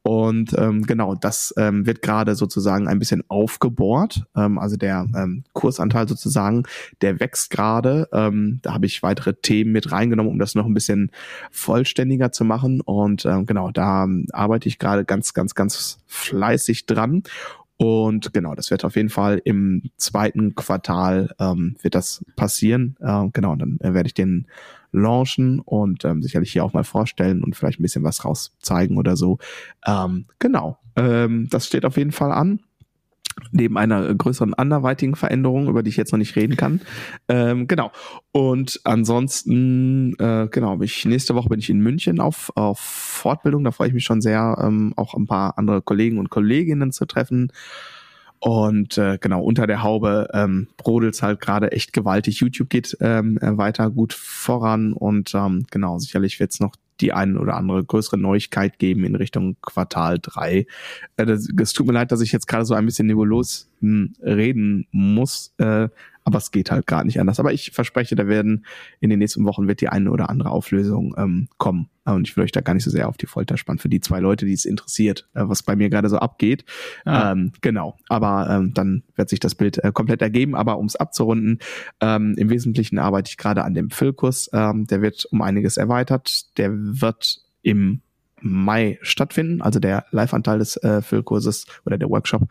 Und 0.05 0.53
ähm, 0.59 0.83
genau, 0.83 1.15
das 1.15 1.55
ähm, 1.57 1.87
wird 1.87 2.03
gerade 2.03 2.35
sozusagen 2.35 2.88
ein 2.88 2.99
bisschen 2.99 3.23
aufgebohrt. 3.29 4.25
Ähm, 4.37 4.59
also 4.59 4.77
der 4.77 5.07
ähm, 5.15 5.45
Kursanteil 5.53 6.09
sozusagen, 6.09 6.65
der 7.03 7.21
wächst 7.21 7.51
gerade. 7.51 8.09
Ähm, 8.12 8.59
da 8.62 8.75
habe 8.75 8.87
ich 8.87 9.03
weitere 9.05 9.35
Themen 9.35 9.71
mit 9.71 9.93
reingenommen, 9.93 10.33
um 10.33 10.38
das 10.41 10.57
noch 10.57 10.67
ein 10.67 10.75
bisschen 10.75 11.12
vollständiger 11.53 12.33
zu 12.33 12.45
machen. 12.45 12.81
Und 12.81 13.25
ähm, 13.27 13.47
genau, 13.47 13.71
da 13.71 14.05
ähm, 14.05 14.27
arbeite 14.33 14.69
ich 14.69 14.81
gerade 14.81 15.05
ganz, 15.05 15.35
ganz, 15.35 15.55
ganz 15.55 15.99
fleißig 16.09 16.87
dran. 16.87 17.23
Und 17.77 18.33
genau, 18.33 18.55
das 18.55 18.71
wird 18.71 18.85
auf 18.85 18.97
jeden 18.97 19.09
Fall 19.09 19.41
im 19.45 19.91
zweiten 19.97 20.55
Quartal 20.55 21.35
ähm, 21.41 21.77
wird 21.83 21.95
das 21.95 22.25
passieren. 22.37 22.97
Äh, 23.01 23.29
genau, 23.33 23.57
dann 23.57 23.79
äh, 23.81 23.95
werde 23.95 24.07
ich 24.07 24.15
den 24.15 24.47
launchen 24.93 25.59
und 25.61 26.05
ähm, 26.05 26.23
sicherlich 26.23 26.53
hier 26.53 26.65
auch 26.65 26.75
mal 26.75 26.85
vorstellen 26.85 27.43
und 27.43 27.57
vielleicht 27.57 27.81
ein 27.81 27.83
bisschen 27.83 28.05
was 28.05 28.25
raus 28.25 28.53
zeigen 28.61 28.99
oder 28.99 29.17
so. 29.17 29.39
Ähm, 29.87 30.27
genau, 30.39 30.79
ähm, 30.97 31.49
das 31.51 31.67
steht 31.67 31.85
auf 31.85 31.97
jeden 31.97 32.13
Fall 32.13 32.31
an 32.31 32.61
neben 33.51 33.77
einer 33.77 34.14
größeren 34.14 34.55
anderweitigen 34.55 35.16
Veränderung, 35.16 35.68
über 35.68 35.83
die 35.83 35.90
ich 35.90 35.97
jetzt 35.97 36.12
noch 36.12 36.18
nicht 36.18 36.37
reden 36.37 36.57
kann. 36.57 36.81
Ähm, 37.29 37.66
genau. 37.66 37.92
Und 38.33 38.81
ansonsten, 38.85 40.14
äh, 40.18 40.49
genau, 40.51 40.81
ich, 40.81 41.05
nächste 41.05 41.35
Woche 41.35 41.49
bin 41.49 41.59
ich 41.59 41.71
in 41.71 41.81
München 41.81 42.21
auf, 42.21 42.51
auf 42.55 42.79
Fortbildung. 42.79 43.64
Da 43.64 43.71
freue 43.71 43.88
ich 43.88 43.95
mich 43.95 44.05
schon 44.05 44.21
sehr, 44.21 44.59
ähm, 44.62 44.92
auch 44.97 45.14
ein 45.14 45.27
paar 45.27 45.59
andere 45.59 45.83
Kollegen 45.83 46.18
und 46.18 46.31
Kolleginnen 46.31 46.92
zu 46.92 47.07
treffen. 47.07 47.53
Und 48.45 48.99
äh, 48.99 49.18
genau, 49.21 49.40
unter 49.40 49.68
der 49.68 49.85
Haube 49.85 50.29
ähm, 50.33 50.66
brodelt's 50.77 51.23
halt 51.23 51.40
gerade 51.40 51.71
echt 51.71 51.92
gewaltig. 51.92 52.40
YouTube 52.40 52.71
geht 52.71 52.97
ähm, 53.01 53.38
weiter 53.40 53.88
gut 53.88 54.12
voran 54.12 54.95
und 54.95 55.33
ähm, 55.33 55.64
genau, 55.71 55.99
sicherlich 56.01 56.40
wird's 56.40 56.59
noch 56.59 56.75
die 57.00 57.12
ein 57.12 57.37
oder 57.37 57.57
andere 57.57 57.85
größere 57.85 58.18
Neuigkeit 58.18 58.78
geben 58.78 59.05
in 59.05 59.14
Richtung 59.14 59.57
Quartal 59.62 60.18
drei. 60.20 60.66
Äh, 61.16 61.26
das, 61.26 61.48
es 61.61 61.72
tut 61.72 61.87
mir 61.87 61.92
leid, 61.92 62.12
dass 62.12 62.20
ich 62.20 62.33
jetzt 62.33 62.46
gerade 62.46 62.64
so 62.64 62.74
ein 62.74 62.87
bisschen 62.87 63.07
nebulos 63.07 63.70
hm, 63.81 64.14
reden 64.22 64.87
muss. 64.90 65.55
Aber 66.25 66.39
es 66.39 66.51
geht 66.51 66.71
halt 66.71 66.87
gerade 66.87 67.07
nicht 67.07 67.21
anders. 67.21 67.41
Aber 67.41 67.53
ich 67.53 67.73
verspreche, 67.73 68.15
da 68.15 68.27
werden 68.27 68.65
in 69.01 69.11
den 69.11 69.19
nächsten 69.19 69.45
Wochen 69.45 69.67
wird 69.69 69.81
die 69.81 69.89
eine 69.89 70.11
oder 70.11 70.31
andere 70.31 70.51
Auflösung 70.51 71.15
ähm, 71.19 71.49
kommen. 71.59 71.89
Und 72.05 72.29
ich 72.29 72.37
will 72.37 72.45
euch 72.45 72.53
da 72.53 72.61
gar 72.61 72.75
nicht 72.75 72.85
so 72.85 72.91
sehr 72.91 73.09
auf 73.09 73.17
die 73.17 73.27
Folter 73.27 73.57
spannen 73.57 73.79
für 73.79 73.89
die 73.89 74.01
zwei 74.01 74.21
Leute, 74.21 74.45
die 74.47 74.53
es 74.53 74.65
interessiert, 74.65 75.29
äh, 75.35 75.43
was 75.45 75.63
bei 75.63 75.77
mir 75.77 75.89
gerade 75.89 76.09
so 76.09 76.19
abgeht. 76.19 76.65
Ah. 77.05 77.33
Ähm, 77.33 77.53
genau. 77.61 77.97
Aber 78.09 78.49
ähm, 78.51 78.75
dann 78.75 79.05
wird 79.15 79.29
sich 79.29 79.41
das 79.41 79.55
Bild 79.55 79.79
äh, 79.83 79.93
komplett 79.93 80.23
ergeben. 80.23 80.55
Aber 80.55 80.79
um 80.79 80.87
es 80.87 80.97
abzurunden, 80.97 81.59
ähm, 82.01 82.35
im 82.37 82.51
Wesentlichen 82.51 82.99
arbeite 82.99 83.31
ich 83.31 83.37
gerade 83.37 83.65
an 83.65 83.75
dem 83.75 83.91
Füllkurs. 83.91 84.51
Ähm, 84.53 84.87
der 84.87 85.03
wird 85.03 85.27
um 85.31 85.43
einiges 85.43 85.77
erweitert. 85.77 86.57
Der 86.59 86.71
wird 86.73 87.41
im 87.63 88.03
Mai 88.42 88.98
stattfinden, 89.02 89.62
also 89.62 89.78
der 89.78 90.05
Live-Anteil 90.11 90.59
des 90.59 90.76
äh, 90.78 91.02
Füllkurses 91.02 91.66
oder 91.87 91.98
der 91.98 92.11
Workshop. 92.11 92.42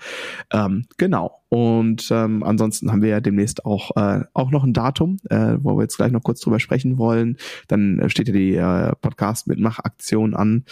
Ähm, 0.52 0.86
genau. 0.98 1.42
Und 1.50 2.10
ähm, 2.12 2.44
ansonsten 2.44 2.92
haben 2.92 3.02
wir 3.02 3.10
ja 3.10 3.20
demnächst 3.20 3.66
auch, 3.66 3.96
äh, 3.98 4.24
auch 4.34 4.52
noch 4.52 4.64
ein 4.64 4.74
Datum, 4.74 5.18
äh, 5.30 5.58
wo 5.60 5.78
wir 5.78 5.84
jetzt 5.84 5.98
gleich 5.98 6.12
noch 6.12 6.24
kurz 6.24 6.40
drüber 6.40 6.60
sprechen 6.60 6.98
wollen. 6.98 7.38
Dann 7.68 8.02
steht 8.08 8.30
ja 8.30 8.34
die 8.34 8.56
äh, 8.56 8.94
Podcast-Mitmach-Aktion 9.02 10.34
an. 10.34 10.64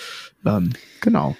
Ähm, 0.45 0.69
genau. 1.01 1.35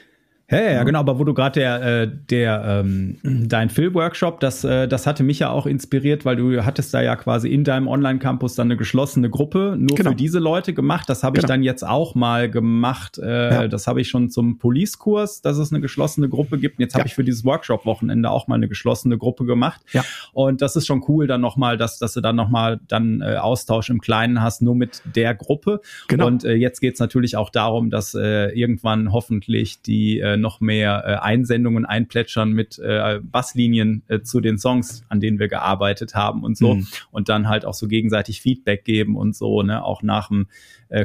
Ja, 0.52 0.60
ja, 0.60 0.72
ja, 0.72 0.84
genau, 0.84 1.00
aber 1.00 1.20
wo 1.20 1.24
du 1.24 1.36
gerade 1.36 1.60
der, 1.60 2.02
äh, 2.02 2.12
der 2.30 2.84
ähm, 2.84 3.18
dein 3.24 3.70
Film-Workshop, 3.70 4.40
das, 4.40 4.64
äh, 4.64 4.88
das 4.88 5.06
hatte 5.06 5.22
mich 5.22 5.40
ja 5.40 5.52
auch 5.52 5.68
inspiriert, 5.68 6.26
weil 6.26 6.38
du 6.38 6.66
hattest 6.66 6.92
da 6.94 7.02
ja 7.02 7.16
quasi 7.16 7.50
in 7.50 7.64
deinem 7.64 7.88
Online-Campus 7.88 8.56
dann 8.56 8.68
eine 8.68 8.78
geschlossene 8.78 9.30
Gruppe 9.30 9.76
nur 9.78 9.96
genau. 9.96 10.12
für 10.12 10.16
diese 10.16 10.40
Leute 10.40 10.74
gemacht. 10.74 11.08
Das 11.08 11.24
habe 11.24 11.38
ich 11.38 11.44
genau. 11.44 11.54
dann 11.54 11.64
jetzt 11.64 11.86
auch 11.86 12.16
mal 12.16 12.50
gemacht. 12.50 13.20
Äh, 13.20 13.54
ja. 13.54 13.68
Das 13.68 13.86
habe 13.86 14.02
ich 14.02 14.10
schon 14.10 14.32
zum 14.32 14.58
Police-Kurs, 14.58 15.42
dass 15.42 15.58
es 15.58 15.72
eine 15.72 15.82
geschlossene 15.82 16.30
Gruppe 16.30 16.58
gibt. 16.58 16.80
Und 16.80 16.82
jetzt 16.84 16.96
habe 16.96 17.04
ja. 17.04 17.06
ich 17.06 17.14
für 17.14 17.24
dieses 17.24 17.46
Workshop-Wochenende 17.46 18.32
auch 18.32 18.48
mal 18.48 18.56
eine 18.56 18.68
geschlossene 18.68 19.20
Gruppe 19.20 19.46
gemacht. 19.46 19.82
Ja. 19.94 20.04
Und 20.34 20.64
das 20.64 20.76
ist 20.76 20.88
schon 20.88 21.04
cool 21.08 21.28
dann 21.28 21.42
nochmal, 21.42 21.78
dass, 21.78 22.00
dass 22.00 22.14
du 22.14 22.22
dann 22.22 22.36
nochmal 22.36 22.80
dann 22.88 23.22
äh, 23.22 23.36
Austausch 23.36 23.92
im 23.92 24.02
Kleinen 24.02 24.42
hast, 24.42 24.64
nur 24.64 24.74
mit 24.74 25.04
der 25.16 25.36
Gruppe. 25.36 25.82
Genau. 26.08 26.26
Und 26.26 26.44
äh, 26.44 26.54
jetzt 26.54 26.80
geht's 26.80 27.00
natürlich 27.00 27.38
auch 27.38 27.52
darum, 27.52 27.92
dass 27.92 28.16
äh, 28.16 28.48
irgendwann 28.58 29.12
hoffentlich 29.12 29.84
die 29.84 30.20
äh, 30.20 30.39
noch 30.40 30.62
mehr 30.62 31.04
äh, 31.06 31.14
Einsendungen 31.16 31.86
einplätschern 31.86 32.52
mit 32.52 32.80
äh, 32.80 33.20
Basslinien 33.22 34.04
äh, 34.08 34.22
zu 34.22 34.42
den 34.42 34.58
Songs, 34.58 35.04
an 35.10 35.20
denen 35.20 35.40
wir 35.40 35.48
gearbeitet 35.48 36.16
haben 36.16 36.44
und 36.44 36.58
so. 36.58 36.76
Mhm. 36.76 36.88
Und 37.12 37.30
dann 37.30 37.48
halt 37.48 37.66
auch 37.66 37.74
so 37.74 37.88
gegenseitig 37.88 38.42
Feedback 38.42 38.86
geben 38.86 39.16
und 39.16 39.36
so, 39.36 39.62
ne, 39.62 39.84
auch 39.84 40.04
nach 40.04 40.30
dem 40.30 40.48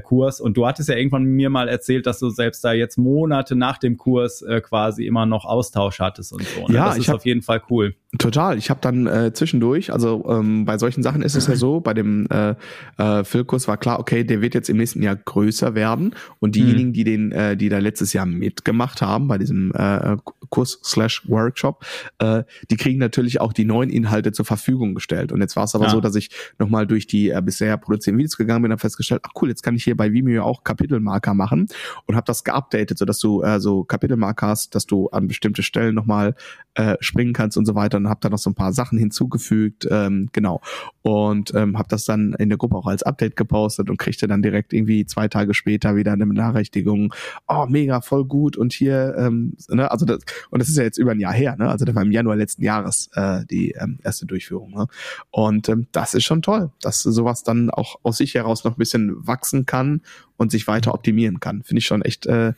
Kurs. 0.02 0.40
Und 0.40 0.56
du 0.56 0.66
hattest 0.66 0.88
ja 0.88 0.96
irgendwann 0.96 1.24
mir 1.24 1.50
mal 1.50 1.68
erzählt, 1.68 2.06
dass 2.06 2.18
du 2.18 2.30
selbst 2.30 2.64
da 2.64 2.72
jetzt 2.72 2.96
Monate 2.96 3.54
nach 3.54 3.76
dem 3.76 3.98
Kurs 3.98 4.42
quasi 4.62 5.06
immer 5.06 5.26
noch 5.26 5.44
Austausch 5.44 6.00
hattest 6.00 6.32
und 6.32 6.42
so. 6.42 6.66
Ne? 6.68 6.76
Ja, 6.76 6.86
das 6.86 6.96
ist 6.96 7.08
hab, 7.08 7.16
auf 7.16 7.26
jeden 7.26 7.42
Fall 7.42 7.60
cool. 7.68 7.94
Total. 8.18 8.58
Ich 8.58 8.70
habe 8.70 8.80
dann 8.80 9.06
äh, 9.06 9.32
zwischendurch, 9.32 9.92
also 9.92 10.24
ähm, 10.28 10.64
bei 10.64 10.78
solchen 10.78 11.02
Sachen 11.02 11.22
ist 11.22 11.34
es 11.34 11.48
ja 11.48 11.56
so, 11.56 11.80
bei 11.80 11.94
dem 11.94 12.26
äh, 12.30 12.54
äh, 12.96 13.24
Filmkurs 13.24 13.66
war 13.66 13.76
klar, 13.76 13.98
okay, 13.98 14.22
der 14.22 14.40
wird 14.40 14.54
jetzt 14.54 14.70
im 14.70 14.76
nächsten 14.76 15.02
Jahr 15.02 15.16
größer 15.16 15.74
werden 15.74 16.14
und 16.38 16.54
diejenigen, 16.54 16.90
mhm. 16.90 16.92
die 16.92 17.04
den, 17.04 17.32
äh, 17.32 17.56
die 17.56 17.68
da 17.68 17.78
letztes 17.78 18.12
Jahr 18.12 18.26
mitgemacht 18.26 19.02
haben 19.02 19.26
bei 19.26 19.38
diesem 19.38 19.72
äh, 19.74 20.16
Kurs 20.50 20.78
slash 20.84 21.28
Workshop, 21.28 21.84
äh, 22.18 22.44
die 22.70 22.76
kriegen 22.76 23.00
natürlich 23.00 23.40
auch 23.40 23.52
die 23.52 23.64
neuen 23.64 23.90
Inhalte 23.90 24.30
zur 24.30 24.44
Verfügung 24.44 24.94
gestellt. 24.94 25.32
Und 25.32 25.40
jetzt 25.40 25.56
war 25.56 25.64
es 25.64 25.74
aber 25.74 25.86
ja. 25.86 25.90
so, 25.90 26.00
dass 26.00 26.14
ich 26.14 26.30
nochmal 26.58 26.86
durch 26.86 27.08
die 27.08 27.30
äh, 27.30 27.42
bisher 27.44 27.76
produzierten 27.78 28.18
Videos 28.18 28.36
gegangen 28.36 28.62
bin 28.62 28.70
und 28.70 28.78
festgestellt, 28.78 29.22
ach 29.24 29.32
cool, 29.40 29.48
jetzt 29.48 29.62
kann 29.62 29.74
ich 29.74 29.82
hier 29.82 29.96
bei 29.96 30.12
Vimeo 30.12 30.44
auch 30.44 30.62
Kapitelmarker 30.62 31.34
machen 31.34 31.66
und 32.06 32.14
habe 32.14 32.26
das 32.26 32.44
geupdatet, 32.44 32.96
sodass 32.96 33.18
du 33.18 33.42
äh, 33.42 33.58
so 33.58 33.82
Kapitelmarker 33.82 34.46
hast, 34.46 34.76
dass 34.76 34.86
du 34.86 35.08
an 35.08 35.26
bestimmte 35.26 35.64
Stellen 35.64 35.96
nochmal 35.96 36.36
äh, 36.74 36.96
springen 37.00 37.32
kannst 37.32 37.56
und 37.56 37.66
so 37.66 37.74
weiter 37.74 38.03
und 38.04 38.10
habe 38.10 38.20
da 38.20 38.28
noch 38.28 38.38
so 38.38 38.50
ein 38.50 38.54
paar 38.54 38.72
Sachen 38.72 38.98
hinzugefügt, 38.98 39.86
ähm, 39.90 40.28
genau. 40.32 40.60
Und 41.02 41.54
ähm, 41.54 41.78
habe 41.78 41.88
das 41.88 42.04
dann 42.04 42.34
in 42.34 42.48
der 42.48 42.58
Gruppe 42.58 42.76
auch 42.76 42.86
als 42.86 43.02
Update 43.02 43.36
gepostet 43.36 43.90
und 43.90 43.98
kriegte 43.98 44.26
dann 44.26 44.42
direkt 44.42 44.72
irgendwie 44.72 45.06
zwei 45.06 45.28
Tage 45.28 45.54
später 45.54 45.96
wieder 45.96 46.12
eine 46.12 46.26
Benachrichtigung, 46.26 47.14
oh, 47.48 47.66
mega, 47.68 48.00
voll 48.00 48.24
gut 48.24 48.56
und 48.56 48.72
hier, 48.72 49.14
ähm, 49.18 49.56
ne, 49.68 49.90
also 49.90 50.06
das, 50.06 50.18
und 50.50 50.60
das 50.60 50.68
ist 50.68 50.76
ja 50.76 50.82
jetzt 50.82 50.98
über 50.98 51.12
ein 51.12 51.20
Jahr 51.20 51.32
her, 51.32 51.56
ne? 51.56 51.68
Also 51.68 51.84
das 51.84 51.94
war 51.94 52.02
im 52.02 52.12
Januar 52.12 52.36
letzten 52.36 52.62
Jahres 52.62 53.10
äh, 53.14 53.44
die 53.50 53.72
ähm, 53.72 53.98
erste 54.02 54.26
Durchführung. 54.26 54.72
Ne? 54.72 54.86
Und 55.30 55.68
ähm, 55.68 55.86
das 55.92 56.14
ist 56.14 56.24
schon 56.24 56.42
toll, 56.42 56.70
dass 56.80 57.02
sowas 57.02 57.42
dann 57.42 57.70
auch 57.70 57.96
aus 58.02 58.18
sich 58.18 58.34
heraus 58.34 58.64
noch 58.64 58.72
ein 58.72 58.78
bisschen 58.78 59.26
wachsen 59.26 59.66
kann 59.66 60.02
und 60.36 60.50
sich 60.50 60.66
weiter 60.66 60.94
optimieren 60.94 61.40
kann. 61.40 61.62
Finde 61.62 61.78
ich 61.78 61.86
schon 61.86 62.02
echt 62.02 62.26
äh, 62.26 62.52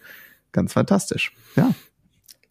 ganz 0.53 0.73
fantastisch. 0.73 1.33
Ja. 1.57 1.75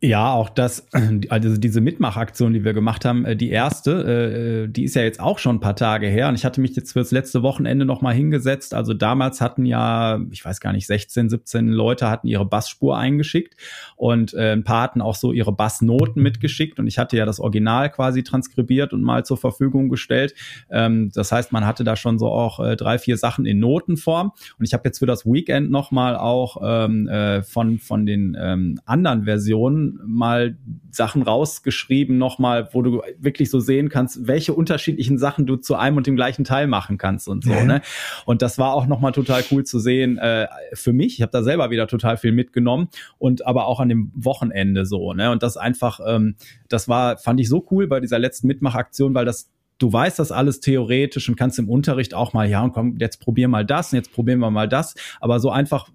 Ja, 0.06 0.34
auch 0.34 0.50
das, 0.50 0.86
also 1.30 1.58
diese 1.58 1.82
Mitmachaktion, 1.82 2.54
die 2.54 2.63
wir 2.63 2.74
gemacht 2.74 3.06
haben, 3.06 3.26
äh, 3.26 3.36
die 3.36 3.50
erste, 3.50 4.65
äh, 4.65 4.72
die 4.72 4.84
ist 4.84 4.96
ja 4.96 5.02
jetzt 5.02 5.20
auch 5.20 5.39
schon 5.39 5.56
ein 5.56 5.60
paar 5.60 5.76
Tage 5.76 6.06
her 6.06 6.30
und 6.30 6.36
ich 6.36 6.46
hatte 6.46 6.62
mich 6.62 6.76
jetzt 6.76 6.91
fürs 6.91 7.10
letzte 7.10 7.41
Wochenende 7.41 7.86
nochmal 7.86 8.13
hingesetzt. 8.13 8.76
Also 8.76 8.94
damals 8.94 9.41
hatten 9.41 9.65
ja, 9.65 10.20
ich 10.30 10.46
weiß 10.46 10.60
gar 10.60 10.74
nicht, 10.74 10.86
16, 10.86 11.30
17 11.30 11.70
Leute 11.70 12.08
hatten 12.08 12.28
ihre 12.28 12.46
Bassspur 12.46 12.98
eingeschickt 12.98 13.56
und 13.96 14.36
äh, 14.36 14.52
ein 14.52 14.63
paar 14.63 14.84
hatten 14.84 15.02
auch 15.02 15.15
so 15.15 15.32
ihre 15.32 15.52
Bassnoten 15.52 16.22
mitgeschickt 16.22 16.78
und 16.78 16.86
ich 16.86 17.00
hatte 17.00 17.18
ja 17.18 17.26
das 17.26 17.39
Original 17.39 17.89
quasi 17.89 18.22
transkribiert 18.22 18.94
und 18.94 19.02
mal 19.02 19.26
zur 19.26 19.38
Verfügung 19.38 19.89
gestellt. 19.89 20.36
Ähm, 20.70 21.10
das 21.15 21.32
heißt, 21.32 21.52
man 21.52 21.65
hatte 21.65 21.84
da 21.84 21.96
schon 21.96 22.20
so 22.20 22.28
auch 22.28 22.60
drei, 22.76 23.00
vier 23.00 23.18
Sachen 23.18 23.48
in 23.48 23.60
Notenform 23.60 24.34
und 24.60 24.65
ich 24.65 24.74
habe 24.74 24.84
jetzt 24.86 25.00
für 25.00 25.08
das 25.08 25.26
Weekend 25.26 25.72
nochmal 25.72 26.15
auch 26.15 26.58
ähm, 26.63 27.10
von, 27.44 27.80
von 27.80 28.06
den 28.06 28.38
ähm, 28.39 28.80
anderen 28.86 29.24
Versionen 29.24 29.95
mal 30.06 30.58
Sachen 30.92 31.22
rausgeschrieben 31.22 32.18
nochmal, 32.18 32.70
wo 32.74 32.82
du 32.82 33.02
wirklich 33.20 33.50
so 33.50 33.60
sehen 33.60 33.89
kannst, 33.89 34.28
welche 34.28 34.54
unterschiedlichen 34.54 35.18
Sachen 35.18 35.46
du 35.46 35.56
zu 35.58 35.76
einem 35.76 35.98
und 35.98 36.08
dem 36.08 36.16
gleichen 36.16 36.43
Teil 36.43 36.68
machen 36.68 36.98
kannst 36.98 37.28
und 37.28 37.43
so. 37.43 37.52
Ja. 37.52 37.64
Ne? 37.64 37.82
Und 38.26 38.41
das 38.41 38.58
war 38.58 38.74
auch 38.74 38.88
nochmal 38.88 39.12
total 39.12 39.43
cool 39.52 39.64
zu 39.64 39.80
sehen 39.80 40.18
äh, 40.18 40.48
für 40.74 40.93
mich. 40.93 41.16
Ich 41.16 41.22
habe 41.22 41.32
da 41.32 41.43
selber 41.43 41.70
wieder 41.70 41.88
total 41.88 42.18
viel 42.18 42.32
mitgenommen 42.32 42.89
und 43.18 43.46
aber 43.46 43.68
auch 43.68 43.80
an 43.80 43.89
dem 43.89 44.12
Wochenende 44.16 44.86
so. 44.86 45.14
Ne? 45.14 45.32
Und 45.32 45.43
das 45.43 45.58
einfach, 45.58 46.00
ähm, 46.06 46.36
das 46.70 46.88
war, 46.88 47.18
fand 47.18 47.39
ich 47.39 47.50
so 47.50 47.66
cool 47.72 47.88
bei 47.88 48.00
dieser 48.00 48.20
letzten 48.20 48.48
Mitmachaktion, 48.48 49.14
weil 49.14 49.26
das 49.26 49.50
du 49.78 49.91
weißt 49.91 50.19
das 50.19 50.32
alles 50.32 50.59
theoretisch 50.59 51.28
und 51.30 51.36
kannst 51.36 51.59
im 51.59 51.69
Unterricht 51.69 52.13
auch 52.13 52.34
mal, 52.34 52.49
ja, 52.49 52.63
und 52.63 52.73
komm, 52.73 52.97
jetzt 52.99 53.19
probier 53.19 53.47
mal 53.47 53.65
das 53.65 53.91
und 53.91 53.97
jetzt 53.97 54.13
probieren 54.13 54.39
wir 54.39 54.51
mal 54.51 54.69
das. 54.69 54.95
Aber 55.19 55.39
so 55.39 55.49
einfach, 55.49 55.89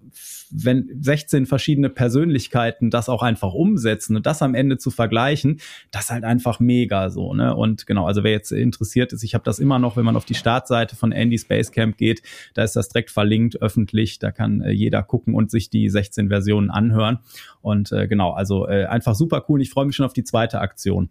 wenn 0.51 0.89
16 0.99 1.45
verschiedene 1.45 1.89
Persönlichkeiten 1.89 2.89
das 2.89 3.09
auch 3.09 3.23
einfach 3.23 3.53
umsetzen 3.53 4.15
und 4.15 4.25
das 4.25 4.41
am 4.41 4.53
Ende 4.53 4.77
zu 4.77 4.91
vergleichen, 4.91 5.59
das 5.91 6.05
ist 6.05 6.09
halt 6.11 6.23
einfach 6.23 6.59
mega 6.59 7.09
so, 7.09 7.33
ne? 7.33 7.55
Und 7.55 7.87
genau, 7.87 8.05
also 8.05 8.23
wer 8.23 8.31
jetzt 8.31 8.51
interessiert 8.51 9.13
ist, 9.13 9.23
ich 9.23 9.33
habe 9.33 9.43
das 9.43 9.59
immer 9.59 9.79
noch, 9.79 9.97
wenn 9.97 10.05
man 10.05 10.15
auf 10.15 10.25
die 10.25 10.35
Startseite 10.35 10.95
von 10.95 11.11
Andy 11.11 11.37
Space 11.37 11.71
Camp 11.71 11.97
geht, 11.97 12.21
da 12.53 12.63
ist 12.63 12.75
das 12.75 12.89
direkt 12.89 13.11
verlinkt, 13.11 13.61
öffentlich, 13.61 14.19
da 14.19 14.31
kann 14.31 14.61
äh, 14.61 14.71
jeder 14.71 15.03
gucken 15.03 15.33
und 15.33 15.49
sich 15.49 15.69
die 15.69 15.89
16 15.89 16.29
Versionen 16.29 16.69
anhören. 16.69 17.19
Und 17.61 17.91
äh, 17.91 18.07
genau, 18.07 18.31
also 18.31 18.67
äh, 18.67 18.85
einfach 18.85 19.15
super 19.15 19.45
cool. 19.47 19.61
Ich 19.61 19.69
freue 19.69 19.85
mich 19.85 19.95
schon 19.95 20.05
auf 20.05 20.13
die 20.13 20.23
zweite 20.23 20.59
Aktion. 20.59 21.09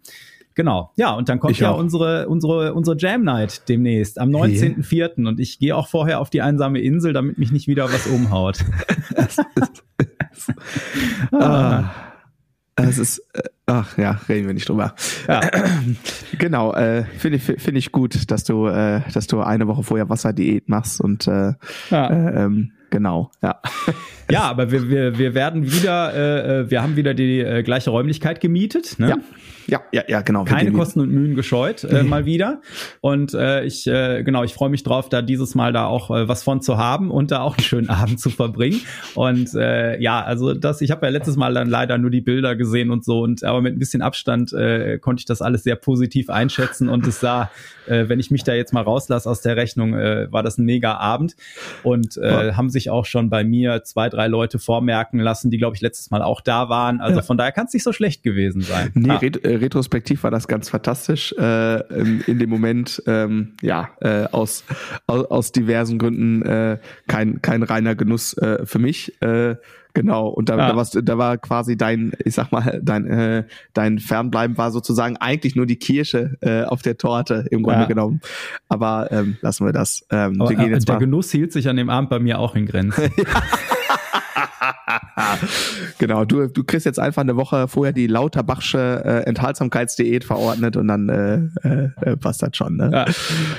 Genau. 0.55 0.91
Ja, 0.95 1.13
und 1.13 1.29
dann 1.29 1.39
kommt 1.39 1.53
ich 1.53 1.59
ja 1.59 1.71
auch. 1.71 1.79
unsere, 1.79 2.27
unsere, 2.27 2.73
unsere 2.73 2.97
Jam 2.97 3.23
Night 3.23 3.69
demnächst 3.69 4.19
am 4.19 4.29
19.04. 4.29 5.27
Und 5.27 5.39
ich 5.39 5.59
gehe 5.59 5.75
auch 5.75 5.87
vorher 5.87 6.19
auf 6.19 6.29
die 6.29 6.41
einsame 6.41 6.79
Insel, 6.79 7.13
damit 7.13 7.37
mich 7.37 7.51
nicht 7.51 7.67
wieder 7.67 7.91
was 7.91 8.07
umhaut. 8.07 8.59
ah. 11.31 11.89
Es 12.75 12.97
ist, 12.97 13.19
äh, 13.33 13.41
ach 13.65 13.97
ja, 13.97 14.19
reden 14.27 14.47
wir 14.47 14.53
nicht 14.53 14.67
drüber. 14.67 14.95
Ja. 15.27 15.41
genau, 16.37 16.73
äh, 16.73 17.03
finde 17.17 17.37
ich, 17.37 17.43
finde 17.43 17.79
ich 17.79 17.91
gut, 17.91 18.31
dass 18.31 18.43
du, 18.43 18.67
äh, 18.67 19.01
dass 19.13 19.27
du 19.27 19.41
eine 19.41 19.67
Woche 19.67 19.83
vorher 19.83 20.09
Wasserdiät 20.09 20.69
machst 20.69 21.01
und 21.01 21.27
äh, 21.27 21.53
ja. 21.89 22.07
äh, 22.07 22.43
ähm, 22.43 22.71
genau, 22.89 23.31
ja. 23.43 23.61
Ja, 24.29 24.43
aber 24.43 24.71
wir, 24.71 24.89
wir, 24.89 25.17
wir 25.17 25.33
werden 25.33 25.71
wieder, 25.71 26.13
äh, 26.13 26.59
äh, 26.61 26.71
wir 26.71 26.81
haben 26.81 26.95
wieder 26.95 27.13
die 27.13 27.39
äh, 27.39 27.63
gleiche 27.63 27.89
Räumlichkeit 27.89 28.39
gemietet. 28.39 28.97
Ne? 28.97 29.09
Ja. 29.09 29.17
Ja, 29.71 29.81
ja, 29.93 30.03
ja, 30.09 30.21
genau. 30.21 30.43
Keine 30.43 30.73
Kosten 30.73 30.99
und 30.99 31.11
Mühen 31.11 31.33
gescheut, 31.33 31.85
äh, 31.85 32.03
mal 32.03 32.25
wieder. 32.25 32.59
Und 32.99 33.33
äh, 33.33 33.63
ich, 33.63 33.87
äh, 33.87 34.21
genau, 34.21 34.43
ich 34.43 34.53
freue 34.53 34.69
mich 34.69 34.83
drauf, 34.83 35.07
da 35.07 35.21
dieses 35.21 35.55
Mal 35.55 35.71
da 35.71 35.85
auch 35.85 36.11
äh, 36.11 36.27
was 36.27 36.43
von 36.43 36.61
zu 36.61 36.77
haben 36.77 37.09
und 37.09 37.31
da 37.31 37.39
auch 37.39 37.57
einen 37.57 37.63
schönen 37.63 37.89
Abend 37.89 38.19
zu 38.19 38.29
verbringen. 38.29 38.81
Und 39.15 39.55
äh, 39.55 39.97
ja, 40.01 40.21
also 40.21 40.53
das, 40.53 40.81
ich 40.81 40.91
habe 40.91 41.05
ja 41.05 41.11
letztes 41.13 41.37
Mal 41.37 41.53
dann 41.53 41.69
leider 41.69 41.97
nur 41.97 42.11
die 42.11 42.19
Bilder 42.19 42.57
gesehen 42.57 42.91
und 42.91 43.05
so, 43.05 43.21
und 43.21 43.45
aber 43.45 43.61
mit 43.61 43.73
ein 43.73 43.79
bisschen 43.79 44.01
Abstand 44.01 44.51
äh, 44.51 44.99
konnte 44.99 45.21
ich 45.21 45.25
das 45.25 45.41
alles 45.41 45.63
sehr 45.63 45.77
positiv 45.77 46.29
einschätzen 46.29 46.89
und 46.89 47.07
es 47.07 47.21
sah, 47.21 47.49
äh, 47.87 48.09
wenn 48.09 48.19
ich 48.19 48.29
mich 48.29 48.43
da 48.43 48.53
jetzt 48.53 48.73
mal 48.73 48.83
rauslasse 48.83 49.29
aus 49.29 49.39
der 49.39 49.55
Rechnung, 49.55 49.93
äh, 49.93 50.29
war 50.31 50.43
das 50.43 50.57
ein 50.57 50.65
mega 50.65 50.95
Abend. 50.95 51.37
Und 51.83 52.17
äh, 52.17 52.47
ja. 52.47 52.57
haben 52.57 52.69
sich 52.69 52.89
auch 52.89 53.05
schon 53.05 53.29
bei 53.29 53.45
mir 53.45 53.83
zwei, 53.83 54.09
drei 54.09 54.27
Leute 54.27 54.59
vormerken 54.59 55.19
lassen, 55.19 55.49
die, 55.49 55.57
glaube 55.57 55.77
ich, 55.77 55.81
letztes 55.81 56.11
Mal 56.11 56.21
auch 56.21 56.41
da 56.41 56.67
waren. 56.67 56.99
Also 56.99 57.19
ja. 57.19 57.21
von 57.23 57.37
daher 57.37 57.53
kann 57.53 57.67
es 57.67 57.73
nicht 57.73 57.83
so 57.83 57.93
schlecht 57.93 58.23
gewesen 58.23 58.61
sein. 58.61 58.91
Nee, 58.93 59.11
ah. 59.11 59.17
ret 59.17 59.43
äh, 59.45 59.60
retrospektiv 59.61 60.23
war 60.23 60.31
das 60.31 60.47
ganz 60.47 60.69
fantastisch. 60.69 61.33
Äh, 61.37 61.81
in, 61.93 62.21
in 62.21 62.39
dem 62.39 62.49
Moment, 62.49 63.01
ähm, 63.07 63.53
ja, 63.61 63.89
äh, 64.01 64.25
aus, 64.31 64.63
aus, 65.07 65.25
aus 65.25 65.51
diversen 65.51 65.97
Gründen 65.99 66.41
äh, 66.41 66.77
kein, 67.07 67.41
kein 67.41 67.63
reiner 67.63 67.95
Genuss 67.95 68.37
äh, 68.37 68.65
für 68.65 68.79
mich. 68.79 69.21
Äh, 69.21 69.55
Genau, 69.93 70.27
und 70.27 70.49
da, 70.49 70.57
ja. 70.57 70.69
da, 70.69 70.75
warst, 70.75 70.97
da 71.01 71.17
war 71.17 71.37
quasi 71.37 71.75
dein, 71.75 72.13
ich 72.23 72.35
sag 72.35 72.51
mal, 72.51 72.79
dein, 72.81 73.05
äh, 73.07 73.43
dein 73.73 73.99
Fernbleiben 73.99 74.57
war 74.57 74.71
sozusagen 74.71 75.17
eigentlich 75.17 75.55
nur 75.55 75.65
die 75.65 75.75
Kirsche 75.75 76.37
äh, 76.41 76.63
auf 76.63 76.81
der 76.81 76.97
Torte 76.97 77.45
im 77.51 77.63
Grunde 77.63 77.81
ja. 77.81 77.87
genommen. 77.87 78.21
Aber 78.69 79.11
ähm, 79.11 79.37
lassen 79.41 79.65
wir 79.65 79.73
das. 79.73 80.05
Ähm, 80.09 80.39
Aber, 80.39 80.49
wir 80.49 80.57
gehen 80.57 80.71
jetzt 80.71 80.87
der 80.87 80.95
mal. 80.95 80.99
Genuss 80.99 81.31
hielt 81.31 81.51
sich 81.51 81.67
an 81.67 81.75
dem 81.75 81.89
Abend 81.89 82.09
bei 82.09 82.19
mir 82.19 82.39
auch 82.39 82.55
in 82.55 82.65
Grenzen. 82.65 83.11
genau, 85.97 86.25
du, 86.25 86.47
du 86.47 86.63
kriegst 86.63 86.85
jetzt 86.85 86.99
einfach 86.99 87.21
eine 87.21 87.35
Woche 87.35 87.67
vorher 87.67 87.93
die 87.93 88.07
Lauterbachsche 88.07 89.01
äh, 89.05 89.27
Enthaltsamkeitsdiät 89.27 90.23
verordnet 90.23 90.77
und 90.77 90.87
dann 90.87 91.09
äh, 91.09 91.67
äh, 91.67 91.89
äh, 92.01 92.17
passt 92.17 92.41
das 92.41 92.55
schon. 92.55 92.77
Ne? 92.77 92.89
Ja. 92.91 93.05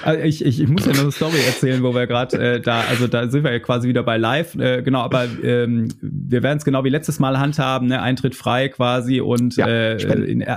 Also 0.02 0.22
ich, 0.22 0.44
ich, 0.44 0.60
ich 0.60 0.68
muss 0.68 0.86
ja 0.86 0.92
noch 0.92 1.00
eine 1.00 1.12
Story 1.12 1.38
erzählen, 1.46 1.82
wo 1.82 1.94
wir 1.94 2.06
gerade 2.06 2.38
äh, 2.38 2.60
da, 2.60 2.82
also 2.88 3.06
da 3.06 3.28
sind 3.28 3.44
wir 3.44 3.52
ja 3.52 3.58
quasi 3.58 3.88
wieder 3.88 4.02
bei 4.02 4.16
live, 4.16 4.54
äh, 4.56 4.82
genau, 4.82 5.00
aber 5.00 5.26
ähm, 5.42 5.88
wir 6.00 6.42
werden 6.42 6.58
es 6.58 6.64
genau 6.64 6.84
wie 6.84 6.90
letztes 6.90 7.18
Mal 7.18 7.38
handhaben, 7.38 7.88
ne? 7.88 8.02
Eintritt 8.02 8.34
frei 8.34 8.68
quasi 8.68 9.20
und 9.20 9.56
ja, 9.56 9.66
äh, 9.66 9.96
in, 10.02 10.40
äh, 10.40 10.56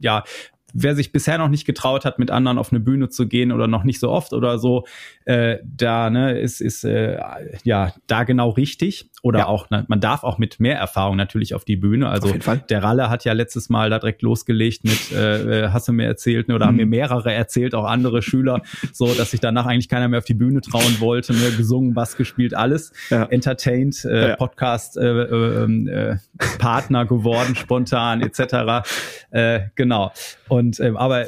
ja, 0.00 0.24
wer 0.72 0.94
sich 0.94 1.12
bisher 1.12 1.38
noch 1.38 1.48
nicht 1.48 1.64
getraut 1.64 2.04
hat, 2.04 2.18
mit 2.18 2.30
anderen 2.30 2.58
auf 2.58 2.72
eine 2.72 2.80
Bühne 2.80 3.08
zu 3.08 3.28
gehen 3.28 3.52
oder 3.52 3.66
noch 3.68 3.84
nicht 3.84 4.00
so 4.00 4.10
oft 4.10 4.32
oder 4.32 4.58
so, 4.58 4.84
äh, 5.24 5.58
da 5.64 6.10
ne, 6.10 6.38
ist, 6.38 6.60
ist 6.60 6.84
äh, 6.84 7.18
ja 7.64 7.92
da 8.06 8.24
genau 8.24 8.50
richtig. 8.50 9.10
Oder 9.22 9.40
ja. 9.40 9.46
auch, 9.46 9.70
ne, 9.70 9.84
man 9.86 10.00
darf 10.00 10.24
auch 10.24 10.38
mit 10.38 10.58
mehr 10.58 10.76
Erfahrung 10.76 11.16
natürlich 11.16 11.54
auf 11.54 11.64
die 11.64 11.76
Bühne. 11.76 12.08
Also 12.08 12.34
der 12.68 12.82
Ralle 12.82 13.08
hat 13.08 13.24
ja 13.24 13.32
letztes 13.32 13.68
Mal 13.68 13.88
da 13.88 14.00
direkt 14.00 14.22
losgelegt 14.22 14.82
mit, 14.82 15.12
äh, 15.12 15.66
äh 15.66 15.68
hast 15.68 15.86
du 15.86 15.92
mir 15.92 16.06
erzählt, 16.06 16.48
ne, 16.48 16.56
oder 16.56 16.66
mhm. 16.66 16.68
haben 16.68 16.76
mir 16.76 16.86
mehrere 16.86 17.32
erzählt, 17.32 17.76
auch 17.76 17.84
andere 17.84 18.20
Schüler, 18.20 18.62
so 18.92 19.14
dass 19.14 19.30
sich 19.30 19.38
danach 19.38 19.66
eigentlich 19.66 19.88
keiner 19.88 20.08
mehr 20.08 20.18
auf 20.18 20.24
die 20.24 20.34
Bühne 20.34 20.60
trauen 20.60 20.98
wollte, 20.98 21.34
ne, 21.34 21.52
gesungen, 21.56 21.94
Bass 21.94 22.16
gespielt, 22.16 22.54
alles, 22.54 22.92
ja. 23.10 23.22
entertained, 23.26 24.04
äh, 24.04 24.30
ja. 24.30 24.36
Podcast, 24.36 24.96
äh, 24.96 25.02
äh, 25.02 25.64
ähm, 25.64 25.86
äh, 25.86 26.16
Partner 26.58 27.06
geworden, 27.06 27.54
spontan, 27.54 28.22
etc. 28.22 28.84
Äh, 29.30 29.60
genau. 29.76 30.10
Und 30.48 30.80
äh, 30.80 30.92
aber 30.96 31.26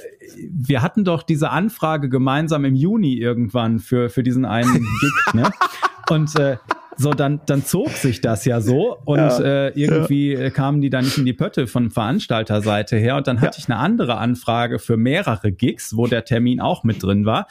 wir 0.51 0.83
hatten 0.83 1.05
doch 1.05 1.23
diese 1.23 1.51
Anfrage 1.51 2.09
gemeinsam 2.09 2.65
im 2.65 2.75
Juni 2.75 3.15
irgendwann 3.15 3.79
für, 3.79 4.11
für 4.11 4.25
diesen 4.25 4.45
einen 4.45 4.73
Gig, 4.75 5.35
ne? 5.35 5.51
Und 6.11 6.39
äh, 6.39 6.59
so, 6.97 7.13
dann, 7.13 7.41
dann 7.47 7.65
zog 7.65 7.91
sich 7.91 8.21
das 8.21 8.45
ja 8.45 8.61
so 8.61 8.97
und 9.05 9.19
ja, 9.19 9.41
äh, 9.41 9.69
irgendwie 9.71 10.33
ja. 10.33 10.51
kamen 10.51 10.81
die 10.81 10.91
dann 10.91 11.05
nicht 11.05 11.19
in 11.19 11.25
die 11.25 11.33
Pötte 11.33 11.67
von 11.67 11.91
Veranstalterseite 11.91 12.97
her 12.97 13.17
und 13.17 13.27
dann 13.27 13.41
hatte 13.41 13.59
ja. 13.59 13.65
ich 13.65 13.71
eine 13.71 13.79
andere 13.79 14.19
Anfrage 14.19 14.79
für 14.79 14.97
mehrere 14.97 15.53
Gigs, 15.53 15.97
wo 15.97 16.07
der 16.07 16.25
Termin 16.25 16.61
auch 16.61 16.85
mit 16.85 17.03
drin 17.03 17.27
war. 17.27 17.47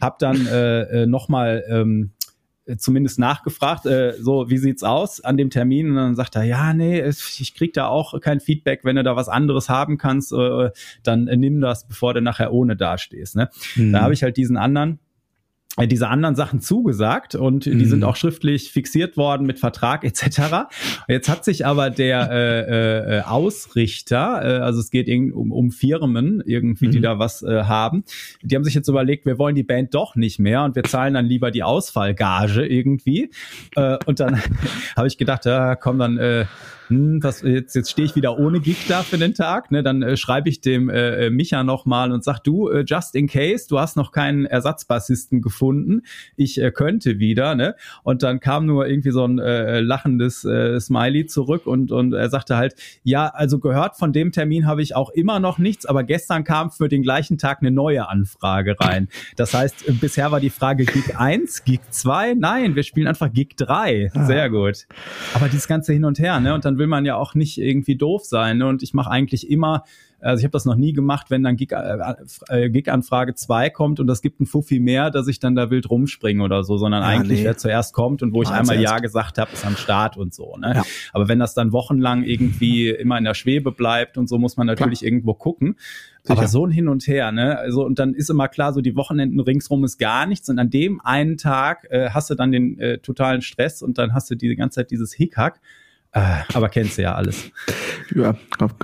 Hab 0.00 0.18
dann 0.18 0.46
äh, 0.46 1.02
äh 1.02 1.06
nochmal 1.06 1.64
ähm, 1.68 2.12
zumindest 2.76 3.18
nachgefragt, 3.18 3.86
äh, 3.86 4.12
so 4.20 4.50
wie 4.50 4.58
sieht's 4.58 4.82
aus 4.82 5.20
an 5.20 5.36
dem 5.36 5.50
Termin 5.50 5.90
und 5.90 5.96
dann 5.96 6.14
sagt 6.14 6.36
er, 6.36 6.42
ja, 6.42 6.74
nee, 6.74 7.02
ich 7.02 7.54
krieg 7.54 7.72
da 7.72 7.86
auch 7.86 8.20
kein 8.20 8.40
Feedback, 8.40 8.80
wenn 8.84 8.96
du 8.96 9.02
da 9.02 9.16
was 9.16 9.28
anderes 9.28 9.68
haben 9.68 9.96
kannst, 9.96 10.32
äh, 10.32 10.70
dann 11.02 11.28
äh, 11.28 11.36
nimm 11.36 11.60
das, 11.60 11.88
bevor 11.88 12.14
du 12.14 12.20
nachher 12.20 12.52
ohne 12.52 12.76
dastehst. 12.76 13.36
Ne? 13.36 13.48
Mhm. 13.76 13.92
Da 13.92 14.02
habe 14.02 14.12
ich 14.12 14.22
halt 14.22 14.36
diesen 14.36 14.56
anderen 14.56 14.94
äh, 14.94 15.07
diese 15.86 16.08
anderen 16.08 16.34
Sachen 16.34 16.60
zugesagt 16.60 17.34
und 17.34 17.66
die 17.66 17.84
sind 17.84 18.00
mhm. 18.00 18.04
auch 18.04 18.16
schriftlich 18.16 18.72
fixiert 18.72 19.16
worden 19.16 19.46
mit 19.46 19.58
Vertrag 19.58 20.04
etc. 20.04 20.68
Jetzt 21.06 21.28
hat 21.28 21.44
sich 21.44 21.66
aber 21.66 21.90
der 21.90 22.30
äh, 22.30 23.18
äh, 23.18 23.20
Ausrichter, 23.22 24.42
äh, 24.42 24.60
also 24.60 24.80
es 24.80 24.90
geht 24.90 25.08
um, 25.08 25.52
um 25.52 25.70
Firmen 25.70 26.42
irgendwie, 26.44 26.88
die 26.88 26.98
mhm. 26.98 27.02
da 27.02 27.18
was 27.18 27.42
äh, 27.42 27.64
haben, 27.64 28.04
die 28.42 28.56
haben 28.56 28.64
sich 28.64 28.74
jetzt 28.74 28.88
überlegt, 28.88 29.26
wir 29.26 29.38
wollen 29.38 29.54
die 29.54 29.62
Band 29.62 29.94
doch 29.94 30.16
nicht 30.16 30.38
mehr 30.38 30.64
und 30.64 30.74
wir 30.74 30.84
zahlen 30.84 31.14
dann 31.14 31.26
lieber 31.26 31.50
die 31.50 31.62
Ausfallgage 31.62 32.66
irgendwie. 32.66 33.30
Äh, 33.76 33.98
und 34.06 34.20
dann 34.20 34.40
habe 34.96 35.06
ich 35.06 35.18
gedacht, 35.18 35.44
ja, 35.44 35.76
komm, 35.76 35.98
dann 35.98 36.18
äh, 36.18 36.46
hm, 36.88 37.22
was, 37.22 37.42
jetzt, 37.42 37.74
jetzt 37.74 37.90
stehe 37.90 38.06
ich 38.06 38.16
wieder 38.16 38.38
ohne 38.38 38.60
Gig 38.60 38.86
da 38.88 39.02
für 39.02 39.18
den 39.18 39.34
Tag, 39.34 39.70
ne, 39.70 39.82
dann 39.82 40.02
äh, 40.02 40.16
schreibe 40.16 40.48
ich 40.48 40.60
dem 40.60 40.88
äh, 40.88 41.26
äh 41.26 41.30
Micha 41.30 41.62
nochmal 41.62 42.12
und 42.12 42.24
sag, 42.24 42.40
du, 42.40 42.68
äh, 42.68 42.84
just 42.86 43.14
in 43.14 43.26
case, 43.26 43.66
du 43.68 43.78
hast 43.78 43.96
noch 43.96 44.10
keinen 44.10 44.46
Ersatzbassisten 44.46 45.42
gefunden, 45.42 46.02
ich 46.36 46.60
äh, 46.60 46.70
könnte 46.70 47.18
wieder, 47.18 47.54
ne? 47.54 47.74
Und 48.02 48.22
dann 48.22 48.40
kam 48.40 48.66
nur 48.66 48.86
irgendwie 48.86 49.10
so 49.10 49.24
ein 49.24 49.38
äh, 49.38 49.80
lachendes 49.80 50.44
äh, 50.44 50.80
Smiley 50.80 51.26
zurück 51.26 51.66
und, 51.66 51.92
und 51.92 52.14
er 52.14 52.30
sagte 52.30 52.56
halt, 52.56 52.74
ja, 53.02 53.26
also 53.26 53.58
gehört 53.58 53.96
von 53.96 54.12
dem 54.12 54.32
Termin 54.32 54.66
habe 54.66 54.82
ich 54.82 54.96
auch 54.96 55.10
immer 55.10 55.40
noch 55.40 55.58
nichts, 55.58 55.84
aber 55.84 56.04
gestern 56.04 56.44
kam 56.44 56.70
für 56.70 56.88
den 56.88 57.02
gleichen 57.02 57.36
Tag 57.38 57.58
eine 57.60 57.70
neue 57.70 58.08
Anfrage 58.08 58.76
rein. 58.80 59.08
Das 59.36 59.52
heißt, 59.52 59.88
äh, 59.88 59.92
bisher 59.92 60.32
war 60.32 60.40
die 60.40 60.50
Frage 60.50 60.86
Gig 60.86 61.18
1, 61.18 61.64
Gig 61.64 61.80
2, 61.90 62.34
nein, 62.34 62.76
wir 62.76 62.82
spielen 62.82 63.06
einfach 63.06 63.32
Gig 63.32 63.56
3. 63.56 64.10
Ah. 64.14 64.24
Sehr 64.24 64.48
gut. 64.48 64.86
Aber 65.34 65.48
dieses 65.48 65.68
ganze 65.68 65.92
hin 65.92 66.04
und 66.04 66.18
her, 66.18 66.40
ne? 66.40 66.54
Und 66.54 66.64
dann 66.64 66.77
dann 66.78 66.78
will 66.78 66.86
man 66.86 67.04
ja 67.04 67.16
auch 67.16 67.34
nicht 67.34 67.58
irgendwie 67.58 67.96
doof 67.96 68.24
sein. 68.24 68.58
Ne? 68.58 68.66
Und 68.66 68.82
ich 68.82 68.94
mache 68.94 69.10
eigentlich 69.10 69.50
immer 69.50 69.84
also 70.20 70.40
ich 70.40 70.44
habe 70.44 70.52
das 70.52 70.64
noch 70.64 70.74
nie 70.74 70.92
gemacht, 70.92 71.30
wenn 71.30 71.44
dann 71.44 71.56
Gig, 71.56 71.72
äh, 71.72 72.14
äh 72.48 72.70
Gig-Anfrage 72.70 73.34
2 73.34 73.70
kommt 73.70 74.00
und 74.00 74.08
das 74.08 74.20
gibt 74.20 74.40
ein 74.40 74.46
Fuffi 74.46 74.80
mehr, 74.80 75.10
dass 75.10 75.28
ich 75.28 75.38
dann 75.38 75.54
da 75.54 75.70
wild 75.70 75.88
rumspringe 75.90 76.42
oder 76.42 76.64
so, 76.64 76.76
sondern 76.76 77.02
ja, 77.02 77.08
eigentlich, 77.08 77.40
nee. 77.40 77.44
wer 77.44 77.56
zuerst 77.56 77.94
kommt 77.94 78.22
und 78.22 78.32
wo 78.32 78.42
ich 78.42 78.48
einmal 78.48 78.80
Ja 78.80 78.98
gesagt 78.98 79.38
habe, 79.38 79.52
ist 79.52 79.64
am 79.64 79.76
Start 79.76 80.16
und 80.16 80.34
so. 80.34 80.56
Ne? 80.56 80.72
Ja. 80.74 80.82
Aber 81.12 81.28
wenn 81.28 81.38
das 81.38 81.54
dann 81.54 81.72
wochenlang 81.72 82.24
irgendwie 82.24 82.88
immer 82.88 83.16
in 83.16 83.24
der 83.24 83.34
Schwebe 83.34 83.70
bleibt 83.70 84.18
und 84.18 84.28
so, 84.28 84.38
muss 84.38 84.56
man 84.56 84.66
natürlich 84.66 85.00
Klar. 85.00 85.08
irgendwo 85.08 85.34
gucken. 85.34 85.76
Sicher. 86.22 86.38
Aber 86.38 86.48
so 86.48 86.66
ein 86.66 86.72
Hin 86.72 86.88
und 86.88 87.06
Her, 87.06 87.30
ne? 87.30 87.56
Also, 87.58 87.86
und 87.86 88.00
dann 88.00 88.12
ist 88.12 88.28
immer 88.28 88.48
klar, 88.48 88.72
so 88.72 88.80
die 88.80 88.96
Wochenenden 88.96 89.38
ringsrum 89.40 89.84
ist 89.84 89.98
gar 89.98 90.26
nichts. 90.26 90.48
Und 90.48 90.58
an 90.58 90.68
dem 90.68 91.00
einen 91.00 91.36
Tag 91.36 91.86
äh, 91.90 92.10
hast 92.10 92.28
du 92.28 92.34
dann 92.34 92.50
den 92.50 92.78
äh, 92.80 92.98
totalen 92.98 93.40
Stress 93.40 93.82
und 93.82 93.98
dann 93.98 94.12
hast 94.14 94.28
du 94.30 94.34
die 94.34 94.54
ganze 94.56 94.80
Zeit 94.80 94.90
dieses 94.90 95.14
Hickhack. 95.14 95.60
Äh, 96.12 96.20
aber 96.54 96.68
kennst 96.68 96.96
du 96.96 97.02
ja 97.02 97.14
alles. 97.14 97.50
Ja, 98.14 98.34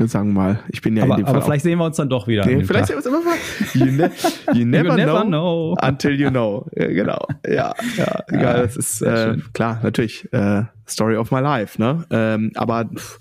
sagen 0.07 0.35
wir 0.35 0.41
mal, 0.41 0.61
ich 0.68 0.83
bin 0.83 0.97
ja 0.97 1.05
aber, 1.05 1.14
in 1.14 1.20
dem 1.20 1.27
Fall. 1.27 1.37
Aber 1.37 1.45
vielleicht 1.45 1.64
sehen 1.64 1.79
wir 1.79 1.87
uns 1.87 1.97
dann 1.97 2.09
doch 2.11 2.29
wieder. 2.29 2.45
Nee, 2.45 2.62
vielleicht 2.64 2.89
sehen 2.89 2.95
wir 2.95 2.99
uns 2.99 3.07
immer 3.07 3.22
mal. 3.22 3.37
You, 3.75 3.87
ne 3.87 4.11
you, 4.53 4.66
never, 4.66 4.91
you 4.91 4.97
never 4.97 5.25
know, 5.25 5.75
know, 5.75 5.77
until 5.83 6.12
you 6.12 6.31
know. 6.31 6.66
Ja, 6.77 6.87
genau. 6.89 7.27
Ja, 7.47 7.75
ja, 7.97 8.25
egal. 8.29 8.62
das 8.62 8.77
ist 8.77 9.03
äh, 9.03 9.39
klar, 9.55 9.81
natürlich 9.83 10.31
äh, 10.33 10.64
Story 10.87 11.16
of 11.16 11.31
my 11.31 11.41
life, 11.41 11.81
ne? 11.81 12.05
Ähm, 12.11 12.53
aber 12.55 12.85
pff, 12.95 13.18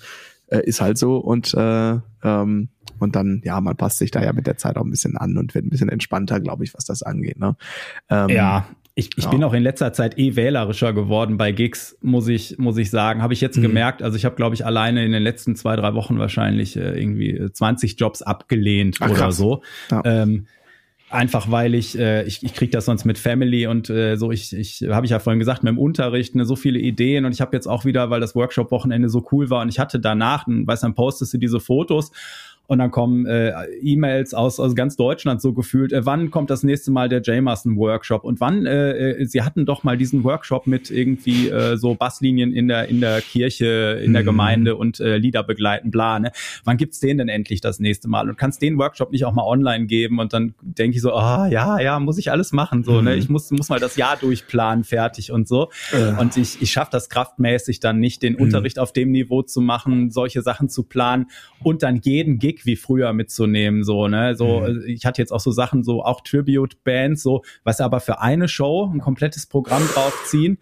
äh, 0.47 0.59
ist 0.65 0.81
halt 0.81 0.97
so 0.97 1.17
und 1.17 1.53
äh, 1.53 1.97
ähm, 2.23 2.69
und 2.99 3.15
dann, 3.15 3.41
ja, 3.43 3.59
man 3.59 3.75
passt 3.75 3.97
sich 3.97 4.11
da 4.11 4.23
ja 4.23 4.33
mit 4.33 4.47
der 4.47 4.57
Zeit 4.57 4.77
auch 4.77 4.83
ein 4.83 4.89
bisschen 4.89 5.17
an 5.17 5.37
und 5.37 5.55
wird 5.55 5.65
ein 5.65 5.69
bisschen 5.69 5.89
entspannter, 5.89 6.39
glaube 6.39 6.63
ich, 6.63 6.73
was 6.73 6.85
das 6.85 7.03
angeht. 7.03 7.37
Ne? 7.37 7.55
Ähm, 8.09 8.29
ja, 8.29 8.65
ich, 8.95 9.09
ich 9.17 9.23
ja. 9.23 9.31
bin 9.31 9.43
auch 9.43 9.53
in 9.53 9.63
letzter 9.63 9.91
Zeit 9.91 10.19
eh 10.19 10.35
wählerischer 10.35 10.93
geworden 10.93 11.37
bei 11.37 11.51
Gigs, 11.51 11.97
muss 12.01 12.27
ich, 12.27 12.59
muss 12.59 12.77
ich 12.77 12.91
sagen. 12.91 13.23
Habe 13.23 13.33
ich 13.33 13.41
jetzt 13.41 13.57
mhm. 13.57 13.63
gemerkt. 13.63 14.03
Also 14.03 14.17
ich 14.17 14.25
habe, 14.25 14.35
glaube 14.35 14.53
ich, 14.53 14.65
alleine 14.65 15.03
in 15.03 15.11
den 15.11 15.23
letzten 15.23 15.55
zwei, 15.55 15.75
drei 15.75 15.95
Wochen 15.95 16.19
wahrscheinlich 16.19 16.77
äh, 16.77 16.99
irgendwie 16.99 17.49
20 17.51 17.99
Jobs 17.99 18.21
abgelehnt 18.21 18.97
Ach, 18.99 19.09
oder 19.09 19.19
krass. 19.19 19.37
so. 19.37 19.63
Ja. 19.89 20.01
Ähm, 20.05 20.45
einfach 21.09 21.51
weil 21.51 21.75
ich 21.75 21.97
äh, 21.97 22.23
ich, 22.23 22.43
ich 22.43 22.55
kriege 22.55 22.71
das 22.71 22.85
sonst 22.85 23.05
mit 23.05 23.19
Family 23.19 23.67
und 23.67 23.87
äh, 23.89 24.15
so 24.15 24.31
ich 24.31 24.51
ich 24.51 24.83
habe 24.89 25.05
ich 25.05 25.11
ja 25.11 25.19
vorhin 25.19 25.37
gesagt 25.37 25.63
mit 25.63 25.69
dem 25.69 25.77
Unterricht 25.77 26.33
ne, 26.33 26.43
so 26.43 26.55
viele 26.55 26.79
Ideen 26.79 27.25
und 27.25 27.33
ich 27.33 27.39
habe 27.39 27.55
jetzt 27.55 27.67
auch 27.67 27.85
wieder 27.85 28.09
weil 28.09 28.19
das 28.19 28.35
Workshop 28.35 28.71
Wochenende 28.71 29.09
so 29.09 29.23
cool 29.31 29.51
war 29.51 29.61
und 29.61 29.69
ich 29.69 29.77
hatte 29.77 29.99
danach 29.99 30.47
weiß 30.47 30.81
dann 30.81 30.95
postest 30.95 31.31
du 31.31 31.37
diese 31.37 31.59
Fotos 31.59 32.11
und 32.73 32.79
dann 32.79 32.91
kommen 32.91 33.25
äh, 33.25 33.53
E-Mails 33.81 34.33
aus, 34.33 34.59
aus 34.59 34.75
ganz 34.75 34.95
Deutschland 34.95 35.41
so 35.41 35.53
gefühlt, 35.53 35.93
äh, 35.93 36.05
wann 36.05 36.31
kommt 36.31 36.49
das 36.49 36.63
nächste 36.63 36.91
Mal 36.91 37.07
der 37.07 37.21
Jamerson-Workshop? 37.23 38.23
Und 38.23 38.41
wann, 38.41 38.65
äh, 38.65 39.11
äh, 39.11 39.25
sie 39.25 39.43
hatten 39.43 39.65
doch 39.65 39.83
mal 39.83 39.95
diesen 39.95 40.23
Workshop 40.23 40.67
mit 40.67 40.91
irgendwie 40.91 41.49
äh, 41.49 41.77
so 41.77 41.95
Basslinien 41.95 42.51
in 42.51 42.67
der, 42.67 42.89
in 42.89 42.99
der 42.99 43.21
Kirche, 43.21 44.01
in 44.03 44.13
der 44.13 44.23
mhm. 44.23 44.25
Gemeinde 44.25 44.75
und 44.75 44.99
äh, 44.99 45.17
Lieder 45.17 45.43
begleiten, 45.43 45.91
bla, 45.91 46.19
ne? 46.19 46.31
Wann 46.63 46.77
gibt's 46.77 46.99
den 46.99 47.19
denn 47.19 47.29
endlich 47.29 47.61
das 47.61 47.79
nächste 47.79 48.09
Mal? 48.09 48.27
Und 48.27 48.37
kannst 48.37 48.61
den 48.61 48.77
Workshop 48.77 49.11
nicht 49.11 49.25
auch 49.25 49.33
mal 49.33 49.45
online 49.45 49.85
geben? 49.85 50.19
Und 50.19 50.33
dann 50.33 50.55
denke 50.61 50.97
ich 50.97 51.01
so, 51.01 51.13
ah, 51.13 51.47
ja, 51.47 51.79
ja, 51.79 51.99
muss 51.99 52.17
ich 52.17 52.31
alles 52.31 52.51
machen, 52.53 52.83
so, 52.83 52.93
ne? 52.93 52.99
mhm. 52.99 53.05
ne? 53.05 53.15
Ich 53.15 53.29
muss, 53.29 53.51
muss 53.51 53.69
mal 53.69 53.79
das 53.79 53.95
Jahr 53.95 54.17
durchplanen, 54.17 54.83
fertig 54.83 55.31
und 55.31 55.47
so. 55.47 55.69
Äh. 55.91 56.19
Und 56.19 56.37
ich, 56.37 56.61
ich 56.61 56.71
schaffe 56.71 56.89
das 56.91 57.09
kraftmäßig 57.09 57.79
dann 57.79 57.99
nicht, 57.99 58.23
den 58.23 58.33
mhm. 58.33 58.41
Unterricht 58.41 58.79
auf 58.79 58.93
dem 58.93 59.11
Niveau 59.11 59.43
zu 59.43 59.61
machen, 59.61 60.09
solche 60.09 60.41
Sachen 60.41 60.69
zu 60.69 60.83
planen 60.83 61.27
und 61.61 61.83
dann 61.83 61.99
jeden 62.03 62.39
Gig 62.39 62.62
Wie 62.65 62.75
früher 62.75 63.13
mitzunehmen, 63.13 63.83
so, 63.83 64.07
ne, 64.07 64.35
so, 64.35 64.61
mhm. 64.61 64.83
ich 64.87 65.05
hatte 65.05 65.21
jetzt 65.21 65.31
auch 65.31 65.39
so 65.39 65.51
Sachen, 65.51 65.83
so 65.83 66.03
auch 66.03 66.21
Tribute-Bands, 66.21 67.21
so, 67.21 67.43
was 67.63 67.81
aber 67.81 67.99
für 67.99 68.21
eine 68.21 68.47
Show 68.47 68.89
ein 68.93 68.99
komplettes 68.99 69.45
Programm 69.45 69.83
draufziehen. 69.93 70.57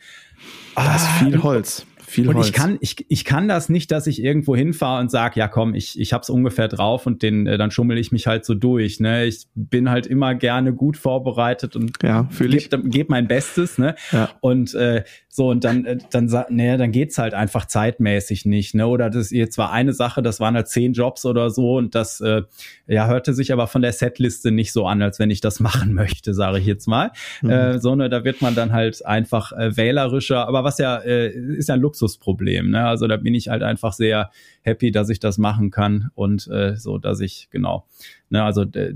Das 0.76 1.04
ist 1.04 1.10
viel 1.20 1.38
ah, 1.38 1.43
Holz. 1.43 1.86
Viel 2.12 2.28
und 2.28 2.41
ich 2.41 2.51
kann, 2.51 2.78
ich, 2.82 3.05
ich 3.07 3.24
kann 3.24 3.47
das 3.47 3.70
nicht, 3.70 3.89
dass 3.89 4.05
ich 4.05 4.22
irgendwo 4.22 4.53
hinfahre 4.53 4.99
und 4.99 5.09
sag, 5.09 5.38
ja 5.38 5.47
komm, 5.47 5.74
ich, 5.74 5.97
ich 5.97 6.12
hab's 6.12 6.30
ungefähr 6.30 6.68
drauf 6.68 7.05
und 7.05 7.24
den, 7.24 7.47
äh, 7.47 7.57
dann 7.57 7.72
schummel 7.72 7.97
ich 7.97 8.12
mich 8.12 8.28
halt 8.28 8.43
so 8.43 8.53
durch. 8.53 8.99
Ne? 8.99 9.24
Ich 9.24 9.47
bin 9.55 9.89
halt 9.89 10.07
immer 10.07 10.36
gerne 10.36 10.74
gut 10.74 10.97
vorbereitet 10.97 11.78
und 11.78 11.93
ja, 12.03 12.28
gebe 12.38 12.89
geb 12.89 13.09
mein 13.09 13.30
Bestes. 13.30 13.78
Ne? 13.78 13.95
Ja. 14.12 14.30
Und 14.41 14.74
äh, 14.74 15.05
so, 15.30 15.49
und 15.49 15.64
dann, 15.64 15.86
äh, 15.86 15.99
dann, 16.12 16.26
ne, 16.49 16.78
dann 16.78 16.91
geht's 16.91 17.18
halt 17.18 17.34
einfach 17.34 17.64
zeitmäßig 17.66 18.45
nicht. 18.45 18.76
Ne? 18.76 18.86
Oder 18.86 19.09
das 19.09 19.32
jetzt 19.32 19.57
war 19.57 19.72
eine 19.72 19.93
Sache, 19.93 20.22
das 20.22 20.41
waren 20.41 20.55
halt 20.55 20.68
zehn 20.68 20.91
Jobs 20.91 21.26
oder 21.26 21.49
so 21.49 21.78
und 21.78 21.95
das 21.95 22.20
äh, 22.20 22.41
ja, 22.88 23.07
hörte 23.07 23.34
sich 23.34 23.53
aber 23.53 23.68
von 23.68 23.82
der 23.82 23.93
Setliste 23.93 24.51
nicht 24.51 24.74
so 24.74 24.86
an, 24.86 25.01
als 25.01 25.18
wenn 25.18 25.32
ich 25.32 25.39
das 25.39 25.59
machen 25.62 25.93
möchte, 25.93 26.34
sage 26.34 26.59
ich 26.59 26.66
jetzt 26.66 26.89
mal. 26.89 27.12
Mhm. 27.41 27.49
Äh, 27.49 27.80
so, 27.80 27.95
ne, 27.95 28.09
da 28.09 28.26
wird 28.26 28.41
man 28.41 28.53
dann 28.53 28.74
halt 28.74 29.05
einfach 29.05 29.53
äh, 29.53 29.78
wählerischer, 29.78 30.45
aber 30.45 30.66
was 30.66 30.78
ja, 30.78 30.97
äh, 30.97 31.30
ist 31.30 31.70
ja 31.70 31.76
ein 31.76 31.82
Luxusproblem. 32.02 32.72
Ne? 32.72 32.86
Also 32.86 33.08
da 33.08 33.18
bin 33.18 33.34
ich 33.34 33.49
halt 33.49 33.64
einfach 33.64 33.93
sehr 33.93 34.32
happy, 34.62 34.91
dass 34.91 35.10
ich 35.10 35.20
das 35.20 35.38
machen 35.38 35.72
kann 35.72 36.10
und 36.16 36.47
äh, 36.47 36.76
so, 36.76 36.97
dass 36.97 37.20
ich, 37.20 37.47
genau, 37.52 37.86
ne, 38.30 38.43
also 38.43 38.64
äh, 38.64 38.95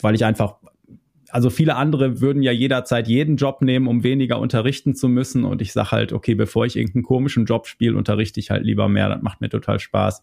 weil 0.00 0.14
ich 0.14 0.24
einfach 0.24 0.56
also 1.28 1.50
viele 1.50 1.74
andere 1.74 2.20
würden 2.20 2.40
ja 2.40 2.52
jederzeit 2.52 3.08
jeden 3.08 3.36
Job 3.36 3.60
nehmen, 3.60 3.88
um 3.88 4.04
weniger 4.04 4.38
unterrichten 4.38 4.94
zu 4.94 5.08
müssen. 5.08 5.44
Und 5.44 5.60
ich 5.60 5.72
sage 5.72 5.90
halt, 5.90 6.12
okay, 6.12 6.36
bevor 6.36 6.66
ich 6.66 6.76
irgendeinen 6.76 7.02
komischen 7.02 7.46
Job 7.46 7.66
spiele, 7.66 7.96
unterrichte 7.96 8.38
ich 8.38 8.50
halt 8.50 8.64
lieber 8.64 8.88
mehr. 8.88 9.08
Das 9.08 9.22
macht 9.22 9.40
mir 9.40 9.48
total 9.48 9.80
Spaß. 9.80 10.22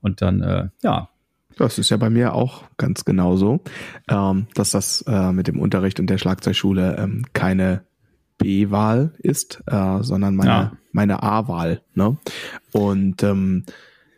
Und 0.00 0.22
dann, 0.22 0.40
äh, 0.40 0.68
ja. 0.82 1.10
Das 1.58 1.78
ist 1.78 1.90
ja 1.90 1.98
bei 1.98 2.08
mir 2.08 2.32
auch 2.32 2.64
ganz 2.78 3.04
genauso, 3.04 3.60
ähm, 4.08 4.46
dass 4.54 4.70
das 4.70 5.02
äh, 5.06 5.32
mit 5.32 5.48
dem 5.48 5.60
Unterricht 5.60 6.00
und 6.00 6.08
der 6.08 6.16
Schlagzeugschule 6.16 6.96
ähm, 6.98 7.26
keine 7.34 7.82
B-Wahl 8.38 9.12
ist, 9.18 9.62
äh, 9.66 10.02
sondern 10.02 10.36
meine, 10.36 10.50
ja. 10.50 10.72
Meine 10.92 11.22
A-Wahl. 11.22 11.82
Ne? 11.94 12.16
Und 12.72 13.22
ähm, 13.22 13.64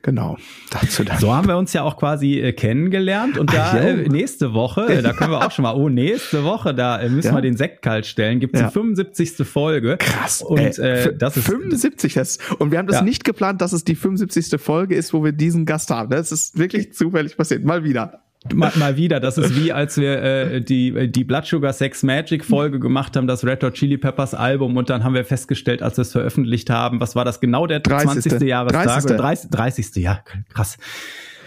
Genau, 0.02 0.38
dazu 0.70 1.04
dann. 1.04 1.18
So 1.18 1.34
haben 1.34 1.46
wir 1.46 1.58
uns 1.58 1.74
ja 1.74 1.82
auch 1.82 1.98
quasi 1.98 2.40
äh, 2.40 2.52
kennengelernt 2.52 3.36
und 3.36 3.52
da 3.52 3.78
äh, 3.78 4.08
nächste 4.08 4.54
Woche, 4.54 4.86
äh, 4.86 5.02
da 5.02 5.12
können 5.12 5.30
wir 5.30 5.44
auch 5.44 5.50
schon 5.50 5.64
mal, 5.64 5.74
oh, 5.74 5.90
nächste 5.90 6.42
Woche, 6.42 6.74
da 6.74 6.98
äh, 6.98 7.10
müssen 7.10 7.28
ja. 7.28 7.34
wir 7.34 7.42
den 7.42 7.56
Sekt 7.58 7.82
kalt 7.82 8.06
stellen, 8.06 8.40
gibt 8.40 8.54
es 8.54 8.62
ja. 8.62 8.68
die 8.68 8.72
75. 8.72 9.46
Folge. 9.46 9.98
Krass. 9.98 10.40
Und 10.40 10.78
äh, 10.78 11.14
das 11.14 11.36
ist 11.36 11.46
75. 11.46 12.14
Das, 12.14 12.38
und 12.58 12.70
wir 12.70 12.78
haben 12.78 12.86
das 12.86 12.96
ja. 12.96 13.02
nicht 13.02 13.24
geplant, 13.24 13.60
dass 13.60 13.72
es 13.72 13.84
die 13.84 13.94
75. 13.94 14.58
Folge 14.58 14.94
ist, 14.94 15.12
wo 15.12 15.22
wir 15.22 15.32
diesen 15.32 15.66
Gast 15.66 15.90
haben. 15.90 16.08
Das 16.08 16.32
ist 16.32 16.58
wirklich 16.58 16.94
zufällig 16.94 17.36
passiert. 17.36 17.64
Mal 17.64 17.84
wieder. 17.84 18.22
Mal, 18.54 18.72
mal 18.76 18.96
wieder, 18.96 19.20
das 19.20 19.36
ist 19.36 19.54
wie 19.54 19.70
als 19.70 19.98
wir 19.98 20.22
äh, 20.22 20.60
die 20.62 21.10
die 21.12 21.24
Blood 21.24 21.44
Sugar 21.44 21.74
Sex 21.74 22.02
Magic 22.02 22.42
Folge 22.42 22.80
gemacht 22.80 23.14
haben, 23.14 23.26
das 23.26 23.44
Red 23.44 23.62
Hot 23.62 23.74
Chili 23.74 23.98
Peppers 23.98 24.32
Album 24.32 24.78
und 24.78 24.88
dann 24.88 25.04
haben 25.04 25.12
wir 25.12 25.26
festgestellt, 25.26 25.82
als 25.82 25.98
wir 25.98 26.02
es 26.02 26.12
veröffentlicht 26.12 26.70
haben, 26.70 27.00
was 27.00 27.14
war 27.14 27.26
das 27.26 27.40
genau 27.40 27.66
der 27.66 27.80
30. 27.80 28.22
20. 28.22 28.48
Jahrestag 28.48 29.02
30. 29.02 29.50
30. 29.50 29.50
30. 29.50 29.96
Ja, 29.96 30.24
krass. 30.54 30.78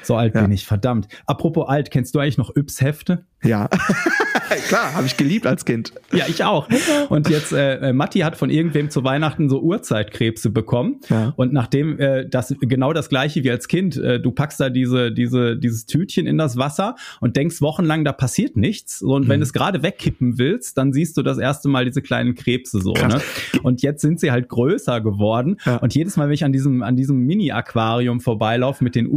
So 0.03 0.15
alt 0.15 0.35
ja. 0.35 0.41
bin 0.41 0.51
ich, 0.51 0.65
verdammt. 0.65 1.07
Apropos 1.25 1.67
alt, 1.67 1.91
kennst 1.91 2.15
du 2.15 2.19
eigentlich 2.19 2.37
noch 2.37 2.55
Yps 2.55 2.81
Hefte? 2.81 3.25
Ja, 3.43 3.67
klar, 4.67 4.93
habe 4.93 5.05
ich 5.05 5.17
geliebt 5.17 5.45
als 5.45 5.65
Kind. 5.65 5.93
Ja, 6.13 6.25
ich 6.27 6.43
auch. 6.43 6.67
Und 7.09 7.29
jetzt, 7.29 7.51
äh, 7.51 7.89
äh, 7.89 7.93
Matti 7.93 8.19
hat 8.19 8.37
von 8.37 8.49
irgendwem 8.49 8.89
zu 8.89 9.03
Weihnachten 9.03 9.49
so 9.49 9.61
Urzeitkrebse 9.61 10.49
bekommen. 10.49 11.01
Ja. 11.09 11.33
Und 11.35 11.51
nachdem 11.51 11.99
äh, 11.99 12.27
das 12.27 12.55
genau 12.61 12.93
das 12.93 13.09
gleiche 13.09 13.43
wie 13.43 13.51
als 13.51 13.67
Kind, 13.67 13.97
äh, 13.97 14.19
du 14.19 14.31
packst 14.31 14.59
da 14.59 14.69
diese, 14.69 15.11
diese, 15.11 15.57
dieses 15.57 15.85
Tütchen 15.85 16.25
in 16.25 16.37
das 16.37 16.57
Wasser 16.57 16.95
und 17.19 17.35
denkst 17.35 17.61
wochenlang, 17.61 18.05
da 18.05 18.13
passiert 18.13 18.55
nichts. 18.55 19.01
Und 19.01 19.25
mhm. 19.25 19.29
wenn 19.29 19.39
du 19.39 19.43
es 19.43 19.53
gerade 19.53 19.83
wegkippen 19.83 20.37
willst, 20.37 20.77
dann 20.77 20.93
siehst 20.93 21.17
du 21.17 21.21
das 21.21 21.37
erste 21.37 21.67
Mal 21.67 21.85
diese 21.85 22.01
kleinen 22.01 22.35
Krebse 22.35 22.79
so. 22.79 22.93
Ne? 22.93 23.21
Und 23.63 23.81
jetzt 23.81 24.01
sind 24.01 24.19
sie 24.19 24.31
halt 24.31 24.49
größer 24.49 25.01
geworden. 25.01 25.57
Ja. 25.65 25.77
Und 25.77 25.95
jedes 25.95 26.15
Mal, 26.17 26.27
wenn 26.27 26.33
ich 26.33 26.45
an 26.45 26.53
diesem, 26.53 26.81
an 26.81 26.95
diesem 26.95 27.17
Mini-Aquarium 27.17 28.21
vorbeilaufe 28.21 28.83
mit 28.83 28.95
den 28.95 29.07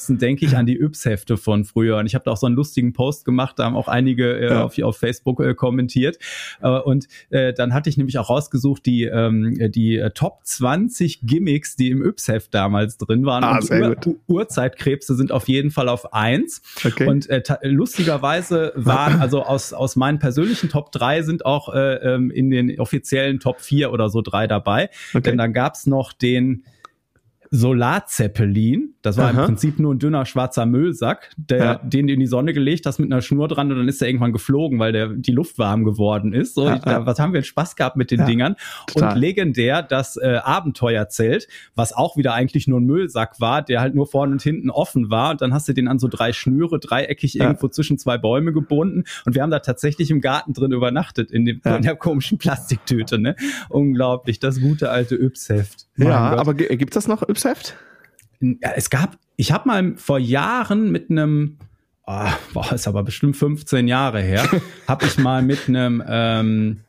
Urzeitkrebsen, 0.00 0.18
denke 0.18 0.46
ich 0.46 0.56
an 0.56 0.66
die 0.66 0.80
Yps-Hefte 0.80 1.36
von 1.36 1.64
früher. 1.64 1.98
Und 1.98 2.06
ich 2.06 2.14
habe 2.14 2.24
da 2.24 2.32
auch 2.32 2.36
so 2.36 2.46
einen 2.46 2.56
lustigen 2.56 2.92
Post 2.92 3.24
gemacht 3.24 3.58
da 3.58 3.64
haben 3.64 3.76
auch 3.76 3.88
einige 3.88 4.38
äh, 4.38 4.50
ja. 4.50 4.64
auf, 4.64 4.78
auf 4.78 4.96
Facebook 4.96 5.40
äh, 5.40 5.54
kommentiert. 5.54 6.18
Äh, 6.62 6.68
und 6.68 7.08
äh, 7.30 7.52
dann 7.52 7.74
hatte 7.74 7.90
ich 7.90 7.96
nämlich 7.96 8.18
auch 8.18 8.30
rausgesucht, 8.30 8.86
die, 8.86 9.04
ähm, 9.04 9.70
die 9.72 9.98
äh, 9.98 10.10
Top 10.10 10.40
20 10.44 11.20
Gimmicks, 11.22 11.76
die 11.76 11.90
im 11.90 12.02
Yps-Heft 12.02 12.54
damals 12.54 12.96
drin 12.96 13.26
waren. 13.26 13.44
Ah, 13.44 13.58
und 13.58 13.70
Ur 13.70 13.94
gut. 13.96 14.16
Urzeitkrebse 14.26 15.14
sind 15.14 15.32
auf 15.32 15.48
jeden 15.48 15.70
Fall 15.70 15.88
auf 15.88 16.12
eins. 16.12 16.62
Okay. 16.84 17.06
Und 17.06 17.28
äh, 17.28 17.42
lustigerweise 17.62 18.72
waren, 18.76 19.20
also 19.20 19.42
aus, 19.42 19.72
aus 19.72 19.96
meinen 19.96 20.18
persönlichen 20.18 20.68
Top 20.68 20.92
3 20.92 21.22
sind 21.22 21.44
auch 21.44 21.74
äh, 21.74 21.96
ähm, 21.96 22.30
in 22.30 22.50
den 22.50 22.78
offiziellen 22.80 23.40
Top 23.40 23.60
4 23.60 23.92
oder 23.92 24.08
so 24.08 24.22
drei 24.22 24.46
dabei. 24.46 24.90
Okay. 25.10 25.22
Denn 25.22 25.38
dann 25.38 25.52
gab's 25.52 25.86
noch 25.86 26.12
den 26.12 26.64
Solarzeppelin. 27.52 28.94
Das 29.02 29.16
war 29.16 29.30
Aha. 29.30 29.40
im 29.40 29.46
Prinzip 29.46 29.80
nur 29.80 29.92
ein 29.92 29.98
dünner 29.98 30.24
schwarzer 30.24 30.66
Müllsack, 30.66 31.30
der, 31.36 31.58
ja. 31.58 31.74
den 31.76 32.06
du 32.06 32.12
in 32.12 32.20
die 32.20 32.26
Sonne 32.26 32.52
gelegt 32.52 32.86
hast 32.86 33.00
mit 33.00 33.10
einer 33.10 33.22
Schnur 33.22 33.48
dran 33.48 33.72
und 33.72 33.78
dann 33.78 33.88
ist 33.88 34.00
er 34.00 34.08
irgendwann 34.08 34.32
geflogen, 34.32 34.78
weil 34.78 34.92
der, 34.92 35.08
die 35.08 35.32
Luft 35.32 35.58
warm 35.58 35.84
geworden 35.84 36.32
ist. 36.32 36.54
So, 36.54 36.66
ja, 36.66 36.78
da, 36.78 37.06
was 37.06 37.18
haben 37.18 37.32
wir 37.32 37.42
Spaß 37.42 37.74
gehabt 37.74 37.96
mit 37.96 38.12
den 38.12 38.24
Dingern? 38.24 38.54
Total. 38.86 39.14
Und 39.14 39.18
legendär 39.18 39.82
das 39.82 40.16
äh, 40.16 40.38
Abenteuerzelt, 40.42 41.48
was 41.74 41.92
auch 41.92 42.16
wieder 42.16 42.34
eigentlich 42.34 42.68
nur 42.68 42.80
ein 42.80 42.84
Müllsack 42.84 43.40
war, 43.40 43.62
der 43.62 43.80
halt 43.80 43.96
nur 43.96 44.06
vorne 44.06 44.32
und 44.32 44.42
hinten 44.42 44.70
offen 44.70 45.10
war. 45.10 45.32
Und 45.32 45.40
dann 45.40 45.52
hast 45.52 45.68
du 45.68 45.72
den 45.72 45.88
an 45.88 45.98
so 45.98 46.06
drei 46.06 46.32
Schnüre 46.32 46.78
dreieckig 46.78 47.38
irgendwo 47.38 47.66
zwischen 47.68 47.98
zwei 47.98 48.16
Bäume 48.16 48.52
gebunden. 48.52 49.04
Und 49.24 49.34
wir 49.34 49.42
haben 49.42 49.50
da 49.50 49.58
tatsächlich 49.58 50.10
im 50.12 50.20
Garten 50.20 50.52
drin 50.52 50.70
übernachtet, 50.70 51.32
in, 51.32 51.44
dem, 51.46 51.60
in 51.64 51.82
der 51.82 51.96
komischen 51.96 52.38
Plastiktüte. 52.38 53.18
Ne? 53.18 53.34
Unglaublich, 53.68 54.38
das 54.38 54.60
gute 54.60 54.90
alte 54.90 55.16
Yps-Heft. 55.16 55.86
Ja, 55.96 56.36
aber 56.36 56.54
gibt's 56.54 56.94
das 56.94 57.08
noch, 57.08 57.22
Yps-Heft? 57.40 57.76
ja, 58.40 58.72
es 58.74 58.90
gab, 58.90 59.18
ich 59.36 59.52
habe 59.52 59.68
mal 59.68 59.96
vor 59.96 60.18
Jahren 60.18 60.90
mit 60.90 61.10
einem, 61.10 61.58
oh, 62.06 62.30
boah, 62.52 62.72
ist 62.72 62.88
aber 62.88 63.02
bestimmt 63.02 63.36
15 63.36 63.88
Jahre 63.88 64.20
her, 64.20 64.48
habe 64.88 65.06
ich 65.06 65.18
mal 65.18 65.42
mit 65.42 65.68
einem 65.68 66.02
ähm, 66.06 66.80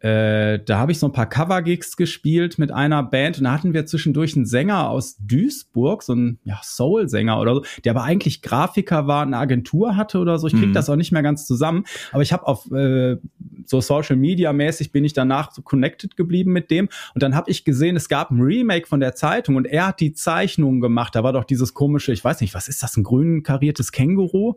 äh, 0.00 0.58
da 0.64 0.78
habe 0.78 0.92
ich 0.92 0.98
so 0.98 1.06
ein 1.06 1.12
paar 1.12 1.28
Cover-Gigs 1.28 1.96
gespielt 1.96 2.58
mit 2.58 2.72
einer 2.72 3.02
Band 3.02 3.36
und 3.38 3.44
da 3.44 3.52
hatten 3.52 3.74
wir 3.74 3.84
zwischendurch 3.84 4.34
einen 4.34 4.46
Sänger 4.46 4.88
aus 4.88 5.16
Duisburg, 5.18 6.02
so 6.02 6.14
ein 6.14 6.38
ja, 6.44 6.58
Soul-Sänger 6.62 7.38
oder 7.38 7.56
so, 7.56 7.64
der 7.84 7.92
aber 7.92 8.04
eigentlich 8.04 8.40
Grafiker 8.40 9.06
war, 9.06 9.22
eine 9.22 9.36
Agentur 9.36 9.96
hatte 9.96 10.18
oder 10.18 10.38
so. 10.38 10.46
Ich 10.46 10.54
krieg 10.54 10.68
mhm. 10.70 10.72
das 10.72 10.88
auch 10.88 10.96
nicht 10.96 11.12
mehr 11.12 11.22
ganz 11.22 11.46
zusammen. 11.46 11.84
Aber 12.12 12.22
ich 12.22 12.32
habe 12.32 12.46
auf 12.46 12.70
äh, 12.72 13.18
so 13.66 13.82
Social 13.82 14.16
Media 14.16 14.54
mäßig 14.54 14.90
bin 14.90 15.04
ich 15.04 15.12
danach 15.12 15.52
so 15.52 15.60
connected 15.60 16.16
geblieben 16.16 16.52
mit 16.52 16.70
dem 16.70 16.88
und 17.14 17.22
dann 17.22 17.34
habe 17.34 17.50
ich 17.50 17.64
gesehen, 17.64 17.94
es 17.94 18.08
gab 18.08 18.30
ein 18.30 18.40
Remake 18.40 18.86
von 18.86 19.00
der 19.00 19.14
Zeitung 19.14 19.56
und 19.56 19.66
er 19.66 19.88
hat 19.88 20.00
die 20.00 20.14
Zeichnungen 20.14 20.80
gemacht. 20.80 21.14
Da 21.14 21.22
war 21.22 21.34
doch 21.34 21.44
dieses 21.44 21.74
komische, 21.74 22.12
ich 22.12 22.24
weiß 22.24 22.40
nicht, 22.40 22.54
was 22.54 22.68
ist 22.68 22.82
das, 22.82 22.96
ein 22.96 23.04
grün 23.04 23.42
kariertes 23.42 23.92
Känguru? 23.92 24.54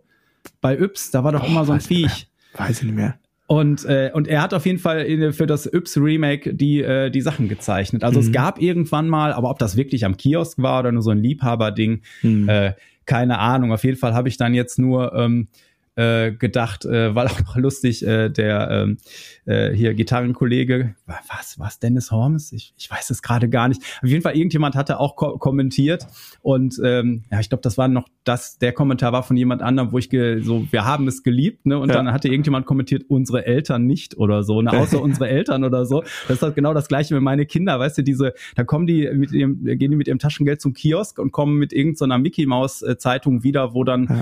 Bei 0.62 0.78
Yps, 0.78 1.12
da 1.12 1.24
war 1.26 1.34
doch 1.34 1.44
oh, 1.44 1.48
immer 1.48 1.66
so 1.66 1.74
ein 1.74 1.82
Viech. 1.82 2.30
Weiß 2.54 2.80
ich 2.80 2.84
nicht 2.84 2.96
mehr. 2.96 3.20
Und, 3.46 3.86
äh, 3.86 4.10
und 4.14 4.28
er 4.28 4.42
hat 4.42 4.54
auf 4.54 4.66
jeden 4.66 4.80
Fall 4.80 5.34
für 5.34 5.46
das 5.46 5.66
Yps 5.72 5.98
Remake 5.98 6.54
die, 6.54 6.82
äh, 6.82 7.10
die 7.10 7.22
Sachen 7.22 7.50
gezeichnet. 7.50 8.04
Also 8.04 8.20
mhm. 8.20 8.26
es 8.26 8.32
gab 8.32 8.62
irgendwann 8.62 9.10
mal, 9.10 9.34
aber 9.34 9.50
ob 9.50 9.60
das 9.60 9.76
wirklich 9.76 10.06
am 10.06 10.16
Kiosk 10.16 10.60
war 10.60 10.80
oder 10.80 10.92
nur 10.92 11.02
so 11.02 11.12
ein 11.12 11.18
Liebhaberding, 11.18 12.02
mhm. 12.22 12.48
äh, 12.48 12.74
keine 13.06 13.40
Ahnung. 13.40 13.74
Auf 13.74 13.84
jeden 13.84 13.98
Fall 13.98 14.14
habe 14.14 14.30
ich 14.30 14.38
dann 14.38 14.54
jetzt 14.54 14.80
nur 14.80 15.14
ähm, 15.14 15.50
äh, 15.96 16.32
gedacht, 16.32 16.86
äh, 16.86 17.14
weil 17.14 17.28
auch 17.28 17.40
noch 17.40 17.56
lustig, 17.58 18.06
äh, 18.06 18.30
der 18.30 18.70
ähm, 18.72 18.98
äh, 19.46 19.72
hier 19.72 19.94
Gitarrenkollege, 19.94 20.96
was, 21.06 21.60
was, 21.60 21.80
Dennis 21.80 22.12
Hormes? 22.12 22.52
Ich, 22.52 22.74
ich 22.78 22.90
weiß 22.90 23.10
es 23.10 23.22
gerade 23.22 23.50
gar 23.50 23.68
nicht. 23.68 23.82
Auf 24.02 24.10
jeden 24.10 24.22
Fall, 24.22 24.36
irgendjemand 24.36 24.76
hatte 24.76 25.00
auch 25.00 25.16
ko 25.16 25.38
kommentiert 25.38 26.08
und 26.42 26.80
ähm, 26.84 27.24
ja, 27.32 27.40
ich 27.40 27.50
glaube, 27.50 27.62
das 27.62 27.78
war 27.78 27.88
noch 27.88 28.08
das, 28.24 28.58
der 28.58 28.72
Kommentar 28.72 29.12
war 29.12 29.24
von 29.24 29.36
jemand 29.36 29.62
anderem, 29.62 29.92
wo 29.92 29.98
ich 29.98 30.10
so, 30.42 30.68
wir 30.72 30.86
haben 30.86 31.08
es 31.08 31.24
geliebt, 31.24 31.66
ne? 31.66 31.78
Und 31.78 31.90
ja. 31.90 31.96
dann 31.96 32.12
hatte 32.12 32.28
irgendjemand 32.28 32.66
kommentiert, 32.66 33.04
unsere 33.08 33.46
Eltern 33.46 33.86
nicht 33.86 34.18
oder 34.18 34.44
so, 34.44 34.62
ne? 34.62 34.72
Außer 34.72 35.02
unsere 35.02 35.28
Eltern 35.28 35.64
oder 35.64 35.86
so. 35.86 36.02
Das 36.28 36.38
ist 36.38 36.42
halt 36.42 36.56
genau 36.56 36.74
das 36.74 36.88
gleiche 36.88 37.14
mit 37.14 37.24
meine 37.24 37.46
Kinder, 37.46 37.80
weißt 37.80 37.98
du, 37.98 38.04
diese, 38.04 38.34
da 38.56 38.64
kommen 38.64 38.88
die 38.88 39.10
mit 39.14 39.32
ihrem, 39.32 39.64
gehen 39.64 39.92
die 39.92 39.98
mit 39.98 40.08
ihrem 40.08 40.20
Taschengeld 40.20 40.62
zum 40.62 40.74
Kiosk 40.74 41.20
und 41.20 41.32
kommen 41.32 41.58
mit 41.58 41.74
irgendeiner 41.74 42.18
Mickey 42.18 42.46
Maus 42.46 42.82
äh, 42.82 42.96
wieder, 43.04 43.74
wo 43.74 43.84
dann 43.84 44.08
ja 44.08 44.22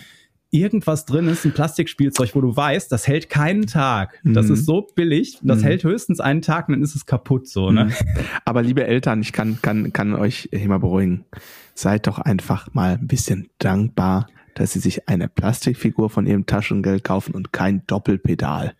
irgendwas 0.52 1.06
drin 1.06 1.28
ist, 1.28 1.45
ein 1.45 1.54
Plastikspielzeug, 1.54 2.36
wo 2.36 2.41
du 2.41 2.56
weißt, 2.56 2.91
das 2.91 3.08
hält 3.08 3.30
keinen 3.30 3.68
Tag. 3.68 4.20
Das 4.24 4.47
mhm. 4.47 4.54
ist 4.54 4.66
so 4.66 4.88
billig, 4.95 5.39
das 5.41 5.60
mhm. 5.60 5.64
hält 5.64 5.84
höchstens 5.84 6.20
einen 6.20 6.41
Tag 6.41 6.68
und 6.68 6.76
dann 6.76 6.84
ist 6.84 6.93
es 6.95 7.06
kaputt 7.06 7.47
so. 7.47 7.72
Ne? 7.72 7.86
Mhm. 7.86 7.93
Aber 8.45 8.62
liebe 8.62 8.86
Eltern, 8.86 9.22
ich 9.22 9.32
kann, 9.32 9.60
kann, 9.62 9.93
kann 9.93 10.14
euch 10.14 10.49
hier 10.54 10.68
mal 10.68 10.80
beruhigen. 10.80 11.26
Seid 11.74 12.06
doch 12.06 12.20
einfach 12.20 12.74
mal 12.74 12.97
ein 12.99 13.08
bisschen 13.08 13.49
dankbar, 13.60 14.28
dass 14.54 14.74
sie 14.74 14.80
sich 14.80 15.08
eine 15.08 15.30
Plastikfigur 15.30 16.10
von 16.10 16.28
ihrem 16.28 16.45
Taschengeld 16.45 17.06
kaufen 17.06 17.34
und 17.34 17.54
kein 17.54 17.88
Doppelpedal. 17.88 18.74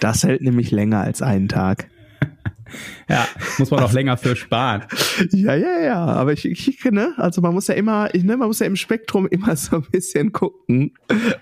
Das 0.00 0.22
hält 0.24 0.42
nämlich 0.42 0.70
länger 0.70 1.00
als 1.00 1.22
einen 1.22 1.48
Tag. 1.48 1.88
Ja, 3.08 3.26
muss 3.58 3.70
man 3.70 3.80
auch 3.80 3.92
länger 3.92 4.16
für 4.16 4.34
sparen. 4.34 4.84
Ja, 5.30 5.54
ja, 5.54 5.80
ja. 5.80 6.04
Aber 6.06 6.32
ich, 6.32 6.46
ich 6.46 6.84
ne, 6.84 7.12
also 7.16 7.42
man 7.42 7.52
muss 7.52 7.66
ja 7.66 7.74
immer, 7.74 8.14
ich, 8.14 8.24
ne, 8.24 8.36
man 8.36 8.48
muss 8.48 8.60
ja 8.60 8.66
im 8.66 8.76
Spektrum 8.76 9.26
immer 9.26 9.56
so 9.56 9.76
ein 9.76 9.86
bisschen 9.90 10.32
gucken, 10.32 10.94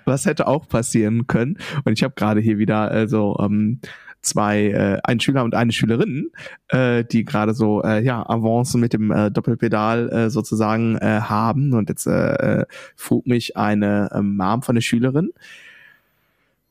was 0.05 0.27
hätte 0.27 0.47
auch 0.49 0.69
passieren 0.69 1.27
können. 1.27 1.59
Und 1.85 1.93
ich 1.93 2.03
habe 2.03 2.15
gerade 2.17 2.41
hier 2.41 2.59
wieder 2.59 2.91
also 2.91 3.37
ähm, 3.41 3.81
zwei, 4.23 4.67
äh, 4.69 4.99
ein 5.05 5.21
Schüler 5.21 5.45
und 5.45 5.55
eine 5.55 5.73
Schülerin, 5.73 6.31
äh, 6.69 7.05
die 7.05 7.25
gerade 7.25 7.55
so 7.55 7.83
äh, 7.83 8.03
ja 8.03 8.29
Avancen 8.29 8.81
mit 8.81 8.93
dem 8.93 9.11
äh, 9.11 9.31
Doppelpedal 9.31 10.09
äh, 10.11 10.31
sozusagen 10.31 10.97
äh, 10.97 11.21
haben. 11.23 11.73
Und 11.73 11.89
jetzt 11.89 12.07
äh, 12.07 12.65
frug 12.97 13.27
mich 13.27 13.57
eine 13.57 14.11
äh, 14.13 14.21
Mom 14.21 14.63
von 14.63 14.75
der 14.75 14.83
Schülerin, 14.83 15.31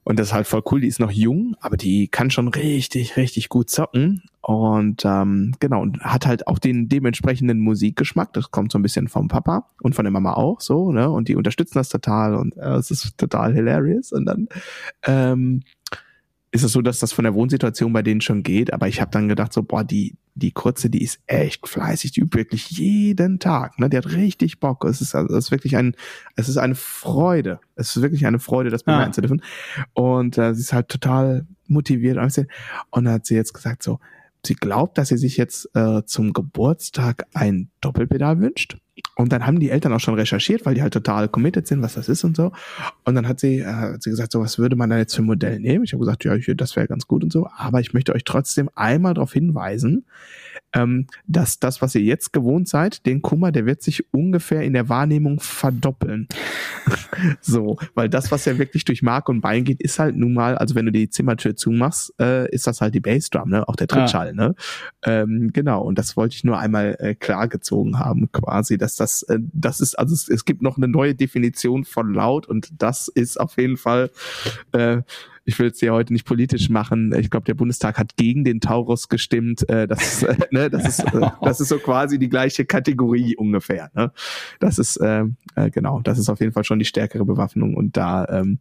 und 0.10 0.18
das 0.18 0.30
ist 0.30 0.34
halt 0.34 0.47
voll 0.47 0.64
cool, 0.72 0.82
die 0.82 0.88
ist 0.88 0.99
noch 0.99 1.12
jung, 1.12 1.55
aber 1.60 1.78
die 1.78 2.07
kann 2.07 2.32
schon 2.32 2.47
richtig, 2.47 3.16
richtig 3.16 3.47
gut 3.47 3.70
zocken. 3.70 4.24
Und 4.41 5.03
ähm, 5.05 5.53
genau, 5.60 5.84
und 5.84 5.99
hat 5.99 6.26
halt 6.26 6.47
auch 6.47 6.57
den 6.57 6.89
dementsprechenden 6.89 7.60
Musikgeschmack. 7.60 8.34
Das 8.34 8.49
kommt 8.49 8.72
so 8.72 8.80
ein 8.80 8.82
bisschen 8.82 9.07
vom 9.07 9.28
Papa 9.28 9.70
und 9.84 9.93
von 9.93 10.05
der 10.05 10.12
Mama 10.12 10.34
auch 10.34 10.62
so, 10.62 10.91
ne? 10.91 11.12
Und 11.12 11.28
die 11.28 11.36
unterstützen 11.36 11.78
das 11.78 11.89
total 11.89 12.34
und 12.34 12.57
äh, 12.57 12.78
es 12.78 12.89
ist 12.89 13.20
total 13.20 13.53
hilarious. 13.53 14.12
Und 14.12 14.26
dann 14.26 14.47
ähm, 15.05 15.62
ist 16.52 16.64
es 16.64 16.72
so, 16.72 16.82
dass 16.82 17.00
das 17.00 17.14
von 17.14 17.24
der 17.24 17.34
Wohnsituation 17.34 17.93
bei 17.93 18.02
denen 18.02 18.22
schon 18.22 18.43
geht, 18.43 18.74
aber 18.74 18.88
ich 18.88 19.02
habe 19.02 19.12
dann 19.12 19.30
gedacht 19.30 19.54
so, 19.54 19.64
boah, 19.64 19.84
die 19.84 20.16
die 20.36 20.52
Kurze, 20.52 20.89
die 20.89 21.04
ist 21.04 21.20
echt 21.28 21.68
fleißig, 21.68 22.14
die 22.14 22.22
übt 22.22 22.38
wirklich 22.38 22.70
jeden 22.72 23.39
Tag, 23.39 23.78
ne? 23.78 23.89
Die 23.89 23.97
hat 23.97 24.12
richtig 24.12 24.60
Bock. 24.60 24.86
Es 24.86 25.02
ist 25.02 25.14
also 25.14 25.36
es 25.36 25.45
ist 25.45 25.52
wirklich 25.52 25.76
ein 25.76 25.95
es 26.36 26.47
ist 26.47 26.58
eine 26.58 26.76
Freude. 26.76 27.60
Es 27.76 27.95
ist 27.95 28.02
wirklich 28.02 28.26
eine 28.26 28.39
Freude, 28.39 28.70
das 28.70 28.84
begleiten 28.84 29.10
ah. 29.10 29.14
zu 29.14 29.22
dürfen. 29.22 29.41
Und 29.93 30.38
äh, 30.38 30.54
sie 30.56 30.62
ist 30.62 30.74
halt 30.74 30.88
total 30.88 31.45
motiviert 31.68 32.18
und 32.18 33.06
dann 33.06 33.14
hat 33.14 33.26
sie 33.26 33.36
jetzt 33.36 33.54
gesagt 33.54 33.84
so, 33.84 34.00
sie 34.45 34.56
glaubt, 34.56 34.97
dass 34.97 35.10
sie 35.10 35.18
sich 35.18 35.38
jetzt 35.38 35.70
äh, 35.76 36.04
zum 36.06 36.34
Geburtstag 36.34 37.26
ein 37.34 37.70
Doppelpedal 37.82 38.39
wünscht. 38.39 38.78
Und 39.16 39.32
dann 39.32 39.45
haben 39.45 39.60
die 39.60 39.70
Eltern 39.70 39.93
auch 39.93 40.00
schon 40.00 40.14
recherchiert, 40.14 40.66
weil 40.66 40.76
die 40.76 40.82
halt 40.82 40.93
total 40.93 41.28
committed 41.28 41.68
sind, 41.68 41.82
was 41.82 41.95
das 41.95 42.10
ist 42.10 42.24
und 42.24 42.38
so. 42.38 42.52
Und 43.04 43.16
dann 43.16 43.28
hat 43.28 43.39
sie, 43.39 43.60
äh, 43.60 43.66
hat 43.66 44.04
sie 44.04 44.10
gesagt, 44.10 44.32
so 44.32 44.41
was 44.41 44.58
würde 44.58 44.76
man 44.76 44.89
da 44.89 44.97
jetzt 44.97 45.16
für 45.16 45.22
ein 45.22 45.26
Modell 45.26 45.60
nehmen? 45.60 45.84
Ich 45.84 45.93
habe 45.93 46.00
gesagt, 46.00 46.24
ja, 46.24 46.36
das 46.56 46.76
wäre 46.76 46.88
ganz 46.88 47.08
gut 47.08 47.24
und 47.24 47.32
so. 47.32 47.50
Aber 47.58 47.80
ich 47.82 47.93
möchte 47.93 48.14
euch 48.14 48.24
trotzdem 48.24 48.70
einmal 48.76 49.14
darauf 49.14 49.34
hinweisen, 49.34 50.06
ähm, 50.74 51.07
dass 51.28 51.59
das, 51.59 51.82
was 51.82 51.95
ihr 51.95 52.01
jetzt 52.01 52.34
gewohnt 52.34 52.67
seid, 52.67 53.05
den 53.05 53.22
Kummer, 53.22 53.51
der 53.51 53.65
wird 53.65 53.82
sich 53.82 54.13
ungefähr 54.13 54.61
in 54.61 54.74
der 54.74 54.89
Wahrnehmung 54.89 55.39
verdoppeln. 55.39 56.28
so, 57.41 57.78
weil 57.95 58.09
das, 58.09 58.32
was 58.32 58.45
ja 58.45 58.57
wirklich 58.57 58.86
durch 58.86 59.01
Mark 59.01 59.30
und 59.30 59.41
Bein 59.41 59.63
geht, 59.63 59.82
ist 59.82 59.99
halt 59.99 60.15
nun 60.15 60.34
mal, 60.34 60.57
also 60.57 60.76
wenn 60.76 60.86
du 60.86 60.91
die 60.91 61.09
Zimmertür 61.09 61.55
zumachst, 61.55 62.13
äh, 62.20 62.49
ist 62.51 62.67
das 62.67 62.82
halt 62.82 62.93
die 62.93 62.99
Bassdrum, 62.99 63.49
ne? 63.49 63.67
Auch 63.67 63.76
der 63.76 63.88
Trittschall, 63.88 64.30
ah. 64.30 64.34
ne? 64.34 64.55
Ähm, 65.03 65.51
genau, 65.53 65.82
und 65.82 65.97
das 65.97 66.15
wollte 66.17 66.36
ich 66.36 66.43
nur 66.43 66.59
einmal 66.59 66.95
äh, 66.99 67.15
klargezogen 67.15 67.99
haben, 67.99 68.32
quasi, 68.32 68.78
dass 68.78 68.95
das, 68.95 69.24
äh, 69.24 69.39
das 69.53 69.82
ist, 69.82 69.97
also 69.97 70.13
es, 70.13 70.30
es 70.30 70.45
gibt 70.45 70.61
noch 70.61 70.78
eine 70.78 70.88
neue 70.88 71.15
Definition 71.15 71.84
von 71.84 72.13
laut 72.13 72.47
und 72.47 72.70
das 72.78 73.07
ist 73.07 73.39
auf 73.39 73.57
jeden 73.57 73.78
Fall 73.78 74.11
äh, 74.74 75.01
ich 75.50 75.58
will 75.58 75.68
es 75.68 75.82
ja 75.82 75.91
heute 75.93 76.14
nicht 76.14 76.26
politisch 76.26 76.70
machen. 76.70 77.12
Ich 77.18 77.32
glaube, 77.32 77.45
der 77.45 77.56
Bundestag 77.56 77.97
hat 77.97 78.16
gegen 78.18 78.43
den 78.43 78.62
Taurus 78.62 79.10
gestimmt. 79.10 79.68
Äh, 79.68 79.88
das, 79.88 80.22
äh, 80.24 80.38
ne, 80.52 80.70
das, 80.70 80.88
ist, 80.88 81.00
äh, 81.14 81.30
das 81.41 81.60
ist 81.60 81.70
so 81.70 81.80
quasi 81.80 82.20
die 82.20 82.30
gleiche 82.30 82.66
Kategorie 82.66 83.36
ungefähr. 83.36 83.89
Ne? 83.95 84.12
Das 84.60 84.78
ist 84.78 84.97
äh, 84.97 85.26
äh, 85.56 85.72
genau, 85.72 86.02
das 86.02 86.20
ist 86.20 86.30
auf 86.30 86.39
jeden 86.39 86.52
Fall 86.52 86.64
schon 86.64 86.78
die 86.78 86.86
stärkere 86.86 87.26
Bewaffnung 87.26 87.76
und 87.76 87.97
da 87.97 88.26
ähm, 88.30 88.60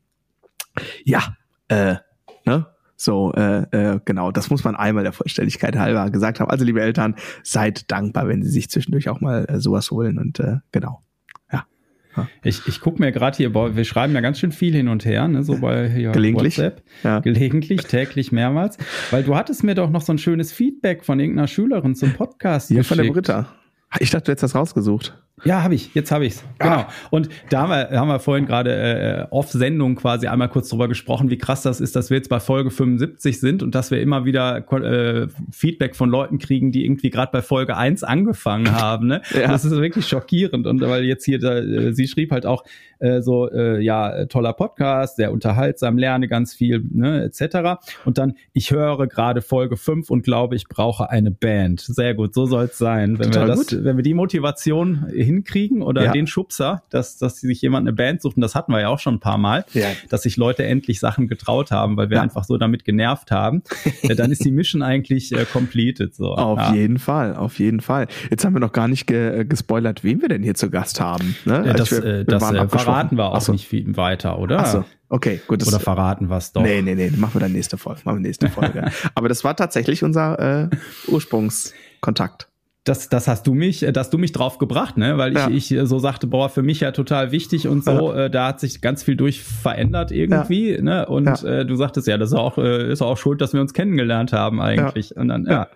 ja, 1.04 1.36
äh, 1.68 1.96
ne? 2.46 2.66
So, 3.00 3.32
äh, 3.34 3.62
äh, 3.70 4.00
genau, 4.04 4.32
das 4.32 4.50
muss 4.50 4.64
man 4.64 4.74
einmal 4.74 5.04
der 5.04 5.12
Vollständigkeit 5.12 5.76
halber 5.76 6.10
gesagt 6.10 6.40
haben. 6.40 6.50
Also, 6.50 6.64
liebe 6.64 6.80
Eltern, 6.80 7.14
seid 7.44 7.90
dankbar, 7.92 8.26
wenn 8.26 8.42
sie 8.42 8.50
sich 8.50 8.70
zwischendurch 8.70 9.08
auch 9.08 9.20
mal 9.20 9.44
äh, 9.48 9.60
sowas 9.60 9.92
holen 9.92 10.18
und 10.18 10.40
äh, 10.40 10.56
genau. 10.72 11.04
Ich, 12.42 12.66
ich 12.66 12.80
gucke 12.80 13.00
mir 13.00 13.12
gerade 13.12 13.36
hier, 13.36 13.54
wir 13.54 13.84
schreiben 13.84 14.14
ja 14.14 14.20
ganz 14.20 14.38
schön 14.38 14.52
viel 14.52 14.74
hin 14.74 14.88
und 14.88 15.04
her, 15.04 15.28
ne, 15.28 15.42
so 15.42 15.58
bei 15.58 15.88
hier 15.88 16.12
Gelegentlich. 16.12 16.58
WhatsApp. 16.58 16.82
Ja. 17.04 17.20
Gelegentlich, 17.20 17.82
täglich, 17.82 18.32
mehrmals. 18.32 18.78
Weil 19.10 19.22
du 19.22 19.36
hattest 19.36 19.64
mir 19.64 19.74
doch 19.74 19.90
noch 19.90 20.02
so 20.02 20.12
ein 20.12 20.18
schönes 20.18 20.52
Feedback 20.52 21.04
von 21.04 21.20
irgendeiner 21.20 21.48
Schülerin 21.48 21.94
zum 21.94 22.12
Podcast. 22.14 22.70
Ja, 22.70 22.82
von 22.82 22.98
der 22.98 23.10
Britta. 23.10 23.48
Ich 24.00 24.10
dachte, 24.10 24.24
du 24.24 24.32
hättest 24.32 24.42
das 24.42 24.54
rausgesucht. 24.54 25.18
Ja, 25.44 25.62
habe 25.62 25.74
ich. 25.74 25.94
Jetzt 25.94 26.10
habe 26.10 26.26
ich's. 26.26 26.44
Genau. 26.58 26.74
Ah. 26.74 26.88
Und 27.10 27.28
da 27.50 27.62
haben 27.62 27.70
wir, 27.70 27.98
haben 27.98 28.08
wir 28.08 28.18
vorhin 28.18 28.46
gerade 28.46 28.74
äh, 28.74 29.26
off-Sendung 29.30 29.96
quasi 29.96 30.26
einmal 30.26 30.48
kurz 30.48 30.68
drüber 30.68 30.88
gesprochen, 30.88 31.30
wie 31.30 31.38
krass 31.38 31.62
das 31.62 31.80
ist, 31.80 31.96
dass 31.96 32.10
wir 32.10 32.16
jetzt 32.16 32.28
bei 32.28 32.40
Folge 32.40 32.70
75 32.70 33.40
sind 33.40 33.62
und 33.62 33.74
dass 33.74 33.90
wir 33.90 34.00
immer 34.00 34.24
wieder 34.24 34.58
äh, 34.72 35.28
Feedback 35.50 35.96
von 35.96 36.10
Leuten 36.10 36.38
kriegen, 36.38 36.72
die 36.72 36.84
irgendwie 36.84 37.10
gerade 37.10 37.30
bei 37.32 37.42
Folge 37.42 37.76
1 37.76 38.04
angefangen 38.04 38.72
haben. 38.72 39.06
Ne? 39.06 39.22
ja. 39.34 39.48
Das 39.48 39.64
ist 39.64 39.72
wirklich 39.72 40.06
schockierend. 40.06 40.66
Und 40.66 40.80
weil 40.80 41.04
jetzt 41.04 41.24
hier, 41.24 41.38
da, 41.38 41.58
äh, 41.58 41.92
sie 41.92 42.08
schrieb 42.08 42.32
halt 42.32 42.46
auch 42.46 42.64
äh, 42.98 43.22
so, 43.22 43.50
äh, 43.50 43.80
ja, 43.80 44.26
toller 44.26 44.52
Podcast, 44.52 45.16
sehr 45.16 45.32
unterhaltsam, 45.32 45.98
lerne 45.98 46.28
ganz 46.28 46.54
viel, 46.54 46.84
ne, 46.90 47.22
etc. 47.24 47.80
Und 48.04 48.18
dann, 48.18 48.34
ich 48.52 48.70
höre 48.70 49.06
gerade 49.06 49.40
Folge 49.42 49.76
5 49.76 50.10
und 50.10 50.22
glaube, 50.22 50.56
ich 50.56 50.68
brauche 50.68 51.10
eine 51.10 51.30
Band. 51.30 51.80
Sehr 51.80 52.14
gut, 52.14 52.34
so 52.34 52.46
soll 52.46 52.64
es 52.64 52.78
sein. 52.78 53.18
Wenn 53.18 53.32
wir 53.32 53.46
das, 53.46 53.68
gut. 53.68 53.84
wenn 53.84 53.96
wir 53.96 54.02
die 54.02 54.14
Motivation 54.14 55.06
hinkriegen 55.28 55.82
oder 55.82 56.04
ja. 56.04 56.12
den 56.12 56.26
Schubser, 56.26 56.82
dass, 56.90 57.18
dass 57.18 57.40
sich 57.40 57.60
jemand 57.62 57.86
eine 57.86 57.94
Band 57.94 58.22
sucht, 58.22 58.36
und 58.36 58.42
das 58.42 58.54
hatten 58.54 58.72
wir 58.72 58.80
ja 58.80 58.88
auch 58.88 58.98
schon 58.98 59.14
ein 59.14 59.20
paar 59.20 59.38
Mal, 59.38 59.64
ja. 59.74 59.86
dass 60.08 60.22
sich 60.22 60.36
Leute 60.36 60.64
endlich 60.64 61.00
Sachen 61.00 61.28
getraut 61.28 61.70
haben, 61.70 61.96
weil 61.96 62.10
wir 62.10 62.16
ja. 62.16 62.22
einfach 62.22 62.44
so 62.44 62.56
damit 62.56 62.84
genervt 62.84 63.30
haben, 63.30 63.62
dann 64.08 64.32
ist 64.32 64.44
die 64.44 64.50
Mission 64.50 64.82
eigentlich 64.82 65.32
äh, 65.32 65.44
completed. 65.44 66.14
So. 66.14 66.34
Auf 66.34 66.74
jeden 66.74 66.98
Fall, 66.98 67.36
auf 67.36 67.58
jeden 67.58 67.80
Fall. 67.80 68.08
Jetzt 68.30 68.44
haben 68.44 68.54
wir 68.54 68.60
noch 68.60 68.72
gar 68.72 68.88
nicht 68.88 69.06
ge 69.06 69.40
äh, 69.40 69.44
gespoilert, 69.44 70.04
wen 70.04 70.22
wir 70.22 70.28
denn 70.28 70.42
hier 70.42 70.54
zu 70.54 70.70
Gast 70.70 71.00
haben. 71.00 71.36
Ne? 71.44 71.64
Ja, 71.66 71.72
das, 71.74 71.90
wir, 71.90 72.02
wir 72.02 72.24
das 72.24 72.42
äh, 72.42 72.68
verraten 72.68 73.16
wir 73.16 73.26
auch 73.26 73.40
so. 73.40 73.52
nicht 73.52 73.66
viel 73.66 73.96
weiter, 73.96 74.38
oder? 74.38 74.60
Ach 74.60 74.66
so. 74.66 74.84
Okay, 75.10 75.40
gut. 75.46 75.66
Oder 75.66 75.80
verraten 75.80 76.28
wir 76.28 76.36
es 76.36 76.52
doch? 76.52 76.62
Nee, 76.62 76.82
nee, 76.82 76.94
nee, 76.94 77.10
machen 77.16 77.34
wir 77.34 77.40
dann 77.40 77.52
nächste 77.52 77.78
Folge. 77.78 78.00
Machen 78.04 78.18
wir 78.18 78.22
nächste 78.22 78.48
Folge. 78.50 78.90
Aber 79.14 79.28
das 79.28 79.42
war 79.44 79.56
tatsächlich 79.56 80.04
unser 80.04 80.68
äh, 80.70 80.76
Ursprungskontakt. 81.08 82.48
Das, 82.88 83.08
das 83.08 83.28
hast 83.28 83.46
du 83.46 83.54
mich, 83.54 83.86
dass 83.92 84.10
du 84.10 84.18
mich 84.18 84.32
drauf 84.32 84.58
gebracht, 84.58 84.96
ne? 84.96 85.18
Weil 85.18 85.32
ich, 85.32 85.38
ja. 85.70 85.78
ich 85.78 85.88
so 85.88 85.98
sagte, 85.98 86.26
boah, 86.26 86.48
für 86.48 86.62
mich 86.62 86.80
ja 86.80 86.92
total 86.92 87.32
wichtig 87.32 87.68
und 87.68 87.84
so, 87.84 88.14
ja. 88.14 88.24
äh, 88.24 88.30
da 88.30 88.48
hat 88.48 88.60
sich 88.60 88.80
ganz 88.80 89.02
viel 89.02 89.16
durch 89.16 89.42
verändert 89.42 90.10
irgendwie, 90.10 90.74
ja. 90.74 90.82
ne? 90.82 91.06
Und 91.06 91.44
äh, 91.44 91.66
du 91.66 91.76
sagtest 91.76 92.06
ja, 92.06 92.16
das 92.16 92.30
ist 92.30 92.36
auch, 92.36 92.56
äh, 92.56 92.90
ist 92.90 93.02
auch 93.02 93.18
schuld, 93.18 93.40
dass 93.40 93.52
wir 93.52 93.60
uns 93.60 93.74
kennengelernt 93.74 94.32
haben 94.32 94.60
eigentlich. 94.60 95.16
Und 95.16 95.28
dann, 95.28 95.44
ja. 95.46 95.68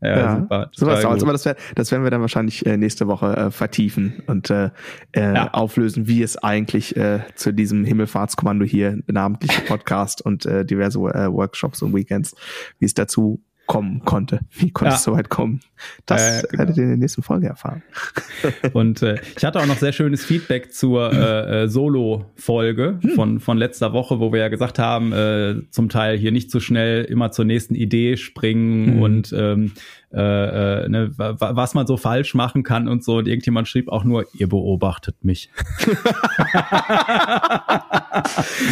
Ja, 0.00 0.18
ja, 0.18 0.36
super. 0.36 0.70
Sowas 0.72 1.04
aber 1.04 1.32
das, 1.32 1.46
wär, 1.46 1.56
das 1.76 1.90
werden 1.90 2.04
wir 2.04 2.10
dann 2.10 2.20
wahrscheinlich 2.20 2.66
äh, 2.66 2.76
nächste 2.76 3.06
Woche 3.06 3.34
äh, 3.34 3.50
vertiefen 3.50 4.22
und 4.26 4.50
äh, 4.50 4.66
äh, 5.12 5.34
ja. 5.34 5.54
auflösen, 5.54 6.06
wie 6.06 6.22
es 6.22 6.36
eigentlich 6.36 6.94
äh, 6.96 7.20
zu 7.36 7.52
diesem 7.52 7.86
Himmelfahrtskommando 7.86 8.66
hier, 8.66 8.98
namentliche 9.06 9.62
Podcast 9.62 10.20
und 10.20 10.44
äh, 10.44 10.66
diverse 10.66 10.98
äh, 10.98 11.32
Workshops 11.32 11.80
und 11.80 11.94
Weekends, 11.94 12.36
wie 12.78 12.84
es 12.84 12.92
dazu 12.92 13.40
kommen 13.66 14.04
konnte. 14.04 14.40
Wie 14.50 14.70
konnte 14.70 14.92
ja. 14.92 14.96
es 14.96 15.04
so 15.04 15.12
weit 15.12 15.28
kommen? 15.28 15.60
Das 16.06 16.42
äh, 16.42 16.46
genau. 16.46 16.58
werdet 16.58 16.76
ihr 16.76 16.82
in 16.84 16.88
der 16.90 16.98
nächsten 16.98 17.22
Folge 17.22 17.46
erfahren. 17.48 17.82
Und 18.72 19.02
äh, 19.02 19.16
ich 19.36 19.44
hatte 19.44 19.60
auch 19.60 19.66
noch 19.66 19.78
sehr 19.78 19.92
schönes 19.92 20.24
Feedback 20.24 20.72
zur 20.72 21.12
äh, 21.12 21.64
äh, 21.64 21.68
Solo-Folge 21.68 22.98
hm. 23.00 23.10
von, 23.10 23.40
von 23.40 23.58
letzter 23.58 23.92
Woche, 23.92 24.20
wo 24.20 24.32
wir 24.32 24.40
ja 24.40 24.48
gesagt 24.48 24.78
haben, 24.78 25.12
äh, 25.12 25.56
zum 25.70 25.88
Teil 25.88 26.18
hier 26.18 26.32
nicht 26.32 26.50
so 26.50 26.60
schnell 26.60 27.04
immer 27.04 27.30
zur 27.32 27.44
nächsten 27.44 27.74
Idee 27.74 28.16
springen 28.16 28.94
hm. 28.94 29.02
und 29.02 29.34
ähm, 29.36 29.72
äh, 30.14 30.84
äh, 30.84 30.88
ne, 30.88 31.10
was 31.16 31.74
man 31.74 31.88
so 31.88 31.96
falsch 31.96 32.34
machen 32.34 32.62
kann 32.62 32.86
und 32.86 33.02
so. 33.02 33.16
Und 33.16 33.26
irgendjemand 33.26 33.66
schrieb 33.66 33.88
auch 33.88 34.04
nur, 34.04 34.26
ihr 34.34 34.48
beobachtet 34.48 35.24
mich. 35.24 35.50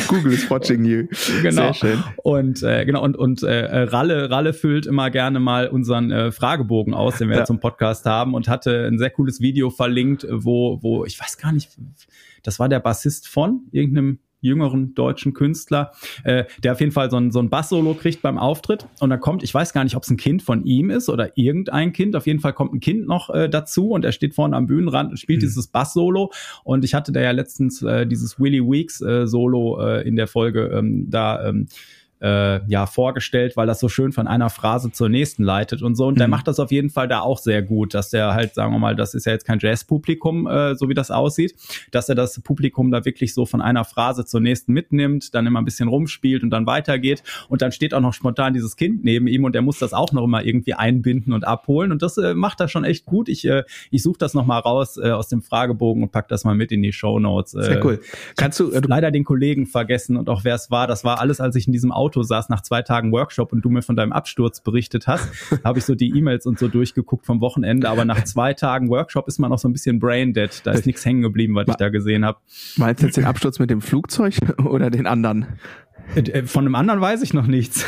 Google 0.07 0.32
is 0.34 0.49
watching 0.49 0.84
you. 0.84 1.09
Genau. 1.43 1.72
Sehr 1.72 1.74
schön. 1.74 2.05
Und 2.22 2.62
äh, 2.62 2.84
genau, 2.84 3.03
und, 3.03 3.16
und 3.16 3.43
äh, 3.43 3.64
Ralle, 3.66 4.30
Ralle 4.30 4.53
füllt 4.53 4.86
immer 4.86 5.11
gerne 5.11 5.40
mal 5.40 5.66
unseren 5.66 6.12
äh, 6.12 6.30
Fragebogen 6.30 6.95
aus, 6.95 7.18
den 7.18 7.28
wir 7.28 7.38
ja. 7.38 7.45
zum 7.45 7.59
Podcast 7.59 8.07
haben 8.07 8.34
und 8.34 8.47
hatte 8.49 8.86
ein 8.86 8.99
sehr 8.99 9.11
cooles 9.11 9.40
Video 9.40 9.70
verlinkt, 9.70 10.24
wo, 10.30 10.78
wo, 10.82 11.05
ich 11.05 11.18
weiß 11.18 11.38
gar 11.38 11.51
nicht, 11.51 11.70
das 12.45 12.61
war 12.61 12.68
der 12.68 12.78
Bassist 12.80 13.26
von 13.26 13.62
irgendeinem 13.72 14.20
jüngeren 14.43 14.95
deutschen 14.95 15.32
Künstler, 15.32 15.93
äh, 16.24 16.45
der 16.62 16.72
auf 16.72 16.80
jeden 16.80 16.93
Fall 16.93 17.11
so 17.11 17.16
ein, 17.16 17.30
so 17.30 17.38
ein 17.38 17.49
Bass-Solo 17.49 17.95
kriegt 17.95 18.20
beim 18.20 18.36
Auftritt. 18.36 18.86
Und 19.01 19.09
da 19.11 19.16
kommt, 19.16 19.43
ich 19.43 19.55
weiß 19.55 19.72
gar 19.72 19.84
nicht, 19.84 19.97
ob 19.97 20.03
es 20.03 20.11
ein 20.11 20.18
Kind 20.18 20.43
von 20.43 20.64
ihm 20.64 20.90
ist 20.90 21.09
oder 21.09 21.38
irgendein 21.38 21.93
Kind. 21.93 22.14
Auf 22.14 22.26
jeden 22.26 22.40
Fall 22.40 22.53
kommt 22.53 22.74
ein 22.74 22.80
Kind 22.80 23.07
noch 23.07 23.30
äh, 23.30 23.49
dazu 23.49 23.90
und 23.90 24.05
er 24.05 24.12
steht 24.12 24.34
vorne 24.34 24.57
am 24.57 24.66
Bühnenrand 24.66 25.11
und 25.11 25.16
spielt 25.16 25.38
mhm. 25.38 25.47
dieses 25.47 25.68
Bass-Solo. 25.68 26.32
Und 26.64 26.84
ich 26.84 26.93
hatte 26.93 27.12
da 27.12 27.20
ja 27.20 27.30
letztens 27.30 27.82
äh, 27.82 28.07
dieses 28.07 28.38
Willy 28.38 28.61
Weeks 28.61 29.01
äh, 29.01 29.26
Solo 29.26 29.80
äh, 29.80 30.07
in 30.07 30.16
der 30.16 30.26
Folge 30.26 30.66
ähm, 30.74 31.09
da 31.09 31.49
ähm, 31.49 31.68
äh, 32.22 32.64
ja 32.66 32.86
vorgestellt, 32.86 33.56
weil 33.56 33.66
das 33.66 33.80
so 33.80 33.88
schön 33.88 34.12
von 34.12 34.28
einer 34.28 34.48
Phrase 34.48 34.92
zur 34.92 35.08
nächsten 35.08 35.42
leitet 35.42 35.82
und 35.82 35.96
so. 35.96 36.06
Und 36.06 36.14
mhm. 36.14 36.18
der 36.18 36.28
macht 36.28 36.46
das 36.46 36.60
auf 36.60 36.70
jeden 36.70 36.90
Fall 36.90 37.08
da 37.08 37.20
auch 37.20 37.38
sehr 37.38 37.62
gut, 37.62 37.94
dass 37.94 38.10
der 38.10 38.34
halt, 38.34 38.54
sagen 38.54 38.72
wir 38.72 38.78
mal, 38.78 38.94
das 38.94 39.14
ist 39.14 39.26
ja 39.26 39.32
jetzt 39.32 39.44
kein 39.44 39.58
Jazz-Publikum, 39.58 40.46
äh, 40.46 40.76
so 40.76 40.88
wie 40.88 40.94
das 40.94 41.10
aussieht, 41.10 41.54
dass 41.90 42.08
er 42.08 42.14
das 42.14 42.40
Publikum 42.40 42.90
da 42.90 43.04
wirklich 43.04 43.34
so 43.34 43.44
von 43.44 43.60
einer 43.60 43.84
Phrase 43.84 44.24
zur 44.24 44.40
nächsten 44.40 44.72
mitnimmt, 44.72 45.34
dann 45.34 45.46
immer 45.46 45.60
ein 45.60 45.64
bisschen 45.64 45.88
rumspielt 45.88 46.44
und 46.44 46.50
dann 46.50 46.66
weitergeht. 46.66 47.22
Und 47.48 47.60
dann 47.60 47.72
steht 47.72 47.92
auch 47.92 48.00
noch 48.00 48.14
spontan 48.14 48.54
dieses 48.54 48.76
Kind 48.76 49.04
neben 49.04 49.26
ihm 49.26 49.44
und 49.44 49.56
er 49.56 49.62
muss 49.62 49.78
das 49.78 49.92
auch 49.92 50.12
noch 50.12 50.24
immer 50.24 50.44
irgendwie 50.44 50.74
einbinden 50.74 51.32
und 51.32 51.44
abholen. 51.44 51.90
Und 51.90 52.02
das 52.02 52.16
äh, 52.18 52.34
macht 52.34 52.60
er 52.60 52.68
schon 52.68 52.84
echt 52.84 53.04
gut. 53.04 53.28
Ich, 53.28 53.44
äh, 53.46 53.64
ich 53.90 54.02
suche 54.02 54.18
das 54.18 54.34
noch 54.34 54.46
mal 54.46 54.58
raus 54.58 54.96
äh, 54.96 55.10
aus 55.10 55.28
dem 55.28 55.42
Fragebogen 55.42 56.04
und 56.04 56.12
pack 56.12 56.28
das 56.28 56.44
mal 56.44 56.54
mit 56.54 56.70
in 56.70 56.82
die 56.82 56.92
Show 56.92 57.18
Notes. 57.18 57.54
Äh, 57.54 57.62
Sehr 57.64 57.84
cool. 57.84 58.00
Kannst 58.36 58.60
du, 58.60 58.70
äh, 58.70 58.80
du 58.80 58.88
leider 58.88 59.10
den 59.10 59.24
Kollegen 59.24 59.66
vergessen 59.66 60.16
und 60.16 60.28
auch 60.28 60.44
wer 60.44 60.54
es 60.54 60.70
war. 60.70 60.86
Das 60.86 61.04
war 61.04 61.20
alles, 61.20 61.40
als 61.40 61.56
ich 61.56 61.66
in 61.66 61.72
diesem 61.72 61.90
Auto 61.90 62.11
Auto 62.12 62.22
saß 62.22 62.50
nach 62.50 62.60
zwei 62.60 62.82
Tagen 62.82 63.10
Workshop 63.10 63.52
und 63.52 63.62
du 63.62 63.70
mir 63.70 63.80
von 63.80 63.96
deinem 63.96 64.12
Absturz 64.12 64.60
berichtet 64.60 65.06
hast, 65.06 65.30
habe 65.64 65.78
ich 65.78 65.86
so 65.86 65.94
die 65.94 66.10
E-Mails 66.16 66.44
und 66.44 66.58
so 66.58 66.68
durchgeguckt 66.68 67.24
vom 67.24 67.40
Wochenende. 67.40 67.88
Aber 67.88 68.04
nach 68.04 68.22
zwei 68.24 68.52
Tagen 68.52 68.90
Workshop 68.90 69.28
ist 69.28 69.38
man 69.38 69.50
auch 69.50 69.58
so 69.58 69.66
ein 69.66 69.72
bisschen 69.72 69.98
brain 69.98 70.34
dead. 70.34 70.50
Da 70.64 70.72
ist 70.72 70.84
nichts 70.84 71.04
hängen 71.06 71.22
geblieben, 71.22 71.54
was 71.54 71.68
ich 71.68 71.74
da 71.76 71.88
gesehen 71.88 72.26
habe. 72.26 72.38
Meinst 72.76 73.02
du 73.02 73.06
jetzt 73.06 73.16
den 73.16 73.24
Absturz 73.24 73.58
mit 73.58 73.70
dem 73.70 73.80
Flugzeug 73.80 74.34
oder 74.64 74.90
den 74.90 75.06
anderen? 75.06 75.46
Äh, 76.14 76.20
äh, 76.20 76.42
von 76.46 76.64
einem 76.64 76.74
anderen 76.74 77.00
weiß 77.00 77.22
ich 77.22 77.32
noch 77.34 77.46
nichts. 77.46 77.84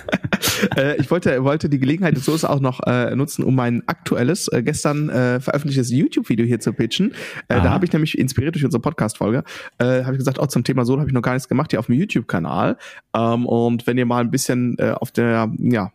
äh, 0.76 0.96
ich 0.96 1.10
wollte, 1.10 1.42
wollte 1.44 1.68
die 1.68 1.78
Gelegenheit 1.78 2.16
so 2.18 2.34
ist 2.34 2.44
auch 2.44 2.60
noch 2.60 2.80
äh, 2.86 3.14
nutzen, 3.14 3.44
um 3.44 3.54
mein 3.54 3.82
aktuelles, 3.86 4.48
äh, 4.48 4.62
gestern 4.62 5.08
äh, 5.08 5.40
veröffentlichtes 5.40 5.90
YouTube-Video 5.90 6.46
hier 6.46 6.60
zu 6.60 6.72
pitchen. 6.72 7.12
Äh, 7.48 7.56
da 7.60 7.70
habe 7.70 7.84
ich 7.84 7.92
nämlich 7.92 8.18
inspiriert 8.18 8.54
durch 8.54 8.64
unsere 8.64 8.80
Podcast-Folge, 8.80 9.44
äh, 9.78 10.04
habe 10.04 10.12
ich 10.12 10.18
gesagt, 10.18 10.38
auch 10.38 10.48
zum 10.48 10.64
Thema 10.64 10.84
Solo 10.84 11.00
habe 11.00 11.10
ich 11.10 11.14
noch 11.14 11.22
gar 11.22 11.34
nichts 11.34 11.48
gemacht 11.48 11.70
hier 11.70 11.80
auf 11.80 11.86
dem 11.86 11.96
YouTube-Kanal. 11.96 12.76
Ähm, 13.14 13.46
und 13.46 13.86
wenn 13.86 13.98
ihr 13.98 14.06
mal 14.06 14.20
ein 14.20 14.30
bisschen 14.30 14.76
äh, 14.78 14.92
auf 14.92 15.10
der, 15.10 15.52
ja, 15.58 15.92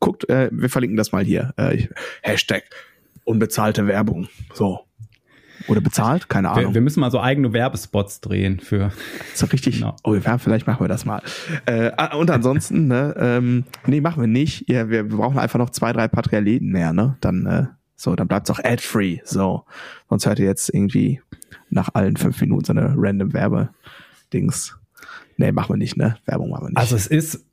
guckt, 0.00 0.28
äh, 0.28 0.50
wir 0.52 0.68
verlinken 0.68 0.96
das 0.96 1.12
mal 1.12 1.24
hier. 1.24 1.54
Äh, 1.56 1.88
Hashtag 2.22 2.64
unbezahlte 3.24 3.86
Werbung. 3.86 4.28
So. 4.52 4.80
Oder 5.68 5.80
bezahlt? 5.80 6.28
Keine 6.28 6.50
Ahnung. 6.50 6.70
Wir, 6.70 6.74
wir, 6.74 6.80
müssen 6.80 7.00
mal 7.00 7.10
so 7.10 7.20
eigene 7.20 7.52
Werbespots 7.52 8.20
drehen 8.20 8.60
für. 8.60 8.92
So 9.34 9.46
richtig. 9.46 9.76
Genau. 9.76 9.96
Oh, 10.04 10.14
ja, 10.14 10.38
vielleicht 10.38 10.66
machen 10.66 10.84
wir 10.84 10.88
das 10.88 11.04
mal. 11.04 11.22
Äh, 11.66 11.92
ah, 11.96 12.16
und 12.16 12.30
ansonsten, 12.30 12.88
ne, 12.88 13.14
ähm, 13.18 13.64
nee, 13.86 14.00
machen 14.00 14.22
wir 14.22 14.26
nicht. 14.26 14.68
Ja, 14.68 14.88
wir, 14.88 15.08
brauchen 15.08 15.38
einfach 15.38 15.58
noch 15.58 15.70
zwei, 15.70 15.92
drei 15.92 16.08
Patrialeten 16.08 16.70
mehr, 16.70 16.92
ne? 16.92 17.16
Dann, 17.20 17.46
äh, 17.46 17.66
so, 17.96 18.14
dann 18.14 18.28
bleibt's 18.28 18.50
auch 18.50 18.58
ad-free. 18.62 19.20
So. 19.24 19.64
Sonst 20.08 20.26
hört 20.26 20.38
ihr 20.38 20.46
jetzt 20.46 20.72
irgendwie 20.72 21.20
nach 21.70 21.90
allen 21.94 22.16
fünf 22.16 22.40
Minuten 22.40 22.64
so 22.64 22.72
eine 22.72 22.94
random 22.96 23.32
Werbe-Dings. 23.32 24.76
Nee, 25.36 25.52
machen 25.52 25.70
wir 25.70 25.76
nicht, 25.76 25.96
ne? 25.96 26.16
Werbung 26.26 26.50
machen 26.50 26.64
wir 26.64 26.68
nicht. 26.70 26.78
Also 26.78 26.96
es 26.96 27.06
ist, 27.06 27.44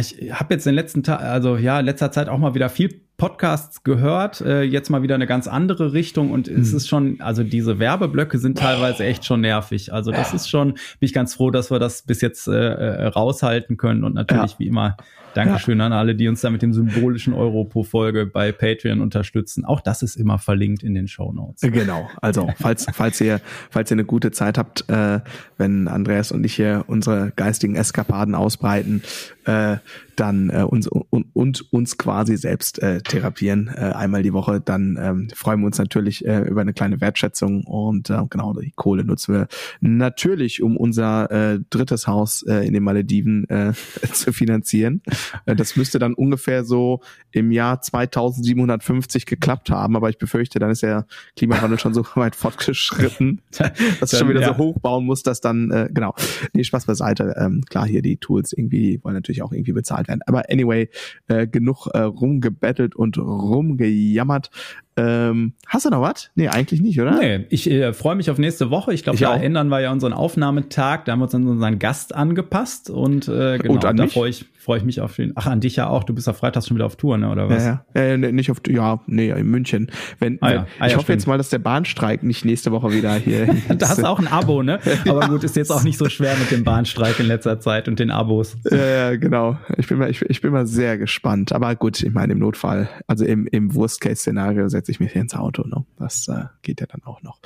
ich 0.00 0.32
habe 0.32 0.54
jetzt 0.54 0.66
in 0.66 0.72
den 0.72 0.74
letzten 0.74 1.02
Tagen, 1.02 1.24
also 1.24 1.56
ja, 1.56 1.78
in 1.78 1.86
letzter 1.86 2.10
Zeit 2.10 2.28
auch 2.28 2.38
mal 2.38 2.54
wieder 2.54 2.68
viel 2.68 3.02
Podcasts 3.20 3.84
gehört, 3.84 4.40
äh, 4.40 4.62
jetzt 4.62 4.88
mal 4.88 5.02
wieder 5.02 5.14
eine 5.14 5.26
ganz 5.26 5.46
andere 5.46 5.92
Richtung 5.92 6.30
und 6.30 6.50
mhm. 6.50 6.60
es 6.60 6.72
ist 6.72 6.88
schon, 6.88 7.20
also 7.20 7.44
diese 7.44 7.78
Werbeblöcke 7.78 8.38
sind 8.38 8.56
teilweise 8.56 9.04
echt 9.04 9.26
schon 9.26 9.42
nervig. 9.42 9.92
Also 9.92 10.10
das 10.10 10.32
ist 10.32 10.48
schon, 10.48 10.72
bin 10.72 10.78
ich 11.00 11.12
ganz 11.12 11.34
froh, 11.34 11.50
dass 11.50 11.70
wir 11.70 11.78
das 11.78 12.02
bis 12.02 12.22
jetzt 12.22 12.48
äh, 12.48 12.52
äh 12.52 13.06
raushalten 13.08 13.76
können 13.76 14.04
und 14.04 14.14
natürlich 14.14 14.52
ja. 14.52 14.58
wie 14.58 14.66
immer 14.68 14.96
Dankeschön 15.34 15.78
ja. 15.78 15.86
an 15.86 15.92
alle, 15.92 16.14
die 16.14 16.28
uns 16.28 16.40
da 16.40 16.50
mit 16.50 16.62
dem 16.62 16.72
symbolischen 16.72 17.34
Euro 17.34 17.64
pro 17.64 17.84
Folge 17.84 18.26
bei 18.26 18.52
Patreon 18.52 19.00
unterstützen. 19.00 19.64
Auch 19.64 19.80
das 19.80 20.02
ist 20.02 20.16
immer 20.16 20.38
verlinkt 20.38 20.82
in 20.82 20.94
den 20.94 21.08
Show 21.08 21.32
Notes. 21.32 21.60
Genau. 21.60 22.08
Also 22.20 22.48
falls 22.58 22.86
falls 22.92 23.20
ihr 23.20 23.40
falls 23.70 23.90
ihr 23.90 23.96
eine 23.96 24.04
gute 24.04 24.32
Zeit 24.32 24.58
habt, 24.58 24.88
äh, 24.88 25.20
wenn 25.56 25.88
Andreas 25.88 26.32
und 26.32 26.44
ich 26.44 26.54
hier 26.54 26.84
unsere 26.86 27.32
geistigen 27.36 27.76
Eskapaden 27.76 28.34
ausbreiten, 28.34 29.02
äh, 29.50 29.78
dann 30.16 30.50
äh, 30.50 30.62
uns 30.62 30.86
und, 30.86 31.26
und 31.32 31.72
uns 31.72 31.98
quasi 31.98 32.36
selbst 32.36 32.80
äh, 32.82 33.00
therapieren 33.00 33.68
äh, 33.74 33.92
einmal 33.94 34.22
die 34.22 34.32
Woche, 34.32 34.60
dann 34.60 34.98
ähm, 35.00 35.28
freuen 35.34 35.60
wir 35.60 35.66
uns 35.66 35.78
natürlich 35.78 36.24
äh, 36.26 36.40
über 36.42 36.60
eine 36.60 36.74
kleine 36.74 37.00
Wertschätzung 37.00 37.64
und 37.64 38.10
äh, 38.10 38.18
genau 38.28 38.52
die 38.52 38.72
Kohle 38.76 39.04
nutzen 39.04 39.34
wir 39.34 39.48
natürlich, 39.80 40.62
um 40.62 40.76
unser 40.76 41.30
äh, 41.30 41.60
drittes 41.70 42.06
Haus 42.06 42.42
äh, 42.46 42.66
in 42.66 42.74
den 42.74 42.82
Malediven 42.82 43.48
äh, 43.48 43.72
zu 44.12 44.32
finanzieren. 44.32 45.02
Äh, 45.46 45.56
das 45.56 45.74
müsste 45.74 45.98
dann 45.98 46.14
ungefähr 46.14 46.64
so 46.64 47.00
im 47.32 47.50
Jahr 47.50 47.80
2750 47.80 49.26
geklappt 49.26 49.70
haben, 49.70 49.96
aber 49.96 50.10
ich 50.10 50.18
befürchte, 50.18 50.58
dann 50.58 50.70
ist 50.70 50.82
der 50.82 51.06
Klimawandel 51.36 51.78
schon 51.78 51.94
so 51.94 52.04
weit 52.14 52.36
fortgeschritten, 52.36 53.40
dass 54.00 54.10
du 54.10 54.16
schon 54.16 54.28
wieder 54.28 54.42
ja. 54.42 54.48
so 54.48 54.58
hochbauen 54.58 55.06
muss, 55.06 55.22
dass 55.22 55.40
dann 55.40 55.70
äh, 55.70 55.88
genau. 55.92 56.14
Nee, 56.52 56.64
Spaß 56.64 56.86
beiseite. 56.86 57.34
Ähm, 57.38 57.62
klar, 57.68 57.86
hier 57.86 58.02
die 58.02 58.18
Tools 58.18 58.52
irgendwie 58.52 59.00
wollen 59.02 59.14
natürlich 59.14 59.39
auch 59.42 59.52
irgendwie 59.52 59.72
bezahlt 59.72 60.08
werden. 60.08 60.20
Aber 60.26 60.44
anyway, 60.50 60.88
äh, 61.28 61.46
genug 61.46 61.86
äh, 61.92 62.00
rumgebettelt 62.00 62.94
und 62.94 63.18
rumgejammert. 63.18 64.50
Ähm, 64.96 65.54
hast 65.66 65.86
du 65.86 65.90
noch 65.90 66.02
was? 66.02 66.30
Nee, 66.34 66.48
eigentlich 66.48 66.80
nicht, 66.80 67.00
oder? 67.00 67.18
Nee, 67.18 67.46
ich 67.50 67.70
äh, 67.70 67.92
freue 67.92 68.16
mich 68.16 68.30
auf 68.30 68.38
nächste 68.38 68.70
Woche. 68.70 68.92
Ich 68.92 69.04
glaube, 69.04 69.18
da 69.18 69.34
auch. 69.34 69.40
ändern 69.40 69.68
wir 69.68 69.80
ja 69.80 69.92
unseren 69.92 70.12
Aufnahmetag. 70.12 71.04
Da 71.04 71.12
haben 71.12 71.20
wir 71.20 71.24
uns 71.24 71.34
an 71.34 71.46
unseren 71.46 71.78
Gast 71.78 72.14
angepasst 72.14 72.90
und 72.90 73.28
äh, 73.28 73.58
genau, 73.58 73.74
und 73.74 73.98
da 73.98 74.06
freue 74.08 74.30
ich, 74.30 74.46
freu 74.58 74.76
ich 74.76 74.84
mich 74.84 75.00
auf 75.00 75.16
den. 75.16 75.32
Ach, 75.36 75.46
an 75.46 75.60
dich 75.60 75.76
ja 75.76 75.88
auch. 75.88 76.04
Du 76.04 76.12
bist 76.12 76.26
ja 76.26 76.32
freitags 76.32 76.66
schon 76.66 76.76
wieder 76.76 76.86
auf 76.86 76.96
Tour, 76.96 77.18
ne? 77.18 77.30
Oder 77.30 77.48
was? 77.48 77.64
Ja, 77.64 77.84
ja. 77.94 78.00
Äh, 78.00 78.16
nicht 78.18 78.50
auf 78.50 78.58
ja, 78.68 79.00
nee, 79.06 79.30
in 79.30 79.46
München. 79.46 79.90
Wenn, 80.18 80.38
ah, 80.42 80.52
ja. 80.52 80.66
ah, 80.78 80.86
ich 80.86 80.92
ja, 80.92 80.96
hoffe 80.96 81.04
stimmt. 81.04 81.20
jetzt 81.20 81.26
mal, 81.26 81.38
dass 81.38 81.50
der 81.50 81.58
Bahnstreik 81.58 82.22
nicht 82.22 82.44
nächste 82.44 82.72
Woche 82.72 82.92
wieder 82.92 83.14
hier. 83.14 83.54
da 83.78 83.88
hast 83.88 84.02
du 84.02 84.08
auch 84.08 84.18
ein 84.18 84.28
Abo, 84.28 84.62
ne? 84.62 84.80
Aber 85.08 85.28
gut, 85.28 85.44
ist 85.44 85.56
jetzt 85.56 85.70
auch 85.70 85.82
nicht 85.84 85.98
so 85.98 86.08
schwer 86.08 86.36
mit 86.36 86.50
dem 86.50 86.64
Bahnstreik 86.64 87.18
in 87.20 87.26
letzter 87.26 87.60
Zeit 87.60 87.88
und 87.88 87.98
den 87.98 88.10
Abos. 88.10 88.56
Ja, 88.70 88.76
ja 88.76 89.16
genau. 89.16 89.56
Ich 89.76 89.86
bin 89.86 89.98
mal, 89.98 90.10
ich, 90.10 90.22
ich 90.22 90.40
bin 90.40 90.52
mal 90.52 90.66
sehr 90.66 90.98
gespannt. 90.98 91.52
Aber 91.52 91.74
gut, 91.74 92.02
ich 92.02 92.12
meine, 92.12 92.32
im 92.32 92.40
Notfall, 92.40 92.88
also 93.06 93.24
im, 93.24 93.46
im 93.46 93.74
Worst-Case-Szenario 93.74 94.68
setze 94.80 94.92
ich 94.92 95.00
mich 95.00 95.12
hier 95.12 95.20
ins 95.20 95.34
Auto. 95.34 95.66
Ne? 95.66 95.84
Das 95.98 96.26
äh, 96.28 96.44
geht 96.62 96.80
ja 96.80 96.86
dann 96.86 97.02
auch 97.04 97.22
noch. 97.22 97.38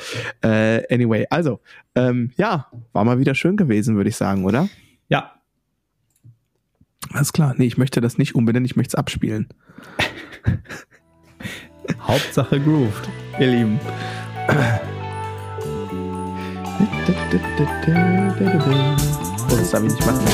Äh, 0.43 0.82
anyway, 0.93 1.26
also, 1.30 1.61
ähm, 1.97 2.30
ja, 2.37 2.68
war 2.93 3.05
mal 3.05 3.18
wieder 3.18 3.35
schön 3.35 3.57
gewesen, 3.57 3.97
würde 3.97 4.11
ich 4.11 4.16
sagen, 4.16 4.45
oder? 4.45 4.68
Ja. 5.09 5.32
Alles 7.11 7.32
klar. 7.32 7.55
Nee, 7.57 7.66
ich 7.66 7.76
möchte 7.76 8.01
das 8.01 8.18
nicht 8.18 8.37
umbenennen, 8.37 8.64
ich 8.64 8.76
möchte 8.76 8.91
es 8.91 8.95
abspielen. 8.95 9.49
Hauptsache 12.01 12.61
grooved, 12.61 13.09
ihr 13.41 13.49
Lieben. 13.49 13.80
Oh, 19.51 19.57
das 19.57 19.70
darf 19.70 19.82
ich 19.82 19.93
nicht 19.93 20.07
machen. 20.07 20.24